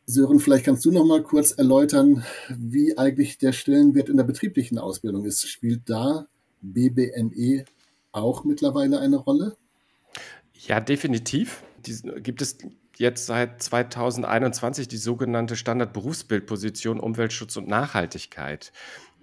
Sören, 0.07 0.39
vielleicht 0.39 0.65
kannst 0.65 0.85
du 0.85 0.91
noch 0.91 1.05
mal 1.05 1.23
kurz 1.23 1.51
erläutern, 1.51 2.23
wie 2.49 2.97
eigentlich 2.97 3.39
der 3.39 3.53
Stellenwert 3.53 4.09
in 4.09 4.17
der 4.17 4.23
betrieblichen 4.23 4.77
Ausbildung 4.77 5.25
ist. 5.25 5.47
Spielt 5.47 5.81
da 5.89 6.27
BBNE 6.61 7.65
auch 8.11 8.43
mittlerweile 8.43 8.99
eine 8.99 9.17
Rolle? 9.17 9.57
Ja, 10.67 10.79
definitiv. 10.79 11.63
Die, 11.85 11.95
gibt 12.21 12.41
es 12.41 12.57
jetzt 12.97 13.25
seit 13.25 13.61
2021 13.61 14.87
die 14.87 14.97
sogenannte 14.97 15.55
Standardberufsbildposition 15.55 16.99
Umweltschutz 16.99 17.57
und 17.57 17.67
Nachhaltigkeit. 17.67 18.71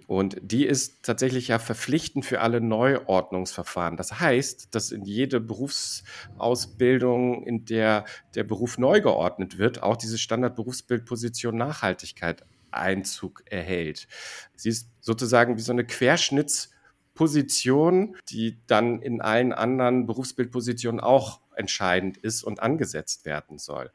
Und 0.05 0.37
die 0.41 0.65
ist 0.65 1.03
tatsächlich 1.03 1.47
ja 1.47 1.59
verpflichtend 1.59 2.25
für 2.25 2.41
alle 2.41 2.61
Neuordnungsverfahren. 2.61 3.97
Das 3.97 4.19
heißt, 4.19 4.75
dass 4.75 4.91
in 4.91 5.05
jede 5.05 5.39
Berufsausbildung, 5.39 7.43
in 7.43 7.65
der 7.65 8.05
der 8.35 8.43
Beruf 8.43 8.77
neu 8.77 9.01
geordnet 9.01 9.57
wird, 9.57 9.81
auch 9.81 9.95
diese 9.95 10.17
Standardberufsbildposition 10.17 11.55
Nachhaltigkeit 11.55 12.43
Einzug 12.73 13.43
erhält. 13.45 14.07
Sie 14.55 14.69
ist 14.69 14.89
sozusagen 14.99 15.57
wie 15.57 15.61
so 15.61 15.71
eine 15.71 15.85
Querschnittsposition, 15.85 18.17
die 18.29 18.59
dann 18.67 19.01
in 19.01 19.21
allen 19.21 19.53
anderen 19.53 20.05
Berufsbildpositionen 20.05 20.99
auch 20.99 21.39
entscheidend 21.55 22.17
ist 22.17 22.43
und 22.43 22.61
angesetzt 22.61 23.25
werden 23.25 23.57
soll. 23.57 23.91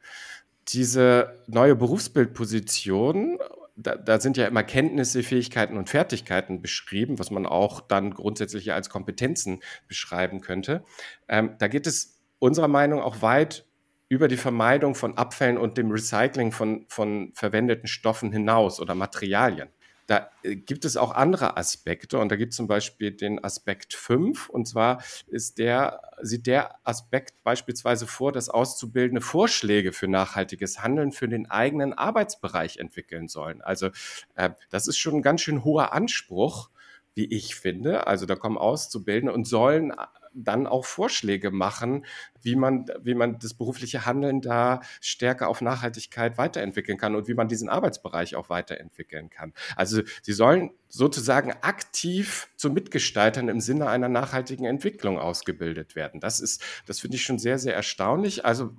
Diese 0.67 1.35
neue 1.47 1.75
Berufsbildposition 1.75 3.39
da, 3.81 3.95
da, 3.95 4.19
sind 4.19 4.35
ja 4.35 4.45
immer 4.45 4.63
Kenntnisse, 4.63 5.23
Fähigkeiten 5.23 5.77
und 5.77 5.89
Fertigkeiten 5.89 6.61
beschrieben, 6.61 7.17
was 7.17 7.31
man 7.31 7.45
auch 7.45 7.79
dann 7.79 8.13
grundsätzlich 8.13 8.73
als 8.73 8.89
Kompetenzen 8.89 9.61
beschreiben 9.87 10.41
könnte. 10.41 10.83
Ähm, 11.29 11.55
da 11.59 11.69
geht 11.69 11.87
es 11.87 12.19
unserer 12.39 12.67
Meinung 12.67 13.01
auch 13.01 13.21
weit 13.21 13.65
über 14.09 14.27
die 14.27 14.37
Vermeidung 14.37 14.95
von 14.95 15.17
Abfällen 15.17 15.57
und 15.57 15.77
dem 15.77 15.91
Recycling 15.91 16.51
von, 16.51 16.85
von 16.89 17.31
verwendeten 17.35 17.87
Stoffen 17.87 18.33
hinaus 18.33 18.81
oder 18.81 18.95
Materialien 18.95 19.69
da 20.09 20.31
äh, 20.41 20.55
gibt 20.55 20.85
es 20.85 20.97
auch 20.97 21.11
andere 21.11 21.55
Aspekte 21.55 22.17
und 22.17 22.31
da 22.31 22.35
gibt 22.35 22.51
es 22.51 22.57
zum 22.57 22.67
Beispiel 22.67 23.11
den 23.11 23.43
Aspekt 23.43 23.93
5 23.93 24.49
und 24.49 24.67
zwar 24.67 25.03
ist 25.27 25.59
der, 25.59 26.01
sieht 26.21 26.47
der 26.47 26.75
Aspekt 26.83 27.43
beispielsweise 27.43 28.07
vor, 28.07 28.31
dass 28.31 28.49
Auszubildende 28.49 29.21
Vorschläge 29.21 29.93
für 29.93 30.07
nachhaltiges 30.07 30.81
Handeln 30.81 31.11
für 31.11 31.27
den 31.27 31.49
eigenen 31.49 31.93
Arbeitsbereich 31.93 32.77
entwickeln 32.77 33.27
sollen. 33.27 33.61
Also 33.61 33.89
äh, 34.35 34.49
das 34.71 34.87
ist 34.87 34.97
schon 34.97 35.15
ein 35.15 35.21
ganz 35.21 35.41
schön 35.41 35.63
hoher 35.63 35.93
Anspruch, 35.93 36.69
wie 37.13 37.25
ich 37.25 37.55
finde. 37.55 38.07
Also 38.07 38.25
da 38.25 38.35
kommen 38.35 38.57
Auszubildende 38.57 39.33
und 39.33 39.45
sollen 39.45 39.93
dann 40.33 40.67
auch 40.67 40.85
Vorschläge 40.85 41.51
machen, 41.51 42.05
wie 42.41 42.55
man, 42.55 42.85
wie 43.01 43.13
man 43.13 43.39
das 43.39 43.53
berufliche 43.53 44.05
Handeln 44.05 44.41
da 44.41 44.81
stärker 45.01 45.47
auf 45.47 45.61
Nachhaltigkeit 45.61 46.37
weiterentwickeln 46.37 46.97
kann 46.97 47.15
und 47.15 47.27
wie 47.27 47.33
man 47.33 47.47
diesen 47.47 47.69
Arbeitsbereich 47.69 48.35
auch 48.35 48.49
weiterentwickeln 48.49 49.29
kann. 49.29 49.53
Also 49.75 50.01
sie 50.21 50.33
sollen 50.33 50.71
sozusagen 50.87 51.51
aktiv 51.61 52.49
zu 52.55 52.69
Mitgestaltern 52.69 53.49
im 53.49 53.59
Sinne 53.59 53.89
einer 53.89 54.09
nachhaltigen 54.09 54.65
Entwicklung 54.65 55.19
ausgebildet 55.19 55.95
werden. 55.95 56.19
Das 56.19 56.39
ist, 56.39 56.63
das 56.85 56.99
finde 56.99 57.17
ich 57.17 57.23
schon 57.23 57.39
sehr, 57.39 57.59
sehr 57.59 57.75
erstaunlich. 57.75 58.45
Also 58.45 58.75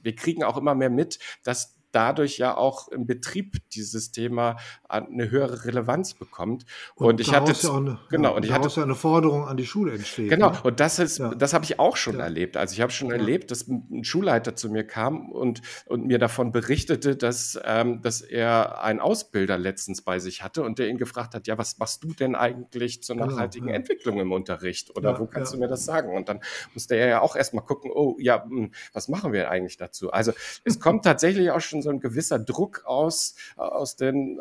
wir 0.00 0.14
kriegen 0.14 0.44
auch 0.44 0.56
immer 0.56 0.74
mehr 0.74 0.90
mit, 0.90 1.18
dass 1.42 1.77
dadurch 1.92 2.38
ja 2.38 2.56
auch 2.56 2.88
im 2.88 3.06
Betrieb 3.06 3.56
dieses 3.70 4.10
Thema 4.10 4.56
eine 4.88 5.30
höhere 5.30 5.64
Relevanz 5.64 6.14
bekommt. 6.14 6.64
Und, 6.94 7.06
und 7.06 7.20
ich 7.20 7.32
hatte 7.32 7.52
ja 7.52 7.76
eine, 7.76 7.98
genau 8.10 8.36
und 8.36 8.44
ich 8.44 8.52
hatte 8.52 8.68
ja 8.68 8.82
eine 8.82 8.94
Forderung 8.94 9.46
an 9.46 9.56
die 9.56 9.66
Schule 9.66 9.92
entsteht. 9.92 10.30
Genau 10.30 10.50
ne? 10.50 10.60
und 10.62 10.80
das 10.80 10.98
ist 10.98 11.18
ja. 11.18 11.34
das 11.34 11.54
habe 11.54 11.64
ich 11.64 11.78
auch 11.78 11.96
schon 11.96 12.18
ja. 12.18 12.24
erlebt. 12.24 12.56
Also 12.56 12.74
ich 12.74 12.80
habe 12.80 12.92
schon 12.92 13.10
erlebt, 13.10 13.50
dass 13.50 13.66
ein 13.68 14.04
Schulleiter 14.04 14.56
zu 14.56 14.70
mir 14.70 14.84
kam 14.84 15.30
und 15.30 15.62
und 15.86 16.06
mir 16.06 16.18
davon 16.18 16.52
berichtete, 16.52 17.16
dass 17.16 17.58
ähm, 17.64 18.02
dass 18.02 18.20
er 18.20 18.82
einen 18.82 19.00
Ausbilder 19.00 19.58
letztens 19.58 20.02
bei 20.02 20.18
sich 20.18 20.42
hatte 20.42 20.62
und 20.62 20.78
der 20.78 20.88
ihn 20.88 20.98
gefragt 20.98 21.34
hat, 21.34 21.46
ja 21.46 21.58
was 21.58 21.78
machst 21.78 22.04
du 22.04 22.12
denn 22.12 22.34
eigentlich 22.34 23.02
zur 23.02 23.16
genau, 23.16 23.28
nachhaltigen 23.28 23.68
Entwicklung 23.68 24.20
im 24.20 24.32
Unterricht 24.32 24.96
oder 24.96 25.18
wo 25.18 25.26
kannst 25.26 25.54
du 25.54 25.58
mir 25.58 25.68
das 25.68 25.84
sagen? 25.84 26.16
Und 26.16 26.28
dann 26.28 26.40
musste 26.74 26.94
er 26.96 27.08
ja 27.08 27.20
auch 27.20 27.36
erstmal 27.36 27.64
gucken, 27.64 27.90
oh 27.94 28.16
ja, 28.18 28.44
hm, 28.44 28.72
was 28.92 29.08
machen 29.08 29.32
wir 29.32 29.50
eigentlich 29.50 29.76
dazu? 29.76 30.10
Also 30.10 30.32
es 30.64 30.80
kommt 30.80 31.04
tatsächlich 31.04 31.50
auch 31.50 31.60
schon 31.60 31.77
so 31.82 31.90
ein 31.90 32.00
gewisser 32.00 32.38
Druck 32.38 32.82
aus 32.84 33.34
aus 33.56 33.96
den 33.96 34.40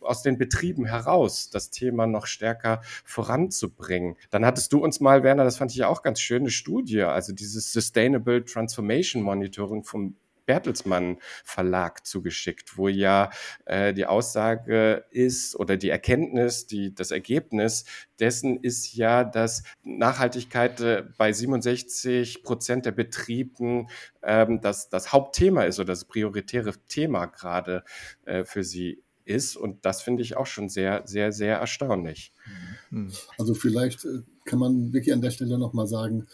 aus 0.00 0.22
den 0.22 0.38
Betrieben 0.38 0.84
heraus, 0.86 1.50
das 1.50 1.70
Thema 1.70 2.06
noch 2.06 2.26
stärker 2.26 2.80
voranzubringen. 3.04 4.16
Dann 4.30 4.44
hattest 4.44 4.72
du 4.72 4.78
uns 4.82 5.00
mal, 5.00 5.22
Werner, 5.22 5.44
das 5.44 5.56
fand 5.56 5.70
ich 5.70 5.78
ja 5.78 5.88
auch 5.88 6.02
ganz 6.02 6.20
schön, 6.20 6.42
eine 6.42 6.50
Studie, 6.50 7.02
also 7.02 7.32
dieses 7.32 7.72
Sustainable 7.72 8.44
Transformation 8.44 9.22
Monitoring 9.22 9.84
vom 9.84 10.16
Bertelsmann 10.46 11.18
Verlag 11.44 12.06
zugeschickt, 12.06 12.76
wo 12.76 12.88
ja 12.88 13.30
äh, 13.64 13.92
die 13.92 14.06
Aussage 14.06 15.04
ist 15.10 15.56
oder 15.56 15.76
die 15.76 15.90
Erkenntnis, 15.90 16.66
die, 16.66 16.94
das 16.94 17.10
Ergebnis 17.10 17.84
dessen 18.20 18.58
ist 18.62 18.94
ja, 18.94 19.24
dass 19.24 19.62
Nachhaltigkeit 19.82 20.80
äh, 20.80 21.04
bei 21.18 21.32
67 21.32 22.42
Prozent 22.42 22.86
der 22.86 22.92
Betrieben 22.92 23.88
ähm, 24.22 24.60
das, 24.60 24.88
das 24.88 25.12
Hauptthema 25.12 25.64
ist 25.64 25.78
oder 25.78 25.88
das 25.92 26.04
prioritäre 26.04 26.72
Thema 26.88 27.26
gerade 27.26 27.84
äh, 28.24 28.44
für 28.44 28.64
sie 28.64 29.02
ist. 29.24 29.56
Und 29.56 29.84
das 29.84 30.02
finde 30.02 30.22
ich 30.22 30.36
auch 30.36 30.46
schon 30.46 30.68
sehr, 30.68 31.02
sehr, 31.06 31.32
sehr 31.32 31.56
erstaunlich. 31.58 32.32
Mhm. 32.90 33.12
Also 33.38 33.54
vielleicht 33.54 34.04
äh, 34.04 34.22
kann 34.44 34.58
man 34.58 34.92
wirklich 34.92 35.12
an 35.14 35.22
der 35.22 35.30
Stelle 35.30 35.58
nochmal 35.58 35.86
sagen, 35.86 36.26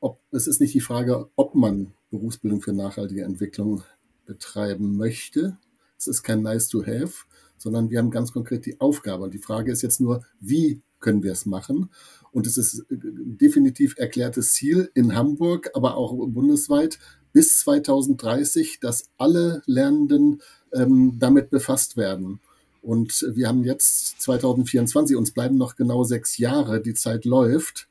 ob, 0.00 0.20
es 0.32 0.46
ist 0.46 0.60
nicht 0.60 0.74
die 0.74 0.80
Frage, 0.80 1.28
ob 1.36 1.54
man 1.54 1.94
Berufsbildung 2.12 2.60
für 2.60 2.72
nachhaltige 2.72 3.24
Entwicklung 3.24 3.82
betreiben 4.24 4.96
möchte. 4.96 5.58
Es 5.98 6.06
ist 6.06 6.22
kein 6.22 6.42
nice 6.42 6.68
to 6.68 6.86
have, 6.86 7.24
sondern 7.56 7.90
wir 7.90 7.98
haben 7.98 8.10
ganz 8.10 8.32
konkret 8.32 8.66
die 8.66 8.80
Aufgabe. 8.80 9.24
Und 9.24 9.34
die 9.34 9.38
Frage 9.38 9.72
ist 9.72 9.82
jetzt 9.82 10.00
nur, 10.00 10.24
wie 10.38 10.82
können 11.00 11.22
wir 11.24 11.32
es 11.32 11.46
machen. 11.46 11.90
Und 12.30 12.46
es 12.46 12.56
ist 12.56 12.86
äh, 12.90 12.96
definitiv 12.98 13.96
erklärtes 13.98 14.52
Ziel 14.52 14.90
in 14.94 15.14
Hamburg, 15.14 15.70
aber 15.74 15.96
auch 15.96 16.14
bundesweit 16.28 16.98
bis 17.32 17.58
2030, 17.60 18.78
dass 18.80 19.10
alle 19.18 19.62
Lernenden 19.66 20.42
ähm, 20.72 21.18
damit 21.18 21.50
befasst 21.50 21.96
werden. 21.96 22.40
Und 22.82 23.26
wir 23.34 23.48
haben 23.48 23.64
jetzt 23.64 24.20
2024, 24.22 25.16
uns 25.16 25.32
bleiben 25.32 25.56
noch 25.56 25.76
genau 25.76 26.02
sechs 26.04 26.38
Jahre, 26.38 26.82
die 26.82 26.94
Zeit 26.94 27.24
läuft. 27.24 27.88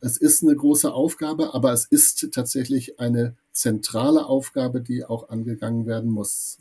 Es 0.00 0.16
ist 0.16 0.42
eine 0.42 0.54
große 0.54 0.92
Aufgabe, 0.92 1.54
aber 1.54 1.72
es 1.72 1.86
ist 1.86 2.32
tatsächlich 2.32 3.00
eine 3.00 3.36
zentrale 3.52 4.26
Aufgabe, 4.26 4.80
die 4.80 5.04
auch 5.04 5.28
angegangen 5.28 5.86
werden 5.86 6.10
muss. 6.10 6.58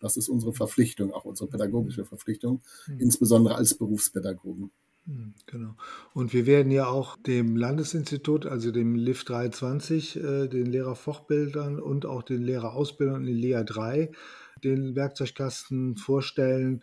Das 0.00 0.16
ist 0.16 0.28
unsere 0.28 0.52
Verpflichtung, 0.52 1.12
auch 1.12 1.24
unsere 1.24 1.48
pädagogische 1.48 2.04
Verpflichtung, 2.04 2.60
mhm. 2.86 3.00
insbesondere 3.00 3.56
als 3.56 3.74
Berufspädagogen. 3.74 4.70
Hm, 5.06 5.34
genau. 5.46 5.74
Und 6.14 6.32
wir 6.32 6.46
werden 6.46 6.70
ja 6.72 6.86
auch 6.86 7.16
dem 7.16 7.56
Landesinstitut, 7.56 8.46
also 8.46 8.72
dem 8.72 8.94
LIF 8.96 9.24
320, 9.24 10.16
äh, 10.16 10.48
den 10.48 10.66
Lehrerfortbildern 10.66 11.78
und 11.80 12.06
auch 12.06 12.22
den 12.22 12.42
Lehrerausbildern 12.42 13.26
in 13.26 13.36
LEA 13.36 13.62
3 13.62 14.10
den 14.64 14.96
Werkzeugkasten 14.96 15.96
vorstellen, 15.96 16.82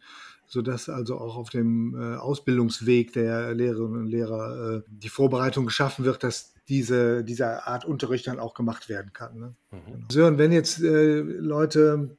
sodass 0.54 0.88
also 0.88 1.18
auch 1.18 1.36
auf 1.36 1.50
dem 1.50 1.96
äh, 1.96 2.16
Ausbildungsweg 2.16 3.12
der 3.14 3.56
Lehrerinnen 3.56 4.02
und 4.02 4.08
Lehrer 4.08 4.78
äh, 4.78 4.82
die 4.88 5.10
Vorbereitung 5.10 5.66
geschaffen 5.66 6.06
wird, 6.06 6.24
dass 6.24 6.54
diese, 6.70 7.24
diese 7.24 7.66
Art 7.66 7.86
Unterricht 7.86 8.28
dann 8.28 8.40
auch 8.40 8.54
gemacht 8.54 8.88
werden 8.88 9.12
kann. 9.14 9.40
Ne? 9.40 9.56
Mhm. 9.72 9.78
Genau. 9.86 10.06
Sören, 10.10 10.38
wenn 10.38 10.52
jetzt 10.52 10.80
äh, 10.82 11.22
Leute 11.22 12.18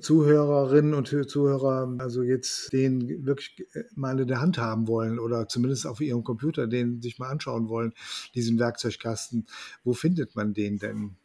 Zuhörerinnen 0.00 0.94
und 0.94 1.08
Zuhörer 1.28 1.94
also 1.98 2.22
jetzt 2.22 2.72
den 2.72 3.26
wirklich 3.26 3.66
mal 3.94 4.18
in 4.18 4.28
der 4.28 4.40
Hand 4.40 4.56
haben 4.56 4.88
wollen 4.88 5.18
oder 5.18 5.46
zumindest 5.46 5.86
auf 5.86 6.00
ihrem 6.00 6.24
Computer 6.24 6.66
den 6.66 7.02
sich 7.02 7.18
mal 7.18 7.28
anschauen 7.28 7.68
wollen, 7.68 7.92
diesen 8.34 8.58
Werkzeugkasten, 8.58 9.46
wo 9.82 9.92
findet 9.92 10.36
man 10.36 10.54
den 10.54 10.78
denn? 10.78 11.16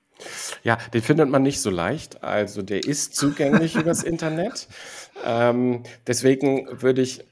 Ja, 0.63 0.77
den 0.93 1.01
findet 1.01 1.29
man 1.29 1.43
nicht 1.43 1.61
so 1.61 1.69
leicht. 1.69 2.23
Also 2.23 2.61
der 2.61 2.83
ist 2.83 3.15
zugänglich 3.15 3.75
übers 3.75 4.03
Internet. 4.03 4.67
Ähm, 5.25 5.83
deswegen 6.07 6.81
würde 6.81 7.01
ich 7.01 7.25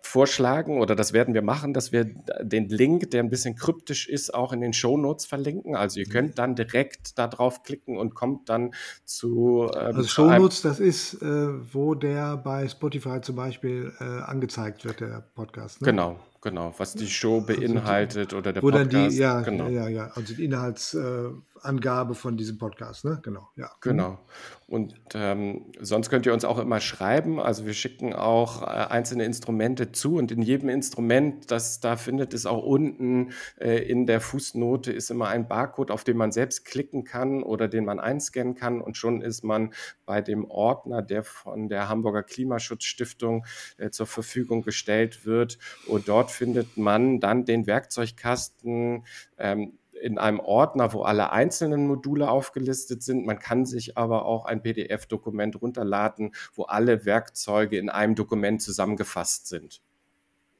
vorschlagen 0.00 0.80
oder 0.80 0.94
das 0.94 1.12
werden 1.12 1.34
wir 1.34 1.42
machen, 1.42 1.74
dass 1.74 1.90
wir 1.90 2.04
den 2.04 2.68
Link, 2.68 3.10
der 3.10 3.22
ein 3.22 3.30
bisschen 3.30 3.56
kryptisch 3.56 4.08
ist, 4.08 4.32
auch 4.32 4.52
in 4.52 4.60
den 4.60 4.72
Show 4.72 4.96
Notes 4.96 5.26
verlinken. 5.26 5.74
Also 5.74 5.98
ihr 5.98 6.06
könnt 6.06 6.38
dann 6.38 6.54
direkt 6.54 7.18
da 7.18 7.26
drauf 7.26 7.62
klicken 7.62 7.96
und 7.96 8.14
kommt 8.14 8.48
dann 8.48 8.72
zu. 9.04 9.68
Ähm, 9.74 9.96
also 9.96 10.04
Show 10.04 10.30
Notes, 10.30 10.62
das 10.62 10.78
ist, 10.78 11.14
äh, 11.22 11.74
wo 11.74 11.94
der 11.94 12.36
bei 12.36 12.68
Spotify 12.68 13.20
zum 13.20 13.36
Beispiel 13.36 13.92
äh, 14.00 14.04
angezeigt 14.04 14.84
wird, 14.84 15.00
der 15.00 15.24
Podcast. 15.34 15.80
Ne? 15.80 15.86
Genau, 15.86 16.20
genau, 16.42 16.74
was 16.76 16.94
die 16.94 17.08
Show 17.08 17.40
beinhaltet 17.40 18.34
also 18.34 18.36
die, 18.36 18.36
oder 18.36 18.52
der 18.52 18.62
wo 18.62 18.70
Podcast. 18.70 19.16
Die, 19.16 19.20
ja, 19.20 19.40
genau. 19.40 19.68
ja, 19.68 19.88
ja, 19.88 20.10
also 20.14 20.34
die 20.34 20.44
Inhaltsangabe 20.44 22.14
von 22.14 22.36
diesem 22.36 22.58
Podcast, 22.58 23.04
ne? 23.04 23.20
Genau, 23.22 23.48
ja. 23.56 23.70
Genau. 23.80 24.18
Und 24.66 24.94
ähm, 25.14 25.66
sonst 25.80 26.08
könnt 26.08 26.24
ihr 26.24 26.32
uns 26.32 26.46
auch 26.46 26.58
immer 26.58 26.80
schreiben. 26.80 27.38
Also 27.38 27.66
wir 27.66 27.74
schicken 27.74 28.14
auch 28.14 28.62
äh, 28.62 28.66
einzelne 28.66 29.24
Instrumente 29.24 29.92
zu 29.92 30.16
und 30.16 30.32
in 30.32 30.40
jedem 30.40 30.70
Instrument, 30.70 31.50
das 31.50 31.80
da 31.80 31.96
findet, 31.96 32.32
ist 32.32 32.46
auch 32.46 32.62
unten 32.62 33.32
äh, 33.60 33.78
in 33.86 34.06
der 34.06 34.20
Fußnote 34.20 34.90
ist 34.90 35.10
immer 35.10 35.28
ein 35.28 35.46
Barcode, 35.46 35.90
auf 35.90 36.04
den 36.04 36.16
man 36.16 36.32
selbst 36.32 36.64
klicken 36.64 37.04
kann 37.04 37.42
oder 37.42 37.68
den 37.68 37.84
man 37.84 38.00
einscannen 38.00 38.54
kann 38.54 38.80
und 38.80 38.96
schon 38.96 39.20
ist 39.20 39.44
man 39.44 39.74
bei 40.06 40.22
dem 40.22 40.50
Ordner, 40.50 41.02
der 41.02 41.22
von 41.22 41.68
der 41.68 41.90
Hamburger 41.90 42.22
Klimaschutzstiftung 42.22 43.44
äh, 43.76 43.90
zur 43.90 44.06
Verfügung 44.06 44.62
gestellt 44.62 45.26
wird. 45.26 45.58
Und 45.86 46.08
dort 46.08 46.30
findet 46.32 46.76
man 46.76 47.20
dann 47.20 47.44
den 47.44 47.66
Werkzeugkasten. 47.66 49.04
Ähm, 49.38 49.72
in 50.02 50.18
einem 50.18 50.40
Ordner, 50.40 50.92
wo 50.92 51.02
alle 51.02 51.30
einzelnen 51.30 51.86
Module 51.86 52.28
aufgelistet 52.28 53.04
sind. 53.04 53.24
Man 53.24 53.38
kann 53.38 53.64
sich 53.64 53.96
aber 53.96 54.24
auch 54.24 54.46
ein 54.46 54.60
PDF-Dokument 54.60 55.62
runterladen, 55.62 56.34
wo 56.54 56.64
alle 56.64 57.04
Werkzeuge 57.04 57.78
in 57.78 57.88
einem 57.88 58.16
Dokument 58.16 58.60
zusammengefasst 58.60 59.46
sind. 59.46 59.80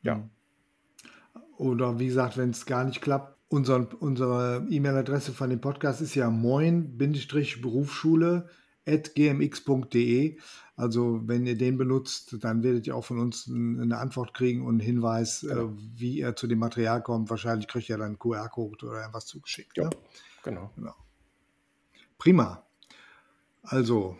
Ja. 0.02 0.28
Oder 1.56 1.98
wie 1.98 2.06
gesagt, 2.06 2.36
wenn 2.36 2.50
es 2.50 2.66
gar 2.66 2.84
nicht 2.84 3.02
klappt, 3.02 3.36
unser, 3.48 3.88
unsere 4.00 4.66
E-Mail-Adresse 4.70 5.32
von 5.32 5.50
dem 5.50 5.60
Podcast 5.60 6.00
ist 6.00 6.14
ja 6.14 6.30
moin-berufsschule.gmx.de. 8.86 10.38
Also 10.76 11.20
wenn 11.26 11.46
ihr 11.46 11.56
den 11.56 11.76
benutzt, 11.76 12.36
dann 12.40 12.62
werdet 12.62 12.86
ihr 12.86 12.96
auch 12.96 13.04
von 13.04 13.18
uns 13.18 13.48
eine 13.48 13.98
Antwort 13.98 14.34
kriegen 14.34 14.62
und 14.62 14.74
einen 14.74 14.80
Hinweis, 14.80 15.42
äh, 15.42 15.48
genau. 15.48 15.66
äh, 15.66 15.70
wie 15.96 16.18
ihr 16.18 16.34
zu 16.34 16.46
dem 16.46 16.58
Material 16.58 17.02
kommt. 17.02 17.30
Wahrscheinlich 17.30 17.68
kriegt 17.68 17.88
ihr 17.88 17.98
dann 17.98 18.06
einen 18.06 18.18
QR-Code 18.18 18.86
oder 18.86 19.00
irgendwas 19.00 19.26
zugeschickt. 19.26 19.76
Ja, 19.76 19.84
ne? 19.84 19.90
genau. 20.42 20.70
genau. 20.74 20.94
Prima. 22.18 22.66
Also, 23.62 24.16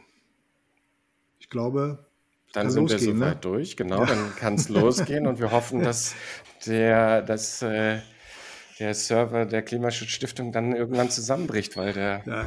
ich 1.39 1.49
glaube, 1.49 2.07
dann 2.53 2.71
sind 2.71 2.91
wir 2.91 2.99
soweit 2.99 3.19
ne? 3.19 3.41
durch, 3.41 3.77
genau, 3.77 4.01
ja. 4.01 4.07
dann 4.07 4.37
kann 4.37 4.55
es 4.55 4.69
losgehen 4.69 5.27
und 5.27 5.41
wir 5.41 5.51
hoffen, 5.51 5.81
dass 5.83 6.15
der, 6.67 7.23
dass, 7.23 7.63
äh, 7.63 8.01
der 8.83 8.95
Server 8.95 9.47
der 9.47 9.63
Klimaschutzstiftung 9.63 10.51
dann 10.51 10.75
irgendwann 10.75 11.09
zusammenbricht, 11.09 11.77
weil 11.77 11.93
der 11.93 12.23
ja, 12.27 12.47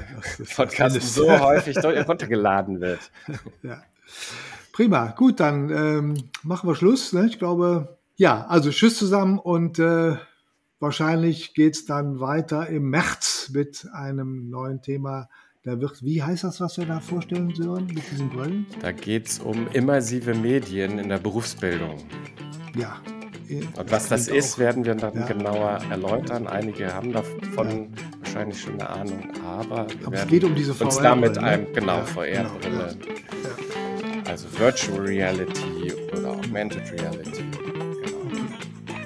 Podcast 0.55 1.01
so 1.15 1.31
häufig 1.39 1.77
runtergeladen 1.77 2.81
wird. 2.81 2.99
Ja. 3.63 3.81
Prima, 4.71 5.07
gut, 5.07 5.39
dann 5.39 5.69
ähm, 5.69 6.29
machen 6.43 6.69
wir 6.69 6.75
Schluss. 6.75 7.13
Ne? 7.13 7.25
Ich 7.25 7.39
glaube, 7.39 7.97
ja, 8.17 8.45
also 8.47 8.69
Tschüss 8.69 8.97
zusammen 8.97 9.39
und 9.39 9.79
äh, 9.79 10.17
wahrscheinlich 10.79 11.55
geht 11.55 11.75
es 11.75 11.85
dann 11.85 12.19
weiter 12.19 12.67
im 12.67 12.89
März 12.89 13.49
mit 13.53 13.87
einem 13.93 14.49
neuen 14.49 14.81
Thema. 14.81 15.29
Da 15.63 15.79
wird, 15.79 16.03
wie 16.03 16.21
heißt 16.21 16.43
das, 16.43 16.61
was 16.61 16.77
wir 16.77 16.85
da 16.85 16.99
vorstellen 16.99 17.55
sollen 17.55 17.87
mit 17.87 18.11
diesen 18.11 18.29
Brillen? 18.29 18.67
Da 18.81 18.91
geht 18.91 19.27
es 19.27 19.39
um 19.39 19.67
immersive 19.73 20.35
Medien 20.35 20.99
in 20.99 21.09
der 21.09 21.17
Berufsbildung. 21.17 22.03
Ja. 22.77 23.01
Und 23.49 23.91
was 23.91 24.09
das 24.09 24.27
ist, 24.27 24.57
werden 24.57 24.85
wir 24.85 24.95
dann 24.95 25.15
ja. 25.15 25.25
genauer 25.25 25.79
erläutern. 25.89 26.47
Einige 26.47 26.93
haben 26.93 27.13
davon 27.13 27.69
ja. 27.69 27.87
wahrscheinlich 28.19 28.61
schon 28.61 28.73
eine 28.73 28.89
Ahnung, 28.89 29.29
aber, 29.45 29.87
aber 30.05 30.15
es 30.15 30.27
geht 30.27 30.43
um 30.43 30.55
diese 30.55 30.73
VR. 30.73 30.85
Uns 30.85 30.97
da 30.97 31.15
mit 31.15 31.37
einem, 31.37 31.63
ne? 31.63 31.69
genau, 31.73 31.97
ja, 31.97 32.03
VR-Brille. 32.03 32.47
Genau, 32.61 34.29
also 34.29 34.47
Virtual 34.57 34.99
Reality 34.99 35.93
oder 36.11 36.31
Augmented 36.31 36.91
Reality. 36.91 37.43
Genau. 37.51 38.17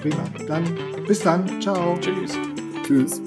Prima. 0.02 0.24
Dann 0.46 0.64
bis 1.06 1.20
dann. 1.20 1.60
Ciao. 1.60 1.98
Tschüss. 2.00 2.38
Tschüss. 2.86 3.20